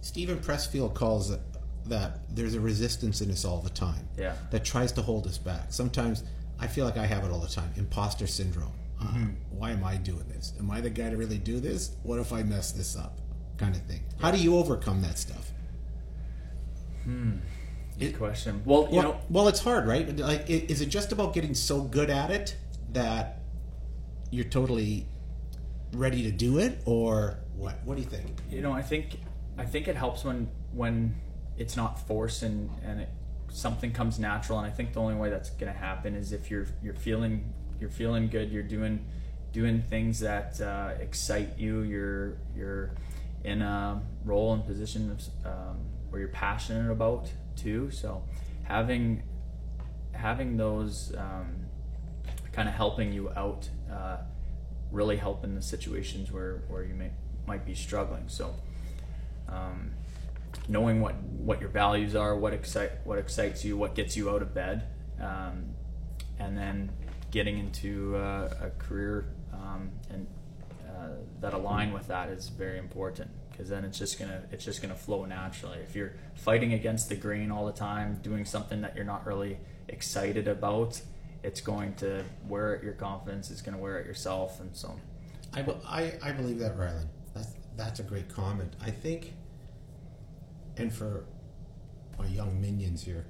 Steven 0.00 0.38
Pressfield 0.38 0.94
calls 0.94 1.30
it 1.30 1.40
that 1.86 2.20
there's 2.30 2.54
a 2.54 2.60
resistance 2.60 3.20
in 3.20 3.30
us 3.30 3.44
all 3.44 3.60
the 3.60 3.70
time. 3.70 4.08
Yeah. 4.16 4.34
That 4.50 4.64
tries 4.64 4.92
to 4.92 5.02
hold 5.02 5.26
us 5.26 5.38
back. 5.38 5.72
Sometimes 5.72 6.24
I 6.60 6.66
feel 6.66 6.84
like 6.84 6.96
I 6.96 7.06
have 7.06 7.24
it 7.24 7.30
all 7.30 7.40
the 7.40 7.48
time. 7.48 7.70
Imposter 7.76 8.26
syndrome. 8.26 8.72
Uh, 9.00 9.26
why 9.50 9.72
am 9.72 9.82
I 9.82 9.96
doing 9.96 10.24
this? 10.28 10.52
Am 10.60 10.70
I 10.70 10.80
the 10.80 10.90
guy 10.90 11.10
to 11.10 11.16
really 11.16 11.38
do 11.38 11.58
this? 11.58 11.96
What 12.04 12.20
if 12.20 12.32
I 12.32 12.42
mess 12.42 12.70
this 12.70 12.96
up? 12.96 13.18
Kind 13.56 13.74
of 13.74 13.82
thing. 13.82 14.00
How 14.20 14.30
do 14.30 14.38
you 14.38 14.56
overcome 14.56 15.02
that 15.02 15.18
stuff? 15.18 15.50
good 17.98 18.16
question. 18.16 18.62
Well, 18.64 18.88
you 18.90 18.98
well, 18.98 19.02
know, 19.02 19.20
well, 19.28 19.48
it's 19.48 19.58
hard, 19.60 19.88
right? 19.88 20.16
Like, 20.16 20.48
is 20.48 20.80
it 20.80 20.86
just 20.86 21.10
about 21.10 21.34
getting 21.34 21.54
so 21.54 21.82
good 21.82 22.10
at 22.10 22.30
it 22.30 22.56
that 22.92 23.40
you're 24.30 24.44
totally 24.44 25.06
ready 25.92 26.22
to 26.24 26.30
do 26.30 26.58
it, 26.58 26.80
or 26.86 27.38
what? 27.56 27.78
What 27.84 27.96
do 27.96 28.02
you 28.02 28.08
think? 28.08 28.32
you 28.52 28.60
know 28.60 28.72
i 28.72 28.82
think 28.82 29.18
i 29.58 29.64
think 29.64 29.88
it 29.88 29.96
helps 29.96 30.24
when 30.24 30.48
when 30.72 31.14
it's 31.56 31.76
not 31.76 32.06
forced 32.06 32.42
and 32.42 32.70
and 32.84 33.00
it, 33.00 33.08
something 33.48 33.90
comes 33.92 34.18
natural 34.18 34.58
and 34.58 34.66
i 34.66 34.70
think 34.70 34.92
the 34.92 35.00
only 35.00 35.14
way 35.14 35.30
that's 35.30 35.50
going 35.50 35.72
to 35.72 35.78
happen 35.78 36.14
is 36.14 36.32
if 36.32 36.50
you're 36.50 36.66
you're 36.82 36.94
feeling 36.94 37.52
you're 37.80 37.90
feeling 37.90 38.28
good 38.28 38.50
you're 38.50 38.62
doing 38.62 39.04
doing 39.52 39.82
things 39.82 40.20
that 40.20 40.60
uh, 40.60 40.92
excite 41.00 41.58
you 41.58 41.80
you're 41.80 42.38
you're 42.56 42.94
in 43.44 43.60
a 43.60 44.00
role 44.24 44.54
and 44.54 44.64
position 44.64 45.10
of, 45.10 45.46
um, 45.46 45.76
where 46.08 46.20
you're 46.20 46.30
passionate 46.30 46.90
about 46.90 47.30
too 47.56 47.90
so 47.90 48.22
having 48.62 49.22
having 50.12 50.56
those 50.56 51.12
um, 51.18 51.66
kind 52.52 52.68
of 52.68 52.74
helping 52.74 53.12
you 53.12 53.30
out 53.30 53.68
uh, 53.92 54.18
really 54.92 55.16
help 55.16 55.42
in 55.42 55.54
the 55.54 55.62
situations 55.62 56.30
where, 56.30 56.62
where 56.68 56.84
you 56.84 56.94
may 56.94 57.10
might 57.46 57.66
be 57.66 57.74
struggling. 57.74 58.28
So, 58.28 58.54
um, 59.48 59.90
knowing 60.68 61.00
what, 61.00 61.16
what 61.22 61.60
your 61.60 61.70
values 61.70 62.14
are, 62.14 62.36
what 62.36 62.52
excite 62.52 62.92
what 63.04 63.18
excites 63.18 63.64
you, 63.64 63.76
what 63.76 63.94
gets 63.94 64.16
you 64.16 64.30
out 64.30 64.42
of 64.42 64.54
bed, 64.54 64.84
um, 65.20 65.74
and 66.38 66.56
then 66.56 66.92
getting 67.30 67.58
into 67.58 68.16
uh, 68.16 68.52
a 68.60 68.70
career 68.78 69.26
um, 69.52 69.90
and 70.10 70.26
uh, 70.88 71.08
that 71.40 71.54
align 71.54 71.92
with 71.92 72.06
that 72.08 72.28
is 72.28 72.48
very 72.48 72.78
important 72.78 73.30
because 73.50 73.68
then 73.68 73.84
it's 73.84 73.98
just 73.98 74.18
gonna 74.18 74.42
it's 74.50 74.64
just 74.64 74.82
gonna 74.82 74.94
flow 74.94 75.24
naturally. 75.24 75.78
If 75.78 75.94
you're 75.94 76.14
fighting 76.34 76.72
against 76.74 77.08
the 77.08 77.16
grain 77.16 77.50
all 77.50 77.66
the 77.66 77.72
time, 77.72 78.20
doing 78.22 78.44
something 78.44 78.80
that 78.82 78.94
you're 78.94 79.04
not 79.04 79.26
really 79.26 79.58
excited 79.88 80.48
about, 80.48 81.00
it's 81.42 81.60
going 81.60 81.94
to 81.96 82.24
wear 82.48 82.76
at 82.76 82.82
your 82.82 82.92
confidence. 82.92 83.50
It's 83.50 83.62
going 83.62 83.76
to 83.76 83.80
wear 83.80 83.98
at 83.98 84.06
yourself, 84.06 84.60
and 84.60 84.74
so 84.74 84.98
I, 85.54 85.64
I, 85.86 86.12
I 86.22 86.32
believe 86.32 86.58
that, 86.60 86.76
Ryland. 86.78 87.08
That's, 87.34 87.54
that's 87.76 88.00
a 88.00 88.02
great 88.02 88.28
comment. 88.28 88.74
I 88.80 88.90
think, 88.90 89.34
and 90.76 90.92
for 90.92 91.24
my 92.18 92.26
young 92.26 92.60
minions 92.60 93.02
here, 93.02 93.26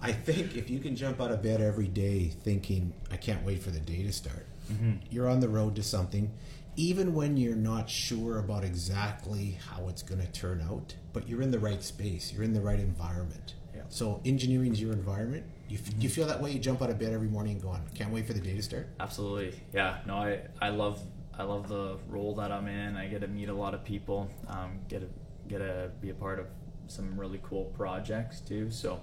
I 0.00 0.12
think 0.12 0.56
if 0.56 0.70
you 0.70 0.78
can 0.80 0.96
jump 0.96 1.20
out 1.20 1.30
of 1.30 1.42
bed 1.42 1.60
every 1.60 1.88
day 1.88 2.28
thinking, 2.42 2.92
I 3.10 3.16
can't 3.16 3.44
wait 3.44 3.62
for 3.62 3.70
the 3.70 3.80
day 3.80 4.02
to 4.02 4.12
start, 4.12 4.46
mm-hmm. 4.70 4.94
you're 5.10 5.28
on 5.28 5.40
the 5.40 5.48
road 5.48 5.76
to 5.76 5.82
something, 5.82 6.32
even 6.76 7.14
when 7.14 7.36
you're 7.36 7.54
not 7.54 7.88
sure 7.90 8.38
about 8.38 8.64
exactly 8.64 9.58
how 9.68 9.88
it's 9.88 10.02
going 10.02 10.20
to 10.20 10.32
turn 10.32 10.62
out, 10.62 10.94
but 11.12 11.28
you're 11.28 11.42
in 11.42 11.50
the 11.50 11.58
right 11.58 11.82
space, 11.82 12.32
you're 12.32 12.42
in 12.42 12.54
the 12.54 12.60
right 12.60 12.80
environment. 12.80 13.54
So 13.92 14.22
engineering 14.24 14.72
is 14.72 14.80
your 14.80 14.94
environment. 14.94 15.44
You, 15.68 15.78
f- 15.78 15.92
you 16.02 16.08
feel 16.08 16.26
that 16.26 16.40
way. 16.40 16.50
You 16.50 16.58
jump 16.58 16.80
out 16.80 16.88
of 16.88 16.98
bed 16.98 17.12
every 17.12 17.28
morning 17.28 17.52
and 17.52 17.62
go 17.62 17.68
on. 17.68 17.82
Can't 17.94 18.10
wait 18.10 18.26
for 18.26 18.32
the 18.32 18.40
day 18.40 18.56
to 18.56 18.62
start. 18.62 18.88
Absolutely, 18.98 19.60
yeah. 19.74 19.98
No, 20.06 20.14
I 20.14 20.40
I 20.62 20.70
love 20.70 20.98
I 21.38 21.42
love 21.42 21.68
the 21.68 21.98
role 22.08 22.34
that 22.36 22.50
I'm 22.50 22.68
in. 22.68 22.96
I 22.96 23.06
get 23.06 23.20
to 23.20 23.28
meet 23.28 23.50
a 23.50 23.54
lot 23.54 23.74
of 23.74 23.84
people. 23.84 24.30
Um, 24.48 24.80
get 24.88 25.00
to 25.02 25.08
get 25.46 25.58
to 25.58 25.90
be 26.00 26.08
a 26.08 26.14
part 26.14 26.38
of 26.40 26.46
some 26.86 27.20
really 27.20 27.38
cool 27.42 27.66
projects 27.66 28.40
too. 28.40 28.70
So 28.70 28.98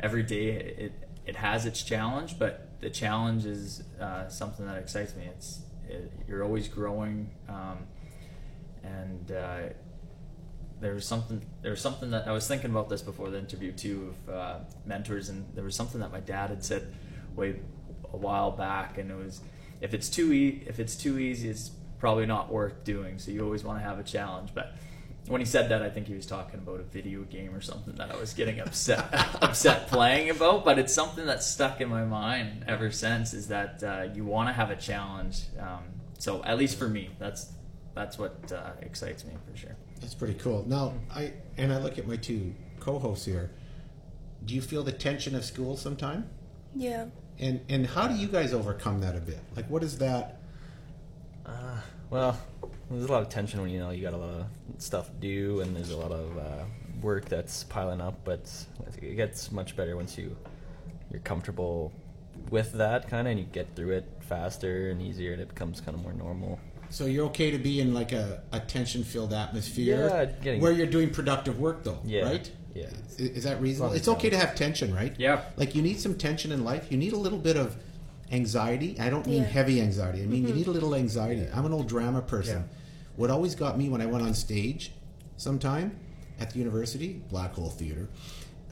every 0.00 0.24
day 0.24 0.48
it 0.50 0.92
it 1.24 1.36
has 1.36 1.64
its 1.64 1.80
challenge, 1.84 2.40
but 2.40 2.80
the 2.80 2.90
challenge 2.90 3.46
is 3.46 3.84
uh, 4.00 4.28
something 4.28 4.66
that 4.66 4.78
excites 4.78 5.14
me. 5.14 5.26
It's 5.26 5.60
it, 5.88 6.10
you're 6.26 6.42
always 6.42 6.66
growing, 6.66 7.30
um, 7.48 7.86
and 8.82 9.30
uh, 9.30 9.60
there's 10.80 11.06
something 11.06 11.42
there's 11.62 11.80
something 11.80 12.10
that 12.10 12.28
I 12.28 12.32
was 12.32 12.46
thinking 12.46 12.70
about 12.70 12.88
this 12.88 13.02
before 13.02 13.30
the 13.30 13.38
interview 13.38 13.72
too 13.72 14.14
of 14.28 14.34
uh, 14.34 14.58
mentors, 14.86 15.28
and 15.28 15.46
there 15.54 15.64
was 15.64 15.74
something 15.74 16.00
that 16.00 16.12
my 16.12 16.20
dad 16.20 16.50
had 16.50 16.64
said 16.64 16.94
way 17.34 17.60
a 18.12 18.16
while 18.16 18.50
back, 18.50 18.98
and 18.98 19.10
it 19.10 19.16
was 19.16 19.40
if 19.80 19.94
it's 19.94 20.08
too 20.08 20.32
e- 20.32 20.62
if 20.66 20.78
it's 20.78 20.96
too 20.96 21.18
easy, 21.18 21.48
it's 21.48 21.70
probably 21.98 22.26
not 22.26 22.52
worth 22.52 22.84
doing. 22.84 23.18
So 23.18 23.30
you 23.30 23.44
always 23.44 23.64
want 23.64 23.78
to 23.78 23.84
have 23.84 23.98
a 23.98 24.04
challenge, 24.04 24.50
but. 24.54 24.74
When 25.26 25.42
he 25.42 25.46
said 25.46 25.68
that, 25.68 25.82
I 25.82 25.90
think 25.90 26.06
he 26.06 26.14
was 26.14 26.24
talking 26.24 26.58
about 26.58 26.80
a 26.80 26.84
video 26.84 27.20
game 27.20 27.54
or 27.54 27.60
something 27.60 27.94
that 27.96 28.10
I 28.10 28.16
was 28.16 28.32
getting 28.32 28.60
upset 28.60 29.12
upset 29.42 29.88
playing 29.88 30.30
about. 30.30 30.64
But 30.64 30.78
it's 30.78 30.94
something 30.94 31.26
that's 31.26 31.46
stuck 31.46 31.82
in 31.82 31.90
my 31.90 32.02
mind 32.02 32.64
ever 32.66 32.90
since. 32.90 33.34
Is 33.34 33.48
that 33.48 33.82
uh, 33.82 34.08
you 34.14 34.24
want 34.24 34.48
to 34.48 34.54
have 34.54 34.70
a 34.70 34.76
challenge? 34.76 35.42
Um, 35.60 35.82
so 36.18 36.42
at 36.44 36.56
least 36.56 36.78
for 36.78 36.88
me, 36.88 37.10
that's 37.18 37.52
that's 37.94 38.18
what 38.18 38.50
uh, 38.50 38.70
excites 38.80 39.26
me 39.26 39.34
for 39.46 39.54
sure. 39.54 39.76
That's 40.00 40.14
pretty 40.14 40.34
cool. 40.34 40.64
Now, 40.66 40.94
I 41.14 41.32
and 41.56 41.72
I 41.72 41.78
look 41.78 41.98
at 41.98 42.06
my 42.06 42.16
two 42.16 42.54
co-hosts 42.80 43.26
here. 43.26 43.50
Do 44.44 44.54
you 44.54 44.60
feel 44.60 44.82
the 44.82 44.92
tension 44.92 45.34
of 45.34 45.44
school 45.44 45.76
sometime? 45.76 46.28
Yeah. 46.74 47.06
And 47.38 47.60
and 47.68 47.86
how 47.86 48.08
do 48.08 48.14
you 48.14 48.28
guys 48.28 48.52
overcome 48.52 49.00
that 49.00 49.16
a 49.16 49.20
bit? 49.20 49.40
Like, 49.56 49.68
what 49.68 49.82
is 49.82 49.98
that? 49.98 50.40
Uh, 51.44 51.80
well, 52.10 52.38
there's 52.90 53.04
a 53.04 53.12
lot 53.12 53.22
of 53.22 53.28
tension 53.28 53.60
when 53.60 53.70
you 53.70 53.78
know 53.78 53.90
you 53.90 54.02
got 54.02 54.14
a 54.14 54.18
lot 54.18 54.34
of 54.34 54.46
stuff 54.78 55.06
to 55.06 55.14
do, 55.14 55.60
and 55.60 55.74
there's 55.74 55.90
a 55.90 55.96
lot 55.96 56.12
of 56.12 56.38
uh, 56.38 56.64
work 57.00 57.26
that's 57.26 57.64
piling 57.64 58.00
up. 58.00 58.24
But 58.24 58.50
it 59.00 59.16
gets 59.16 59.50
much 59.50 59.76
better 59.76 59.96
once 59.96 60.16
you 60.16 60.36
you're 61.10 61.20
comfortable 61.20 61.92
with 62.50 62.72
that 62.74 63.08
kind 63.08 63.26
of, 63.26 63.32
and 63.32 63.40
you 63.40 63.46
get 63.46 63.74
through 63.74 63.92
it 63.92 64.08
faster 64.20 64.90
and 64.90 65.02
easier, 65.02 65.32
and 65.32 65.42
it 65.42 65.48
becomes 65.48 65.80
kind 65.80 65.96
of 65.96 66.02
more 66.02 66.12
normal. 66.12 66.60
So 66.90 67.06
you're 67.06 67.26
okay 67.26 67.50
to 67.50 67.58
be 67.58 67.80
in 67.80 67.92
like 67.94 68.12
a, 68.12 68.42
a 68.52 68.60
tension-filled 68.60 69.32
atmosphere 69.32 70.08
Yeah, 70.08 70.24
getting- 70.42 70.60
where 70.60 70.72
you're 70.72 70.86
doing 70.86 71.10
productive 71.10 71.58
work, 71.58 71.84
though, 71.84 71.98
Yeah, 72.04 72.22
right? 72.24 72.50
yeah. 72.74 72.86
Is, 73.18 73.20
is 73.20 73.44
that 73.44 73.60
reasonable? 73.60 73.66
As 73.68 73.78
long 73.90 73.90
as 73.94 73.98
It's 74.00 74.08
okay 74.08 74.26
you 74.28 74.30
to 74.30 74.36
have 74.38 74.54
tension, 74.54 74.94
right? 74.94 75.14
Yeah. 75.18 75.42
Like 75.56 75.74
you 75.74 75.82
need 75.82 76.00
some 76.00 76.14
tension 76.16 76.50
in 76.52 76.64
life. 76.64 76.90
You 76.90 76.96
need 76.96 77.12
a 77.12 77.18
little 77.18 77.38
bit 77.38 77.56
of 77.56 77.76
anxiety. 78.32 78.96
I 79.00 79.10
don't 79.10 79.26
mean 79.26 79.42
Yeah. 79.42 79.48
heavy 79.48 79.80
anxiety. 79.80 80.22
I 80.22 80.26
mean 80.26 80.46
you 80.46 80.54
need 80.54 80.66
a 80.66 80.70
little 80.70 80.94
anxiety. 80.94 81.46
I'm 81.52 81.66
an 81.66 81.72
old 81.72 81.88
drama 81.88 82.22
person. 82.22 82.68
What 83.16 83.30
always 83.30 83.54
got 83.54 83.76
me 83.76 83.88
when 83.88 84.00
I 84.00 84.06
went 84.06 84.22
on 84.24 84.32
stage, 84.34 84.92
sometime 85.36 85.98
at 86.38 86.50
the 86.50 86.58
university, 86.58 87.20
Black 87.30 87.54
Hole 87.54 87.70
Theater, 87.70 88.08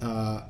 uh, 0.01 0.43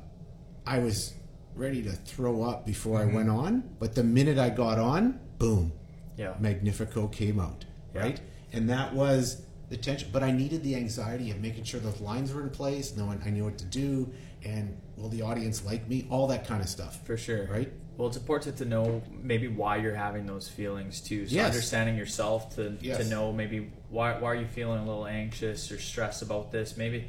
I 0.65 0.79
was 0.79 1.13
ready 1.55 1.81
to 1.83 1.91
throw 1.91 2.43
up 2.43 2.65
before 2.65 2.99
I 2.99 3.05
went 3.05 3.29
on. 3.29 3.63
But 3.79 3.95
the 3.95 4.03
minute 4.03 4.37
I 4.37 4.49
got 4.49 4.77
on, 4.77 5.19
boom, 5.39 5.71
Yeah. 6.17 6.33
Magnifico 6.39 7.07
came 7.07 7.39
out, 7.39 7.65
Yeah. 7.93 8.01
right? 8.01 8.21
And 8.53 8.69
that 8.69 8.93
was 8.93 9.41
the 9.69 9.77
tension. 9.77 10.09
But 10.11 10.23
I 10.23 10.31
needed 10.31 10.63
the 10.63 10.75
anxiety 10.75 11.31
of 11.31 11.39
making 11.39 11.63
sure 11.63 11.79
those 11.79 12.01
lines 12.01 12.33
were 12.33 12.41
in 12.41 12.49
place, 12.49 12.95
knowing 12.95 13.21
I 13.25 13.29
knew 13.29 13.43
what 13.45 13.57
to 13.59 13.65
do, 13.65 14.11
and 14.43 14.77
will 14.95 15.09
the 15.09 15.21
audience 15.21 15.65
like 15.65 15.87
me? 15.87 16.07
All 16.09 16.27
that 16.27 16.47
kind 16.47 16.61
of 16.61 16.69
stuff. 16.69 17.05
For 17.05 17.17
sure. 17.17 17.45
Right? 17.47 17.71
Well, 17.97 18.07
it's 18.07 18.17
important 18.17 18.57
to 18.57 18.65
know 18.65 19.01
maybe 19.23 19.47
why 19.47 19.77
you're 19.77 19.95
having 19.95 20.25
those 20.25 20.47
feelings 20.47 21.01
too. 21.01 21.27
So 21.27 21.35
Yes. 21.35 21.47
understanding 21.47 21.97
yourself 21.97 22.55
to 22.55 22.77
Yes. 22.79 22.97
to 22.99 23.09
know 23.09 23.33
maybe 23.33 23.71
why 23.89 24.19
why 24.19 24.31
are 24.31 24.35
you 24.35 24.45
feeling 24.47 24.79
a 24.79 24.85
little 24.85 25.07
anxious 25.07 25.71
or 25.71 25.79
stressed 25.79 26.21
about 26.21 26.51
this? 26.51 26.77
Maybe 26.77 27.05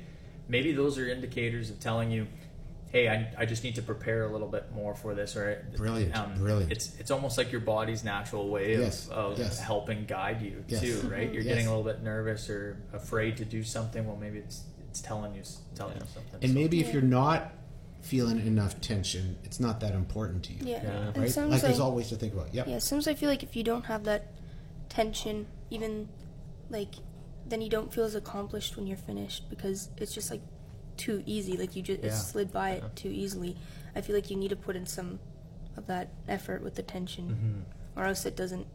maybe 0.49 0.73
those 0.73 0.97
are 0.99 1.07
indicators 1.07 1.69
of 1.71 1.79
telling 1.79 2.11
you, 2.11 2.27
hey, 2.91 3.09
I, 3.09 3.33
I 3.37 3.45
just 3.47 3.65
need 3.65 3.75
to 3.75 3.83
prepare 3.83 4.25
a 4.25 4.33
little 4.33 4.49
bit 4.49 4.73
more 4.73 4.95
for 4.95 5.15
this. 5.15 5.37
Or 5.37 5.65
um, 5.73 5.77
Brilliant, 5.77 6.37
brilliant. 6.39 6.73
It's 6.73 6.99
it's 6.99 7.11
almost 7.11 7.37
like 7.39 7.53
your 7.53 7.61
body's 7.61 8.03
natural 8.05 8.49
way 8.49 8.75
of, 8.75 8.81
Yes, 8.81 9.09
of 9.09 9.39
yes. 9.39 9.61
helping 9.61 10.05
guide 10.07 10.41
you 10.43 10.65
Yes. 10.69 10.81
too, 10.81 11.09
right? 11.11 11.31
You're 11.33 11.43
Yes. 11.43 11.53
getting 11.53 11.67
a 11.67 11.71
little 11.71 11.85
bit 11.85 12.03
nervous 12.03 12.49
or 12.49 12.79
afraid 12.93 13.37
to 13.39 13.45
do 13.45 13.63
something. 13.63 14.07
Well, 14.07 14.17
maybe 14.17 14.39
it's 14.39 14.63
it's 14.89 15.01
telling 15.03 15.35
you 15.35 15.43
telling 15.75 15.95
you 15.97 16.01
something. 16.13 16.39
And 16.43 16.51
So- 16.51 16.55
maybe 16.55 16.81
if 16.81 16.93
you're 16.93 17.03
not 17.03 17.53
feeling 18.01 18.39
enough 18.47 18.81
tension, 18.81 19.37
it's 19.45 19.61
not 19.61 19.81
that 19.81 19.93
important 19.93 20.45
to 20.45 20.53
you. 20.55 20.61
Yeah. 20.65 20.83
Yeah. 20.83 21.07
Right? 21.21 21.31
sometimes 21.31 21.53
Like 21.53 21.63
there's 21.63 21.81
always 21.81 22.09
to 22.09 22.17
think 22.17 22.33
about. 22.33 22.55
Yep. 22.55 22.69
Yeah, 22.69 22.79
sometimes 22.79 23.09
I 23.09 23.15
feel 23.15 23.29
like 23.29 23.43
if 23.43 23.55
you 23.57 23.65
don't 23.65 23.85
have 23.87 24.05
that 24.05 24.29
tension, 24.89 25.47
even 25.71 26.09
like, 26.71 26.95
then 27.47 27.61
you 27.61 27.69
don't 27.69 27.93
feel 27.93 28.05
as 28.05 28.15
accomplished 28.15 28.77
when 28.77 28.87
you're 28.87 28.97
finished 28.97 29.51
because 29.51 29.89
it's 29.97 30.15
just 30.15 30.31
like 30.31 30.41
too 30.99 31.23
easy. 31.25 31.57
Like 31.57 31.75
you 31.75 31.83
just 31.83 32.03
Yeah. 32.03 32.09
it 32.11 32.13
slid 32.13 32.53
by 32.53 32.71
it 32.73 32.85
too 32.97 33.09
easily. 33.09 33.57
I 33.97 34.03
feel 34.03 34.15
like 34.15 34.31
you 34.31 34.37
need 34.37 34.49
to 34.51 34.57
put 34.57 34.77
in 34.77 34.85
some 34.87 35.19
of 35.77 35.87
that 35.87 36.09
effort 36.29 36.63
with 36.63 36.75
the 36.75 36.83
tension, 36.83 37.65
Mhm. 37.97 37.99
or 38.01 38.05
else 38.05 38.27
it 38.27 38.37
doesn't 38.37 38.67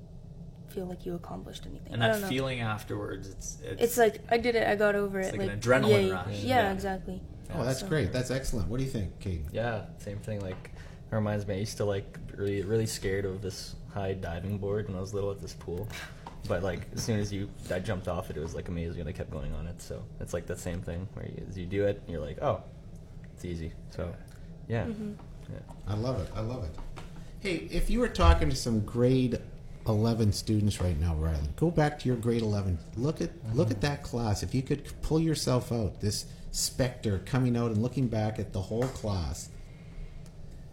feel 0.69 0.86
like 0.86 1.05
you 1.05 1.13
accomplished 1.13 1.65
anything. 1.67 1.93
and 1.93 2.03
I 2.03 2.07
that 2.07 2.13
don't 2.13 2.21
know. 2.24 2.28
feeling 2.30 2.59
afterwards, 2.61 3.28
it's 3.30 3.59
it's, 3.63 3.82
It's 3.84 3.97
like 3.97 4.21
I 4.30 4.38
did 4.38 4.55
it. 4.55 4.65
I 4.67 4.76
got 4.76 4.95
over 4.95 5.19
It's 5.19 5.30
it. 5.34 5.38
like 5.38 5.51
an 5.51 5.59
adrenaline 5.59 5.89
yay. 5.89 6.11
rush. 6.11 6.39
Yeah, 6.43 6.63
Yeah. 6.63 6.74
exactly. 6.74 7.21
Oh, 7.53 7.63
that's 7.63 7.82
So- 7.82 7.88
great. 7.88 8.11
That's 8.11 8.32
excellent. 8.32 8.69
What 8.69 8.78
do 8.80 8.84
you 8.84 8.89
think, 8.89 9.19
Kate? 9.19 9.43
Yeah, 9.51 9.86
same 9.99 10.17
thing. 10.17 10.39
Like, 10.39 10.71
it 11.11 11.15
reminds 11.15 11.45
me. 11.45 11.53
I 11.55 11.57
used 11.59 11.78
to 11.78 11.86
like 11.86 12.17
really, 12.36 12.63
really 12.63 12.88
scared 12.88 13.26
of 13.26 13.41
this 13.43 13.76
high 13.93 14.13
diving 14.13 14.57
board 14.57 14.88
when 14.88 14.97
I 14.97 15.01
was 15.01 15.13
little 15.13 15.30
at 15.30 15.39
this 15.39 15.53
pool. 15.53 15.88
But 16.48 16.62
like, 16.62 16.88
as 16.94 17.02
soon 17.04 17.20
as 17.20 17.32
you, 17.32 17.50
I 17.72 17.80
jumped 17.80 18.08
off 18.08 18.30
it, 18.30 18.36
it 18.38 18.41
was 18.41 18.54
like 18.54 18.68
amazing, 18.68 19.00
and 19.00 19.10
I 19.10 19.14
kept 19.14 19.32
going 19.32 19.54
on 19.54 19.66
it. 19.68 19.82
So 19.82 20.04
it's 20.20 20.34
like 20.34 20.46
the 20.46 20.58
same 20.58 20.82
thing 20.82 21.08
where 21.14 21.26
you, 21.26 21.44
as 21.50 21.58
you 21.58 21.66
do 21.66 21.86
it, 21.86 22.02
you're 22.08 22.20
like, 22.20 22.41
oh, 22.41 22.62
it's 23.34 23.46
easy. 23.46 23.72
So, 23.91 24.14
yeah, 24.68 24.84
Mm-hmm. 24.86 25.14
yeah. 25.52 25.60
I 25.88 25.96
love 25.96 26.20
it. 26.20 26.30
I 26.36 26.41
love 26.41 26.64
it. 26.66 26.76
Hey, 27.39 27.68
if 27.72 27.89
you 27.89 28.00
were 28.00 28.10
talking 28.10 28.50
to 28.50 28.56
some 28.56 28.82
grade 28.82 29.39
11 29.88 30.32
students 30.34 30.82
right 30.82 31.00
now, 31.00 31.16
Riley, 31.16 31.48
go 31.56 31.72
back 31.72 32.00
to 32.00 32.08
your 32.08 32.18
grade 32.18 32.41
11. 32.41 32.78
Look 32.98 33.22
at 33.22 33.32
look 33.54 33.72
at 33.72 33.80
that 33.82 34.04
class. 34.04 34.44
If 34.44 34.54
you 34.54 34.62
could 34.62 34.84
pull 35.02 35.20
yourself 35.22 35.72
out, 35.72 36.02
this 36.02 36.26
specter 36.52 37.20
coming 37.26 37.56
out 37.58 37.72
and 37.72 37.82
looking 37.82 38.08
back 38.08 38.38
at 38.39 38.54
the 38.54 38.62
whole 38.62 38.88
class, 38.88 39.50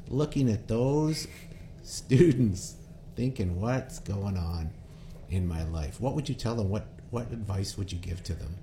looking 0.09 0.51
at 0.51 0.69
those 0.69 1.27
students, 1.83 2.75
thinking, 3.17 3.61
"What's 3.61 3.99
going 4.01 4.37
on 4.37 4.71
in 5.31 5.47
my 5.49 5.63
life?" 5.65 6.01
What 6.01 6.15
would 6.15 6.29
you 6.29 6.35
tell 6.35 6.55
them? 6.55 6.69
What 6.69 6.87
what 7.11 7.33
advice 7.33 7.77
would 7.77 7.93
you 7.93 7.99
give 7.99 8.23
to 8.25 8.35
them? 8.35 8.57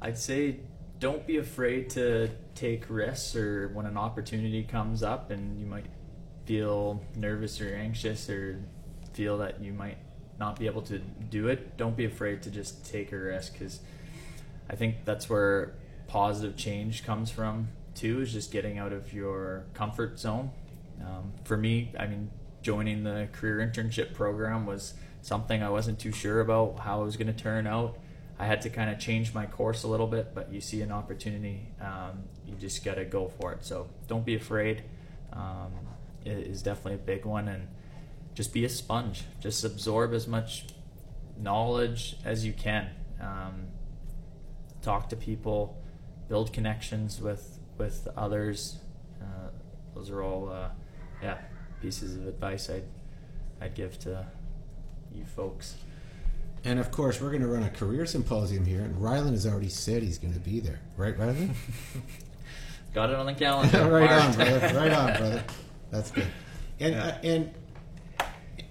I'd 0.00 0.18
say 0.18 0.60
don't 1.00 1.26
be 1.26 1.38
afraid 1.38 1.90
to 1.90 2.30
take 2.54 2.84
risks 2.88 3.34
or 3.34 3.68
when 3.68 3.86
an 3.86 3.96
opportunity 3.96 4.62
comes 4.62 5.02
up 5.02 5.30
and 5.30 5.58
you 5.58 5.66
might 5.66 5.86
feel 6.46 7.02
nervous 7.16 7.60
or 7.60 7.74
anxious 7.74 8.28
or 8.28 8.62
feel 9.12 9.38
that 9.38 9.62
you 9.62 9.72
might 9.72 9.98
not 10.38 10.58
be 10.58 10.66
able 10.66 10.82
to 10.82 10.98
do 10.98 11.48
it, 11.48 11.76
don't 11.76 11.96
be 11.96 12.04
afraid 12.04 12.42
to 12.42 12.50
just 12.50 12.84
take 12.84 13.12
a 13.12 13.18
risk 13.18 13.54
because 13.54 13.80
I 14.68 14.76
think 14.76 15.04
that's 15.04 15.28
where 15.28 15.74
positive 16.06 16.56
change 16.56 17.04
comes 17.04 17.30
from 17.30 17.68
too, 17.94 18.20
is 18.20 18.32
just 18.32 18.50
getting 18.50 18.78
out 18.78 18.92
of 18.92 19.12
your 19.12 19.64
comfort 19.74 20.18
zone. 20.18 20.50
Um, 21.00 21.32
for 21.44 21.56
me, 21.56 21.92
I 21.98 22.06
mean, 22.06 22.30
joining 22.62 23.04
the 23.04 23.28
career 23.32 23.58
internship 23.58 24.14
program 24.14 24.66
was 24.66 24.94
something 25.24 25.62
I 25.62 25.70
wasn't 25.70 25.98
too 25.98 26.12
sure 26.12 26.40
about 26.40 26.80
how 26.80 27.00
it 27.00 27.04
was 27.06 27.16
going 27.16 27.34
to 27.34 27.42
turn 27.42 27.66
out. 27.66 27.96
I 28.38 28.44
had 28.44 28.60
to 28.62 28.68
kind 28.68 28.90
of 28.90 28.98
change 28.98 29.32
my 29.32 29.46
course 29.46 29.82
a 29.82 29.88
little 29.88 30.06
bit, 30.06 30.34
but 30.34 30.52
you 30.52 30.60
see 30.60 30.82
an 30.82 30.92
opportunity, 30.92 31.68
um, 31.80 32.24
you 32.46 32.54
just 32.56 32.84
got 32.84 32.96
to 32.96 33.06
go 33.06 33.28
for 33.40 33.52
it. 33.52 33.64
So 33.64 33.88
don't 34.06 34.26
be 34.26 34.34
afraid. 34.34 34.82
Um, 35.32 35.72
it 36.26 36.36
is 36.36 36.62
definitely 36.62 36.94
a 36.94 37.06
big 37.06 37.24
one, 37.24 37.48
and 37.48 37.68
just 38.34 38.52
be 38.52 38.66
a 38.66 38.68
sponge. 38.68 39.24
Just 39.40 39.64
absorb 39.64 40.12
as 40.12 40.26
much 40.26 40.66
knowledge 41.38 42.16
as 42.22 42.44
you 42.44 42.52
can. 42.52 42.90
Um, 43.18 43.68
talk 44.82 45.08
to 45.08 45.16
people, 45.16 45.82
build 46.28 46.52
connections 46.52 47.20
with 47.20 47.60
with 47.78 48.08
others. 48.14 48.78
Uh, 49.22 49.48
those 49.94 50.10
are 50.10 50.22
all, 50.22 50.50
uh, 50.50 50.68
yeah, 51.22 51.38
pieces 51.80 52.16
of 52.16 52.26
advice 52.26 52.68
I'd 52.68 52.84
I'd 53.60 53.74
give 53.74 53.98
to 54.00 54.26
you 55.14 55.24
folks. 55.24 55.76
And 56.64 56.78
of 56.78 56.90
course, 56.90 57.20
we're 57.20 57.28
going 57.30 57.42
to 57.42 57.48
run 57.48 57.62
a 57.62 57.70
career 57.70 58.06
symposium 58.06 58.64
here, 58.64 58.80
and 58.80 59.00
Ryland 59.02 59.32
has 59.32 59.46
already 59.46 59.68
said 59.68 60.02
he's 60.02 60.18
going 60.18 60.32
to 60.34 60.40
be 60.40 60.60
there. 60.60 60.80
Right, 60.96 61.16
Ryland? 61.18 61.54
Got 62.94 63.10
it 63.10 63.16
on 63.16 63.26
the 63.26 63.34
calendar. 63.34 63.84
right 63.90 64.10
on, 64.10 64.34
brother. 64.34 64.60
Right 64.74 64.92
on, 64.92 65.06
brother. 65.18 65.44
That's 65.90 66.10
good. 66.10 66.26
And 66.80 66.94
Yeah. 66.94 67.04
uh, 67.04 67.18
and 67.22 67.50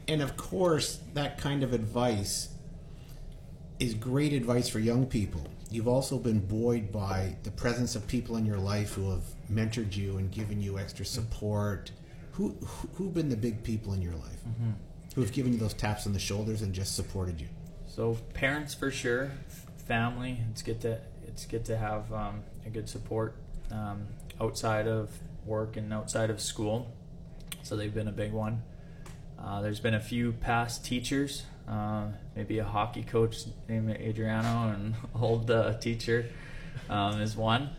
and 0.10 0.22
of 0.22 0.36
course, 0.36 1.00
that 1.14 1.38
kind 1.38 1.64
of 1.64 1.72
advice 1.72 2.50
is 3.80 3.94
great 3.94 4.34
advice 4.34 4.68
for 4.68 4.80
young 4.80 5.06
people. 5.06 5.48
You've 5.72 5.88
also 5.88 6.20
been 6.20 6.40
buoyed 6.40 6.92
by 6.92 7.38
the 7.44 7.52
presence 7.52 7.96
of 7.96 8.06
people 8.06 8.36
in 8.36 8.46
your 8.46 8.58
life 8.58 8.94
who 8.94 9.10
have 9.10 9.24
mentored 9.50 9.96
you 9.96 10.18
and 10.18 10.30
given 10.32 10.62
you 10.62 10.78
extra 10.78 11.06
support. 11.06 11.92
Who 12.34 12.50
who 12.62 12.90
who've 12.96 13.14
been 13.14 13.30
the 13.30 13.38
big 13.38 13.64
people 13.64 13.94
in 13.94 14.02
your 14.02 14.16
life? 14.16 14.42
Who 15.16 15.22
have 15.22 15.32
given 15.32 15.54
you 15.54 15.60
those 15.60 15.74
taps 15.74 16.08
on 16.08 16.14
the 16.14 16.20
shoulders 16.20 16.62
and 16.62 16.74
just 16.74 16.96
supported 16.96 17.40
you? 17.40 17.48
So 17.88 18.18
parents 18.34 18.74
for 18.74 18.90
sure, 18.90 19.32
family. 19.86 20.40
It's 20.52 20.64
good 20.64 20.82
to 20.82 21.00
it's 21.28 21.46
good 21.46 21.66
to 21.66 21.78
have 21.78 22.12
um, 22.12 22.44
a 22.66 22.70
good 22.70 22.90
support 22.90 23.36
um, 23.72 24.08
outside 24.42 24.88
of 24.88 25.12
work 25.46 25.78
and 25.78 25.94
outside 25.94 26.30
of 26.30 26.42
school. 26.42 26.92
So 27.62 27.76
they've 27.76 27.94
been 27.94 28.08
a 28.08 28.14
big 28.14 28.32
one. 28.32 28.64
Uh, 29.40 29.62
there's 29.62 29.80
been 29.80 29.94
a 29.94 30.00
few 30.00 30.32
past 30.32 30.86
teachers, 30.86 31.44
uh, 31.68 32.06
maybe 32.36 32.60
a 32.60 32.64
hockey 32.64 33.04
coach 33.04 33.38
named 33.68 33.92
Adriano, 33.92 34.74
and 34.74 34.96
old 35.22 35.52
uh, 35.52 35.78
teacher 35.78 36.26
um, 36.90 37.22
is 37.22 37.36
one. 37.36 37.70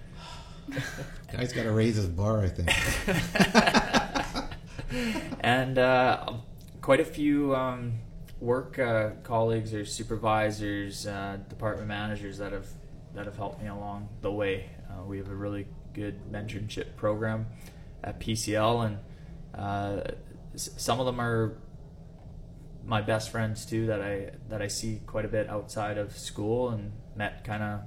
Guy's 1.32 1.52
got 1.52 1.64
to 1.64 1.72
raise 1.72 1.96
his 1.96 2.06
bar, 2.06 2.40
I 2.42 2.48
think. 2.48 2.70
and 5.40 5.78
uh, 5.78 6.32
quite 6.84 7.00
a 7.00 7.04
few 7.04 7.56
um, 7.56 7.94
work 8.40 8.78
uh, 8.78 9.08
colleagues 9.22 9.72
or 9.72 9.86
supervisors, 9.86 11.06
uh, 11.06 11.38
department 11.48 11.88
managers 11.88 12.36
that 12.36 12.52
have 12.52 12.66
that 13.14 13.24
have 13.24 13.36
helped 13.38 13.62
me 13.62 13.68
along 13.68 14.06
the 14.20 14.30
way. 14.30 14.68
Uh, 14.90 15.02
we 15.02 15.16
have 15.16 15.30
a 15.30 15.34
really 15.34 15.66
good 15.94 16.30
mentorship 16.30 16.94
program 16.94 17.46
at 18.02 18.20
PCL, 18.20 18.84
and 18.84 18.98
uh, 19.54 20.10
some 20.56 21.00
of 21.00 21.06
them 21.06 21.22
are 21.22 21.56
my 22.84 23.00
best 23.00 23.30
friends 23.30 23.64
too 23.64 23.86
that 23.86 24.02
I 24.02 24.32
that 24.50 24.60
I 24.60 24.68
see 24.68 25.00
quite 25.06 25.24
a 25.24 25.28
bit 25.28 25.48
outside 25.48 25.96
of 25.96 26.14
school 26.18 26.68
and 26.68 26.92
met 27.16 27.44
kind 27.44 27.62
of 27.62 27.80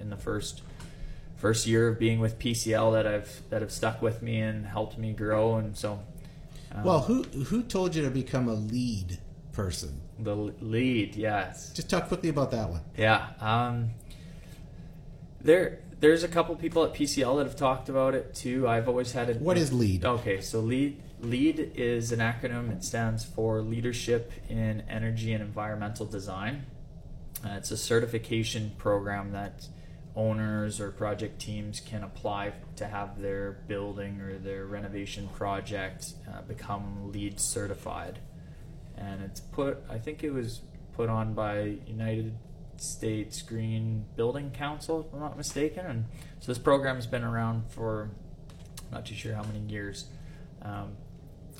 in 0.00 0.08
the 0.08 0.16
first 0.16 0.62
first 1.36 1.66
year 1.66 1.86
of 1.88 1.98
being 1.98 2.18
with 2.18 2.38
PCL 2.38 2.94
that 2.94 3.06
I've 3.06 3.42
that 3.50 3.60
have 3.60 3.70
stuck 3.70 4.00
with 4.00 4.22
me 4.22 4.40
and 4.40 4.64
helped 4.64 4.96
me 4.96 5.12
grow 5.12 5.56
and 5.56 5.76
so 5.76 6.00
um, 6.74 6.84
Well, 6.84 7.00
who 7.00 7.22
who 7.22 7.62
told 7.62 7.94
you 7.94 8.02
to 8.02 8.10
become 8.10 8.48
a 8.48 8.54
LEED 8.54 9.18
person? 9.52 10.00
the 10.18 10.34
LEED 10.36 11.16
yes 11.16 11.72
Just 11.72 11.90
talk 11.90 12.08
quickly 12.08 12.28
about 12.28 12.50
that 12.52 12.68
one. 12.70 12.82
yeah 12.96 13.30
um 13.40 13.90
there 15.40 15.80
there's 16.00 16.22
a 16.24 16.28
couple 16.28 16.54
people 16.56 16.84
at 16.84 16.92
PCL 16.94 17.36
that 17.38 17.46
have 17.46 17.56
talked 17.56 17.88
about 17.88 18.14
it 18.14 18.34
too 18.34 18.66
I've 18.68 18.88
always 18.88 19.12
had 19.12 19.30
a 19.30 19.34
What 19.34 19.56
is 19.58 19.72
LEED? 19.72 20.04
Okay, 20.04 20.40
so 20.40 20.60
LEED 20.60 21.00
LEED 21.20 21.72
is 21.76 22.10
an 22.10 22.18
acronym. 22.18 22.72
It 22.72 22.82
stands 22.82 23.24
for 23.24 23.62
Leadership 23.62 24.32
in 24.48 24.82
Energy 24.88 25.32
and 25.32 25.40
Environmental 25.42 26.04
Design. 26.04 26.66
Uh, 27.44 27.50
it's 27.58 27.70
a 27.70 27.76
certification 27.76 28.72
program 28.76 29.30
that 29.30 29.68
owners 30.14 30.80
or 30.80 30.90
project 30.90 31.40
teams 31.40 31.80
can 31.80 32.02
apply 32.02 32.52
to 32.76 32.86
have 32.86 33.20
their 33.20 33.52
building 33.66 34.20
or 34.20 34.38
their 34.38 34.66
renovation 34.66 35.28
project 35.28 36.14
uh, 36.28 36.42
become 36.42 37.10
LEED 37.12 37.40
certified. 37.40 38.18
And 38.96 39.22
it's 39.22 39.40
put, 39.40 39.82
I 39.88 39.98
think 39.98 40.22
it 40.22 40.30
was 40.30 40.60
put 40.92 41.08
on 41.08 41.32
by 41.34 41.78
United 41.86 42.36
States 42.76 43.40
Green 43.42 44.04
Building 44.16 44.50
Council, 44.50 45.00
if 45.00 45.14
I'm 45.14 45.20
not 45.20 45.36
mistaken. 45.36 45.86
And 45.86 46.04
so 46.40 46.52
this 46.52 46.58
program's 46.58 47.06
been 47.06 47.24
around 47.24 47.70
for 47.70 48.10
not 48.90 49.06
too 49.06 49.14
sure 49.14 49.34
how 49.34 49.42
many 49.44 49.60
years, 49.60 50.06
um, 50.60 50.96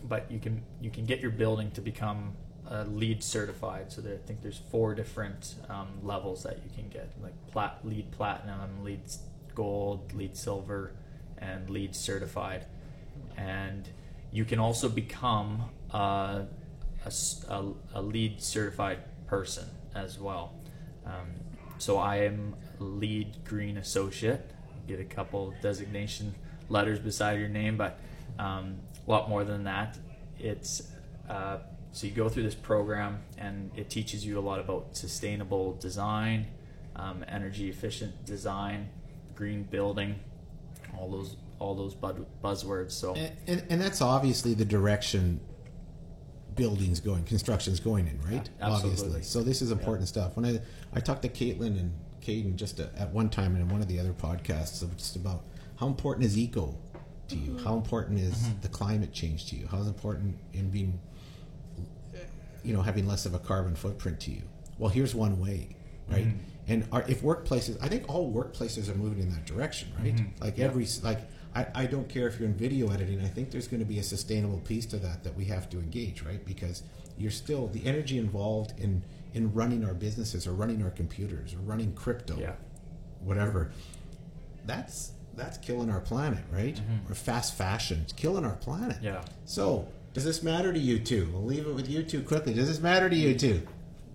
but 0.04 0.30
you 0.30 0.38
can 0.38 0.62
you 0.80 0.90
can 0.90 1.06
get 1.06 1.20
your 1.20 1.30
building 1.30 1.70
to 1.72 1.80
become 1.80 2.36
uh, 2.72 2.84
LEED 2.84 3.22
certified. 3.22 3.92
So 3.92 4.00
there, 4.00 4.14
I 4.14 4.26
think 4.26 4.42
there's 4.42 4.60
four 4.70 4.94
different 4.94 5.54
um, 5.68 5.88
levels 6.02 6.42
that 6.44 6.56
you 6.64 6.70
can 6.74 6.88
get, 6.88 7.12
like 7.22 7.34
plat, 7.52 7.78
LEED 7.84 8.10
platinum, 8.12 8.82
LEED 8.82 9.02
gold, 9.54 10.12
LEED 10.14 10.36
silver, 10.36 10.92
and 11.38 11.68
LEED 11.68 11.94
certified. 11.94 12.66
And 13.36 13.88
you 14.32 14.44
can 14.46 14.58
also 14.58 14.88
become 14.88 15.64
uh, 15.92 16.44
a, 17.04 17.12
a- 17.48 17.74
a 17.94 18.02
LEED 18.02 18.40
certified 18.40 18.98
person 19.26 19.68
as 19.94 20.18
well. 20.18 20.54
Um, 21.04 21.28
so 21.78 21.98
I 21.98 22.16
am 22.24 22.54
LEED 22.78 23.44
green 23.44 23.76
associate. 23.76 24.50
Get 24.88 25.00
a 25.00 25.04
couple 25.04 25.52
designation 25.60 26.34
letters 26.68 26.98
beside 26.98 27.38
your 27.38 27.48
name, 27.48 27.76
but 27.76 27.98
um, 28.38 28.76
a 29.06 29.10
lot 29.10 29.28
more 29.28 29.44
than 29.44 29.64
that. 29.64 29.98
It's 30.38 30.82
uh, 31.28 31.58
so 31.92 32.06
you 32.06 32.12
go 32.12 32.28
through 32.28 32.42
this 32.42 32.54
program 32.54 33.22
and 33.38 33.70
it 33.76 33.90
teaches 33.90 34.24
you 34.24 34.38
a 34.38 34.40
lot 34.40 34.58
about 34.58 34.96
sustainable 34.96 35.74
design, 35.74 36.46
um, 36.96 37.24
energy 37.28 37.68
efficient 37.68 38.24
design, 38.24 38.88
green 39.34 39.62
building, 39.64 40.18
all 40.98 41.10
those 41.10 41.36
all 41.58 41.74
those 41.74 41.94
bud- 41.94 42.26
buzzwords. 42.42 42.90
So 42.90 43.14
And, 43.14 43.32
and, 43.46 43.64
and 43.70 43.80
that's 43.80 44.00
obviously 44.00 44.54
the 44.54 44.64
direction 44.64 45.40
buildings 46.56 46.98
going, 46.98 47.24
construction's 47.24 47.78
going 47.78 48.08
in, 48.08 48.20
right? 48.22 48.48
Yeah, 48.58 48.66
absolutely. 48.66 49.04
Obviously. 49.04 49.22
So 49.22 49.42
this 49.42 49.62
is 49.62 49.70
important 49.70 50.08
stuff. 50.08 50.36
When 50.36 50.44
I 50.44 50.60
I 50.92 51.00
talked 51.00 51.22
to 51.22 51.28
Caitlin 51.28 51.78
and 51.78 51.92
Caden 52.22 52.56
just 52.56 52.80
a, 52.80 52.90
at 52.96 53.10
one 53.10 53.28
time 53.28 53.54
in 53.54 53.68
one 53.68 53.82
of 53.82 53.88
the 53.88 54.00
other 54.00 54.12
podcasts 54.12 54.82
of 54.82 54.96
just 54.96 55.16
about 55.16 55.44
how 55.76 55.86
important 55.86 56.24
is 56.24 56.38
eco 56.38 56.74
to 57.28 57.36
you? 57.36 57.52
Mm-hmm. 57.52 57.64
How 57.64 57.74
important 57.74 58.18
is 58.18 58.34
mm-hmm. 58.34 58.60
the 58.60 58.68
climate 58.68 59.12
change 59.12 59.46
to 59.50 59.56
you? 59.56 59.66
How 59.66 59.78
important 59.82 60.36
in 60.52 60.70
being 60.70 60.98
you 62.62 62.72
know 62.72 62.82
having 62.82 63.06
less 63.06 63.26
of 63.26 63.34
a 63.34 63.38
carbon 63.38 63.74
footprint 63.74 64.20
to 64.20 64.30
you? 64.30 64.42
Well, 64.78 64.90
here's 64.90 65.14
one 65.14 65.38
way, 65.40 65.76
right? 66.08 66.26
Mm-hmm. 66.26 66.38
And 66.68 66.88
our, 66.92 67.02
if 67.08 67.22
workplaces, 67.22 67.76
I 67.82 67.88
think 67.88 68.08
all 68.08 68.32
workplaces 68.32 68.88
are 68.88 68.94
moving 68.94 69.20
in 69.22 69.30
that 69.30 69.44
direction, 69.46 69.92
right? 69.98 70.14
Mm-hmm. 70.14 70.42
Like 70.42 70.58
every 70.58 70.86
like 71.02 71.20
I, 71.54 71.66
I 71.74 71.86
don't 71.86 72.08
care 72.08 72.26
if 72.28 72.38
you're 72.38 72.48
in 72.48 72.54
video 72.54 72.90
editing. 72.90 73.20
I 73.20 73.28
think 73.28 73.50
there's 73.50 73.68
going 73.68 73.80
to 73.80 73.86
be 73.86 73.98
a 73.98 74.02
sustainable 74.02 74.60
piece 74.60 74.86
to 74.86 74.96
that 74.98 75.24
that 75.24 75.34
we 75.36 75.44
have 75.46 75.68
to 75.70 75.78
engage, 75.78 76.22
right? 76.22 76.44
Because 76.44 76.82
you're 77.18 77.30
still 77.30 77.68
the 77.68 77.84
energy 77.86 78.18
involved 78.18 78.78
in 78.78 79.02
in 79.34 79.52
running 79.52 79.84
our 79.84 79.94
businesses 79.94 80.46
or 80.46 80.52
running 80.52 80.82
our 80.82 80.90
computers 80.90 81.54
or 81.54 81.58
running 81.58 81.92
crypto, 81.94 82.38
yeah, 82.38 82.52
whatever. 83.20 83.70
That's 84.64 85.12
that's 85.34 85.58
killing 85.58 85.90
our 85.90 86.00
planet, 86.00 86.44
right? 86.50 86.76
Mm-hmm. 86.76 87.10
Or 87.10 87.14
fast 87.14 87.54
fashion, 87.54 88.00
it's 88.02 88.12
killing 88.12 88.44
our 88.44 88.56
planet. 88.56 88.98
yeah. 89.02 89.22
So, 89.44 89.88
does 90.14 90.24
this 90.24 90.42
matter 90.42 90.72
to 90.72 90.78
you 90.78 90.98
two? 90.98 91.28
We'll 91.32 91.44
leave 91.44 91.66
it 91.66 91.74
with 91.74 91.88
you 91.88 92.02
two 92.02 92.22
quickly. 92.22 92.54
Does 92.54 92.68
this 92.68 92.80
matter 92.80 93.08
to 93.08 93.16
you 93.16 93.34
two? 93.38 93.62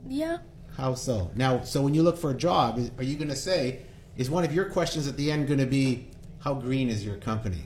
Yeah. 0.08 0.38
How 0.78 0.94
so? 0.94 1.32
Now, 1.36 1.62
so 1.64 1.82
when 1.82 1.94
you 1.94 2.04
look 2.04 2.18
for 2.18 2.32
a 2.32 2.36
job, 2.36 2.78
is- 2.78 2.92
are 2.98 3.04
you 3.04 3.16
going 3.16 3.30
to 3.30 3.36
say, 3.36 3.80
is 4.16 4.30
one 4.30 4.44
of 4.44 4.54
your 4.54 4.66
questions 4.66 5.08
at 5.08 5.18
the 5.18 5.32
end 5.32 5.48
going 5.48 5.60
to 5.60 5.66
be, 5.66 6.08
how 6.40 6.54
green 6.54 6.90
is 6.90 7.04
your 7.06 7.16
company? 7.18 7.64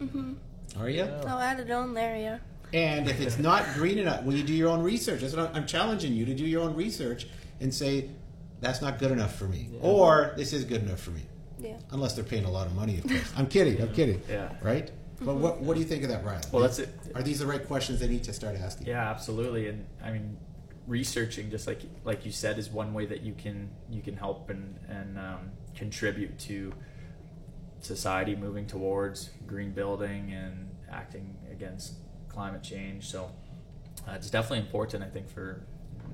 Mm-hmm. 0.00 0.34
Are 0.80 0.88
you? 0.88 1.02
I'll 1.26 1.40
add 1.40 1.60
it 1.60 1.70
on 1.70 1.92
there. 1.94 2.16
Yeah. 2.16 2.38
And 2.72 3.08
if 3.08 3.20
it's 3.20 3.38
not 3.38 3.64
green 3.74 3.98
enough, 3.98 4.22
will 4.24 4.34
you 4.34 4.44
do 4.44 4.52
your 4.54 4.68
own 4.70 4.80
research? 4.82 5.20
That's 5.22 5.34
what 5.34 5.46
I'm- 5.46 5.56
I'm 5.56 5.66
challenging 5.66 6.12
you 6.14 6.24
to 6.26 6.34
do 6.34 6.44
your 6.44 6.62
own 6.62 6.74
research 6.74 7.26
and 7.60 7.74
say, 7.74 8.10
that's 8.60 8.80
not 8.80 8.98
good 8.98 9.10
enough 9.10 9.34
for 9.34 9.44
me. 9.46 9.68
Or, 9.80 10.32
this 10.36 10.52
is 10.52 10.64
good 10.64 10.82
enough 10.82 11.00
for 11.00 11.10
me. 11.10 11.22
Yeah. 11.58 11.76
Unless 11.90 12.14
they're 12.14 12.24
paying 12.24 12.44
a 12.44 12.50
lot 12.50 12.66
of 12.66 12.74
money, 12.74 12.98
of 12.98 13.06
course. 13.08 13.32
I'm 13.36 13.46
kidding. 13.48 13.80
I'm 13.82 13.92
kidding. 13.92 14.22
Yeah. 14.30 14.50
Right? 14.62 14.90
But 15.20 15.34
what, 15.34 15.60
what 15.60 15.74
do 15.74 15.80
you 15.80 15.86
think 15.86 16.02
of 16.02 16.08
that, 16.08 16.24
Riley? 16.24 16.42
Well, 16.50 16.62
that's 16.62 16.78
it. 16.78 16.88
Are 17.14 17.22
these 17.22 17.40
the 17.40 17.46
right 17.46 17.66
questions 17.66 18.00
they 18.00 18.08
need 18.08 18.24
to 18.24 18.32
start 18.32 18.56
asking? 18.56 18.86
Yeah, 18.86 19.10
absolutely. 19.10 19.68
And 19.68 19.86
I 20.02 20.12
mean, 20.12 20.38
researching, 20.86 21.50
just 21.50 21.66
like 21.66 21.82
like 22.04 22.24
you 22.24 22.32
said, 22.32 22.58
is 22.58 22.70
one 22.70 22.94
way 22.94 23.06
that 23.06 23.20
you 23.20 23.34
can 23.34 23.70
you 23.90 24.00
can 24.00 24.16
help 24.16 24.48
and 24.50 24.78
and 24.88 25.18
um, 25.18 25.50
contribute 25.74 26.38
to 26.40 26.72
society 27.80 28.34
moving 28.34 28.66
towards 28.66 29.30
green 29.46 29.72
building 29.72 30.32
and 30.32 30.70
acting 30.90 31.36
against 31.50 31.94
climate 32.28 32.62
change. 32.62 33.06
So 33.06 33.30
uh, 34.08 34.12
it's 34.12 34.30
definitely 34.30 34.60
important, 34.60 35.02
I 35.02 35.08
think, 35.08 35.28
for 35.28 35.62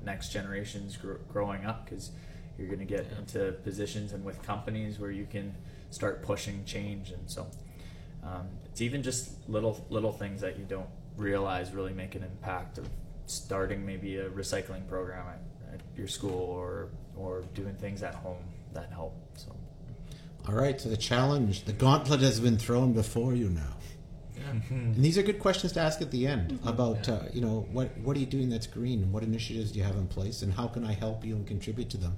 next 0.05 0.33
generations 0.33 0.97
gr- 0.97 1.15
growing 1.33 1.65
up 1.65 1.85
because 1.85 2.11
you're 2.59 2.69
going 2.69 2.79
to 2.79 2.85
get 2.85 3.07
into 3.19 3.53
positions 3.65 4.13
and 4.13 4.25
with 4.25 4.43
companies 4.43 4.99
where 4.99 5.11
you 5.11 5.27
can 5.27 5.55
start 5.91 6.23
pushing 6.23 6.65
change. 6.65 7.11
And 7.11 7.29
so 7.31 7.47
um, 8.27 8.49
it's 8.65 8.81
even 8.81 9.03
just 9.03 9.49
little 9.49 9.85
little 9.91 10.13
things 10.13 10.41
that 10.41 10.59
you 10.59 10.65
don't 10.65 10.89
realize 11.17 11.73
really 11.73 11.93
make 11.93 12.15
an 12.15 12.23
impact 12.23 12.79
of 12.79 12.89
starting 13.27 13.85
maybe 13.87 14.17
a 14.19 14.29
recycling 14.31 14.87
program 14.89 15.27
at, 15.29 15.75
at 15.75 15.81
your 15.97 16.09
school 16.09 16.41
or 16.41 16.89
or 17.17 17.43
doing 17.55 17.75
things 17.77 18.03
at 18.03 18.15
home 18.15 18.45
that 18.75 18.91
help. 18.91 19.15
So 19.37 19.55
All 20.49 20.55
right, 20.55 20.81
so 20.81 20.89
the 20.89 20.97
challenge, 20.97 21.65
the 21.65 21.73
gauntlet 21.73 22.21
has 22.21 22.39
been 22.41 22.59
thrown 22.59 22.93
before 22.93 23.35
you 23.35 23.49
now. 23.49 23.73
And 24.71 24.95
these 24.97 25.19
are 25.19 25.23
good 25.23 25.41
questions 25.41 25.73
to 25.73 25.81
ask 25.81 26.01
at 26.03 26.11
the 26.13 26.27
end 26.27 26.61
about, 26.65 27.09
uh, 27.09 27.21
you 27.33 27.41
know, 27.41 27.67
what 27.73 27.97
what 27.99 28.17
are 28.17 28.21
you 28.21 28.27
doing 28.27 28.49
that's 28.49 28.67
green, 28.67 29.03
and 29.03 29.13
what 29.13 29.23
initiatives 29.23 29.73
do 29.73 29.79
you 29.79 29.85
have 29.85 29.97
in 29.97 30.07
place, 30.07 30.43
and 30.43 30.53
how 30.53 30.69
can 30.69 30.85
I 30.85 30.93
help 30.93 31.25
you 31.25 31.35
and 31.37 31.47
contribute 31.47 31.91
to 31.91 31.97
them? 31.97 32.17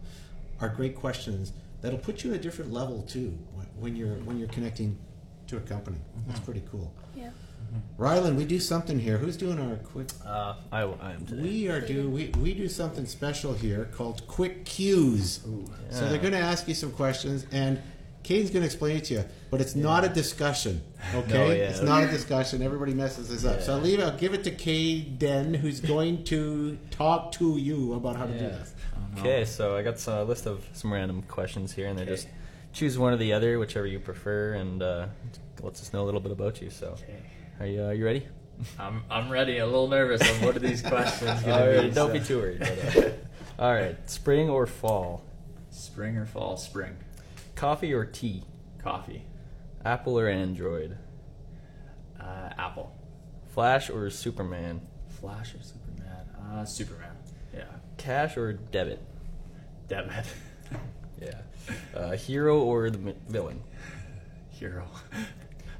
Are 0.61 0.69
great 0.69 0.97
questions 0.97 1.53
that'll 1.81 1.99
put 1.99 2.25
you 2.25 2.33
at 2.35 2.41
a 2.41 2.43
different 2.43 2.73
level 2.73 3.03
too 3.03 3.39
when- 3.55 3.67
when 3.79 3.97
you're 3.97 4.17
when 4.27 4.39
you're 4.39 4.49
connecting 4.49 4.99
to 5.49 5.57
a 5.57 5.61
company. 5.61 5.99
That's 6.27 6.41
pretty 6.41 6.63
cool. 6.71 6.93
Yeah. 7.17 7.31
Ryland, 7.97 8.37
we 8.37 8.45
do 8.45 8.61
something 8.61 8.99
here. 8.99 9.19
Who's 9.19 9.37
doing 9.37 9.59
our 9.59 9.77
quick? 9.77 10.09
Uh, 10.25 10.55
I, 10.73 10.83
I 10.83 11.13
am 11.13 11.27
today. 11.27 11.43
We 11.43 11.69
are 11.69 11.81
do 11.81 12.09
we, 12.09 12.29
we 12.41 12.55
do 12.55 12.69
something 12.69 13.05
special 13.07 13.53
here 13.53 13.89
called 13.93 14.27
quick 14.27 14.65
cues. 14.65 15.41
So 15.91 16.09
they're 16.09 16.19
going 16.19 16.33
to 16.33 16.39
ask 16.39 16.69
you 16.69 16.75
some 16.75 16.93
questions, 16.93 17.47
and 17.53 17.81
Caden's 18.23 18.51
going 18.51 18.63
to 18.63 18.67
explain 18.67 18.97
it 18.97 19.05
to 19.07 19.15
you. 19.15 19.25
But 19.51 19.61
it's 19.61 19.75
not 19.75 20.05
a 20.05 20.09
discussion, 20.09 20.83
okay? 21.15 21.33
No, 21.33 21.47
yeah. 21.47 21.71
It's 21.71 21.83
not 21.83 22.05
a 22.05 22.09
discussion. 22.09 22.63
Everybody 22.63 22.95
messes 22.95 23.29
this 23.29 23.45
up. 23.45 23.61
So 23.63 23.75
I'll 23.75 23.81
leave. 23.81 24.01
I'll 24.01 24.17
give 24.17 24.35
it 24.35 24.45
to 24.45 24.51
Caden, 24.51 25.57
who's 25.57 25.81
going 25.81 26.25
to 26.25 26.79
talk 26.91 27.33
to 27.33 27.59
you 27.59 27.95
about 27.95 28.17
how 28.17 28.27
to 28.27 28.33
do 28.33 28.39
this. 28.39 28.75
Okay, 29.19 29.45
so 29.45 29.77
I 29.77 29.83
got 29.83 30.07
a 30.07 30.23
list 30.23 30.47
of 30.47 30.65
some 30.73 30.93
random 30.93 31.23
questions 31.23 31.73
here, 31.73 31.89
and 31.89 31.99
they're 31.99 32.07
just 32.07 32.29
choose 32.73 32.99
one 32.99 33.13
or 33.13 33.17
the 33.17 33.33
other, 33.33 33.59
whichever 33.59 33.87
you 33.87 33.99
prefer, 33.99 34.55
and 34.55 34.83
uh, 34.83 35.07
lets 35.63 35.81
us 35.83 35.93
know 35.93 36.03
a 36.03 36.07
little 36.07 36.21
bit 36.21 36.33
about 36.33 36.61
you. 36.61 36.71
So, 36.71 36.89
okay. 36.89 37.23
are 37.61 37.67
you 37.67 37.83
uh, 37.85 37.91
you 37.91 38.05
ready? 38.05 38.27
I'm 38.79 39.03
I'm 39.11 39.31
ready. 39.31 39.59
A 39.59 39.67
little 39.67 39.89
nervous 39.89 40.21
on 40.23 40.45
what 40.47 40.57
are 40.57 40.61
these 40.61 40.83
questions 40.83 41.43
going 41.43 41.77
to 41.77 41.83
be. 41.89 41.91
don't 41.91 42.09
so- 42.09 42.13
be 42.13 42.21
too 42.21 42.39
worried. 42.39 42.59
But, 42.61 43.19
all 43.59 43.73
right, 43.73 43.97
spring 44.11 44.49
or 44.51 44.67
fall, 44.67 45.25
Spring 45.71 46.17
or 46.17 46.27
fall? 46.27 46.57
Spring. 46.57 46.97
coffee 47.55 47.93
or 47.93 48.05
tea, 48.05 48.43
Coffee. 48.83 49.25
Apple 49.85 50.19
or 50.19 50.29
Android, 50.29 50.97
Uh, 52.21 52.51
Apple. 52.59 52.93
Flash 53.49 53.91
or 53.91 54.11
Superman, 54.11 54.81
Flash 55.21 55.55
or 55.55 55.63
Superman? 55.63 56.29
Uh, 56.53 56.65
Superman. 56.65 57.11
Yeah. 57.55 57.65
cash 57.97 58.37
or 58.37 58.53
debit, 58.53 59.01
Debit. 59.89 60.27
yeah, 61.21 61.41
uh, 61.95 62.13
hero 62.13 62.61
or 62.61 62.91
the 62.91 63.15
villain. 63.29 63.63
Hero. 64.51 64.85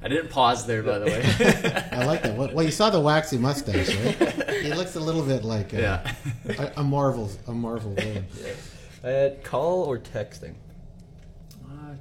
I 0.01 0.07
didn't 0.09 0.31
pause 0.31 0.65
there, 0.67 0.83
by 0.85 0.99
the 1.01 1.07
way. 1.07 1.23
I 1.93 2.05
like 2.05 2.23
that. 2.23 2.37
Well, 2.37 2.51
well, 2.55 2.65
you 2.65 2.71
saw 2.71 2.89
the 2.91 3.01
waxy 3.01 3.37
mustache, 3.37 3.89
right? 3.97 4.51
he 4.63 4.73
looks 4.73 4.95
a 4.95 5.01
little 5.01 5.23
bit 5.23 5.43
like 5.45 5.75
uh, 5.75 5.79
yeah. 5.79 6.15
a, 6.49 6.73
a 6.81 6.85
Marvel, 6.85 7.29
a 7.49 7.53
Marvel 7.53 7.95
villain. 7.95 8.27
Uh, 9.03 9.31
call 9.43 9.83
or 9.85 9.99
texting, 9.99 10.55
Uh, 11.65 11.95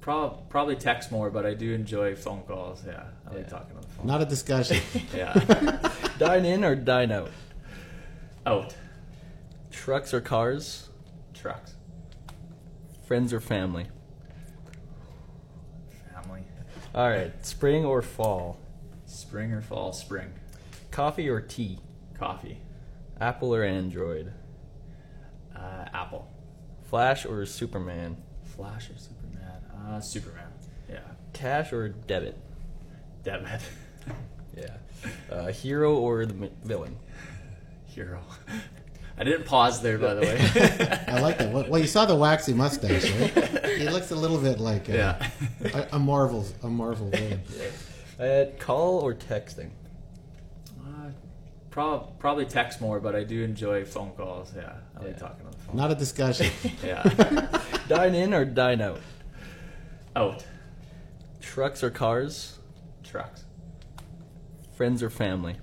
prob- 0.00 0.48
probably 0.48 0.76
text 0.76 1.10
more, 1.12 1.30
but 1.30 1.44
I 1.44 1.52
do 1.54 1.72
enjoy 1.74 2.14
phone 2.16 2.42
calls. 2.42 2.82
Yeah, 2.86 3.04
I 3.30 3.34
like 3.34 3.48
talking 3.48 3.76
on 3.76 3.82
the 3.82 3.88
phone. 3.88 4.06
Not 4.06 4.22
a 4.22 4.26
discussion. 4.26 4.78
yeah. 5.14 5.34
dine 6.18 6.44
in 6.46 6.64
or 6.64 6.74
dine 6.74 7.12
out, 7.12 7.30
Out. 8.46 8.74
trucks 9.70 10.14
or 10.14 10.20
cars, 10.22 10.88
Trucks. 11.34 11.74
Friends 13.06 13.32
or 13.32 13.40
family. 13.40 13.86
Family. 16.12 16.42
All 16.94 17.08
right, 17.08 17.32
spring 17.44 17.84
or 17.84 18.02
fall, 18.02 18.58
Spring 19.06 19.52
or 19.52 19.60
fall? 19.60 19.92
Spring. 19.92 20.32
coffee 20.90 21.28
or 21.28 21.40
tea, 21.40 21.78
Coffee. 22.18 22.58
Apple 23.20 23.54
or 23.54 23.62
Android, 23.64 24.32
Uh, 25.54 25.84
Apple. 25.92 26.30
Flash 26.84 27.24
or 27.26 27.44
Superman, 27.46 28.16
Flash 28.44 28.90
or 28.90 28.96
Superman? 28.98 29.64
Uh, 29.88 30.00
Superman. 30.00 30.46
Yeah. 30.88 30.98
cash 31.32 31.72
or 31.72 31.88
debit. 31.88 32.38
Debit. 33.22 33.60
Yeah. 34.56 34.76
Uh, 35.28 35.46
hero 35.48 35.96
or 35.96 36.24
the 36.26 36.48
villain. 36.62 36.96
Hero. 37.86 38.20
I 39.16 39.22
didn't 39.24 39.44
pause 39.46 39.80
there, 39.80 39.96
by 39.98 40.14
the 40.14 40.22
way. 40.22 40.38
I 41.08 41.20
like 41.20 41.38
that. 41.38 41.52
Well, 41.52 41.66
well, 41.68 41.80
you 41.80 41.86
saw 41.86 42.04
the 42.04 42.16
waxy 42.16 42.52
mustache, 42.52 43.10
right? 43.12 43.60
He 43.74 43.88
looks 43.88 44.10
a 44.12 44.16
little 44.16 44.38
bit 44.38 44.60
like 44.60 44.88
uh, 44.88 44.92
yeah. 44.92 45.30
a, 45.64 45.96
a 45.96 45.98
Marvel, 45.98 46.46
a 46.62 46.68
Marvel 46.68 47.10
villain. 47.10 47.40
Uh, 48.18 48.44
call 48.58 49.00
or 49.00 49.14
texting. 49.14 49.70
Uh, 50.80 51.10
prob- 51.70 52.16
probably 52.20 52.44
text 52.46 52.80
more, 52.80 53.00
but 53.00 53.16
I 53.16 53.24
do 53.24 53.42
enjoy 53.42 53.84
phone 53.84 54.12
calls. 54.12 54.52
Yeah, 54.56 54.74
I 54.98 55.04
like 55.04 55.18
talking 55.18 55.44
on 55.44 55.50
the 55.52 55.58
phone. 55.58 55.76
Not 55.76 55.90
a 55.90 55.96
discussion. 55.96 56.50
yeah, 56.84 57.02
Dine 57.88 58.14
in 58.14 58.32
or 58.32 58.44
dine 58.44 58.80
out? 58.80 59.00
out 60.14 60.44
Trucks 61.40 61.82
or 61.82 61.90
cars? 61.90 62.58
trucks, 63.02 63.44
Friends 64.76 65.02
or 65.02 65.10
family? 65.10 65.56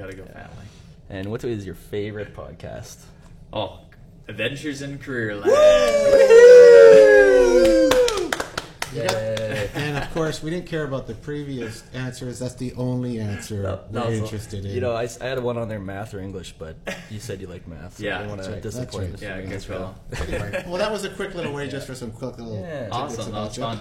Family. 0.00 0.16
You 0.16 0.22
gotta 0.22 0.32
go 0.32 0.38
family. 0.40 0.66
And 1.08 1.30
what 1.30 1.44
is 1.44 1.66
your 1.66 1.74
favorite 1.74 2.34
podcast? 2.34 2.98
Oh, 3.52 3.80
Adventures 4.28 4.80
in 4.82 4.98
Careerland. 4.98 5.46
Yeah. 8.92 9.68
and 9.74 9.96
of 9.98 10.12
course, 10.12 10.42
we 10.42 10.50
didn't 10.50 10.66
care 10.66 10.82
about 10.84 11.06
the 11.06 11.14
previous 11.14 11.84
answers. 11.94 12.38
That's 12.40 12.54
the 12.56 12.72
only 12.74 13.20
answer 13.20 13.62
That- 13.62 13.92
that 13.92 14.04
we're 14.06 14.10
was- 14.10 14.18
interested 14.20 14.64
in. 14.64 14.72
You 14.72 14.80
know, 14.80 14.96
I 14.96 15.06
had 15.20 15.40
one 15.42 15.56
on 15.58 15.68
there, 15.68 15.78
math 15.78 16.12
or 16.14 16.18
English, 16.20 16.54
but 16.58 16.76
you 17.08 17.20
said 17.20 17.40
you 17.40 17.46
like 17.46 17.68
math. 17.68 17.98
So 17.98 18.04
Yeah, 18.04 18.16
I 18.16 18.18
didn't 18.22 18.30
want 18.30 18.42
to 18.44 18.50
right, 18.50 18.62
that's 18.62 18.74
disappoint 18.76 19.10
right. 19.10 19.16
the 19.18 19.24
Yeah, 19.26 19.38
students, 19.38 19.66
good 19.66 19.76
call. 19.78 19.94
Anyway, 20.28 20.64
well, 20.68 20.78
that 20.78 20.90
was 20.90 21.04
a 21.04 21.10
quick 21.10 21.34
little 21.36 21.52
way 21.52 21.68
just 21.68 21.86
for 21.86 21.94
some 21.94 22.10
quick 22.10 22.36
little 22.38 22.54
Yeah. 22.60 22.68
tidbits 22.88 22.92
Awesome, 22.96 23.16
that 23.16 23.28
about 23.30 23.48
was 23.48 23.56
you. 23.56 23.62
fun. 23.62 23.78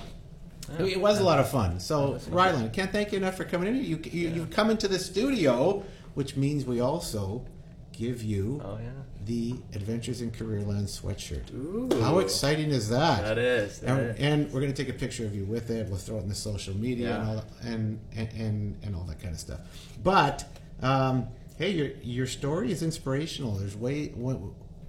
It 0.88 1.02
was 1.02 1.20
a 1.20 1.24
lot 1.24 1.40
of 1.40 1.50
fun. 1.50 1.80
So, 1.80 2.20
Ryland, 2.30 2.72
can't 2.74 2.92
thank 2.92 3.12
you 3.12 3.18
enough 3.18 3.36
for 3.36 3.44
coming 3.46 3.70
in. 3.76 3.84
You, 3.84 4.00
you, 4.04 4.30
You've 4.30 4.52
come 4.52 4.70
into 4.70 4.88
the 4.88 5.00
studio, 5.00 5.84
which 6.16 6.36
means 6.36 6.66
we 6.66 6.80
also 6.80 7.46
give 7.92 8.24
you 8.24 8.62
Oh 8.64 8.78
yeah. 8.82 8.90
the 9.26 9.56
Adventures 9.74 10.22
in 10.22 10.32
Careerland 10.32 10.86
sweatshirt. 10.86 11.54
Ooh. 11.54 11.90
How 12.02 12.20
exciting 12.20 12.70
is 12.72 12.88
that? 12.90 13.24
That 13.24 13.38
is. 13.38 13.80
That 13.80 13.90
And, 13.90 14.10
is. 14.12 14.16
and 14.20 14.54
we're 14.54 14.62
going 14.62 14.74
to 14.74 14.84
take 14.86 14.94
a 14.94 14.98
picture 14.98 15.26
of 15.26 15.36
you 15.36 15.44
with 15.44 15.70
it. 15.70 15.88
We'll 15.90 15.98
throw 15.98 16.18
it 16.18 16.22
in 16.24 16.30
the 16.30 16.36
social 16.36 16.76
media 16.76 17.16
and, 17.20 17.30
all 17.30 17.36
that, 17.36 17.46
and, 17.64 18.00
and 18.16 18.30
and 18.34 18.78
and 18.84 18.96
all 18.96 19.04
that 19.04 19.20
kind 19.20 19.34
of 19.34 19.40
stuff. 19.40 19.60
But 20.04 20.46
um, 20.82 21.28
hey, 21.58 21.72
your 21.72 21.90
your 22.02 22.28
story 22.28 22.72
is 22.72 22.82
inspirational. 22.84 23.52
There's 23.56 23.76
way 23.76 24.14
wa- 24.16 24.38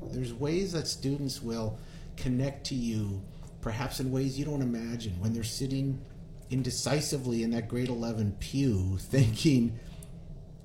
there's 0.03 0.33
ways 0.33 0.73
that 0.73 0.87
students 0.87 1.43
will 1.43 1.79
connect 2.16 2.64
to 2.66 2.75
you, 2.75 3.21
perhaps 3.61 3.99
in 4.01 4.11
ways 4.12 4.39
you 4.39 4.45
don't 4.45 4.62
imagine 4.62 5.14
when 5.21 5.33
they're 5.35 5.43
sitting 5.43 6.01
indecisively 6.51 7.43
in 7.43 7.51
that 7.51 7.68
grade 7.68 7.89
eleven 7.89 8.37
pew, 8.41 8.97
thinking. 9.01 9.79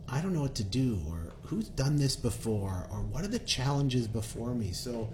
I 0.07 0.21
don't 0.21 0.33
know 0.33 0.41
what 0.41 0.55
to 0.55 0.63
do, 0.63 0.99
or 1.09 1.33
who's 1.43 1.67
done 1.69 1.95
this 1.97 2.15
before, 2.15 2.87
or 2.91 2.99
what 2.99 3.23
are 3.23 3.27
the 3.27 3.39
challenges 3.39 4.07
before 4.07 4.53
me. 4.53 4.71
So, 4.71 5.09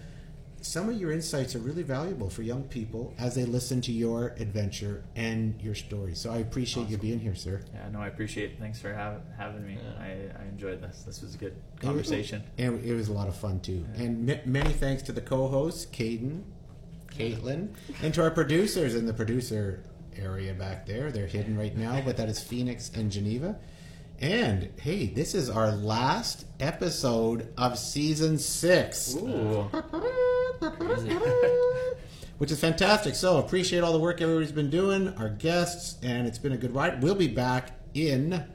some 0.64 0.90
of 0.90 1.00
your 1.00 1.12
insights 1.12 1.56
are 1.56 1.60
really 1.60 1.82
valuable 1.82 2.30
for 2.30 2.44
young 2.44 2.64
people 2.64 3.14
as 3.18 3.34
they 3.34 3.46
listen 3.46 3.82
to 3.82 3.92
your 3.92 4.36
adventure 4.38 5.04
and 5.16 5.60
your 5.62 5.74
story. 5.76 6.14
So, 6.14 6.30
I 6.32 6.38
appreciate 6.38 6.90
you 6.90 6.98
being 6.98 7.20
here, 7.20 7.36
sir. 7.36 7.62
Yeah, 7.74 7.90
no, 7.90 8.00
I 8.02 8.08
appreciate 8.08 8.52
it. 8.52 8.60
Thanks 8.60 8.80
for 8.80 8.94
having 8.94 9.22
having 9.38 9.66
me. 9.66 9.78
I, 10.00 10.42
I 10.42 10.46
enjoyed 10.50 10.82
this. 10.82 11.04
This 11.04 11.22
was 11.22 11.36
a 11.36 11.38
good 11.38 11.56
conversation. 11.80 12.44
And 12.58 12.84
it 12.84 12.94
was 12.94 13.08
a 13.08 13.14
lot 13.14 13.28
of 13.28 13.36
fun 13.36 13.60
too. 13.62 13.86
And 13.96 14.30
m- 14.30 14.40
many 14.46 14.72
thanks 14.74 15.04
to 15.04 15.12
the 15.14 15.22
co-hosts, 15.22 15.86
Caden, 15.86 16.44
Caitlin, 17.16 17.70
and 18.02 18.14
to 18.14 18.22
our 18.22 18.32
producers 18.32 18.96
in 18.96 19.06
the 19.06 19.14
producer 19.14 19.84
area 20.18 20.54
back 20.54 20.86
there. 20.86 21.12
They're 21.12 21.28
hidden 21.28 21.58
right 21.58 21.76
now, 21.76 22.02
but 22.02 22.18
that 22.18 22.28
is 22.30 22.42
Phoenix 22.42 22.92
and 22.94 23.10
Geneva. 23.12 23.58
And 24.22 24.70
hey, 24.80 25.08
this 25.08 25.34
is 25.34 25.50
our 25.50 25.72
last 25.72 26.46
episode 26.60 27.52
of 27.58 27.80
season 27.80 28.38
six. 28.38 29.16
Which 32.38 32.52
is 32.52 32.60
fantastic. 32.60 33.16
So 33.16 33.40
appreciate 33.40 33.80
all 33.80 33.92
the 33.92 34.00
work 34.00 34.22
everybody's 34.22 34.52
been 34.52 34.70
doing, 34.70 35.10
our 35.18 35.30
guests, 35.30 35.98
and 36.04 36.28
it's 36.28 36.38
been 36.38 36.52
a 36.52 36.58
good 36.58 36.76
ride. 36.76 37.02
We'll 37.02 37.16
be 37.16 37.30
back 37.30 37.72
in 37.96 38.46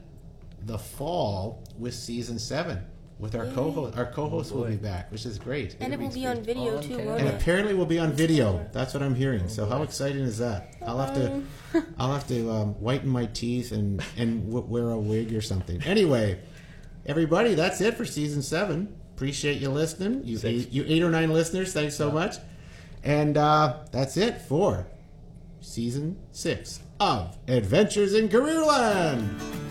the 0.61 0.77
fall 0.79 1.65
with 1.77 1.93
season 1.93 2.39
seven 2.39 2.85
with 3.19 3.35
our 3.35 3.45
co-host. 3.47 3.97
Our 3.97 4.05
co-host 4.05 4.53
will 4.53 4.65
be 4.65 4.75
back, 4.75 5.11
which 5.11 5.25
is 5.25 5.39
great. 5.39 5.75
And 5.79 5.93
it 5.93 5.99
will 5.99 6.05
Everybody's 6.07 6.15
be 6.15 6.27
on 6.27 6.43
video 6.43 6.77
On 6.77 6.83
too, 6.83 6.97
camera. 6.97 7.15
And 7.15 7.27
apparently 7.29 7.73
we'll 7.73 7.85
be 7.85 7.99
on 7.99 8.11
video. 8.13 8.67
That's 8.73 8.93
what 8.93 9.01
I'm 9.01 9.15
hearing. 9.15 9.47
So 9.49 9.65
how 9.65 9.83
exciting 9.83 10.21
is 10.21 10.37
that? 10.37 10.75
I'll 10.85 10.99
have 10.99 11.13
to, 11.15 11.43
I'll 11.97 12.13
have 12.13 12.27
to 12.27 12.51
um, 12.51 12.73
whiten 12.75 13.09
my 13.09 13.25
teeth 13.27 13.71
and 13.71 14.03
and 14.17 14.45
w- 14.51 14.65
wear 14.65 14.91
a 14.91 14.99
wig 14.99 15.33
or 15.33 15.41
something. 15.41 15.81
Anyway, 15.83 16.39
everybody, 17.05 17.55
that's 17.55 17.81
it 17.81 17.95
for 17.95 18.05
season 18.05 18.41
seven. 18.41 18.95
Appreciate 19.15 19.59
you 19.59 19.69
listening. 19.69 20.23
You 20.23 20.39
eight, 20.43 20.71
you 20.71 20.85
eight 20.87 21.01
or 21.01 21.09
nine 21.09 21.31
listeners, 21.33 21.73
thanks 21.73 21.95
so 21.95 22.11
much. 22.11 22.35
And 23.03 23.37
uh, 23.37 23.77
that's 23.91 24.15
it 24.17 24.41
for 24.41 24.85
season 25.59 26.19
six 26.31 26.81
of 26.99 27.35
Adventures 27.47 28.13
in 28.13 28.29
Careerland. 28.29 29.66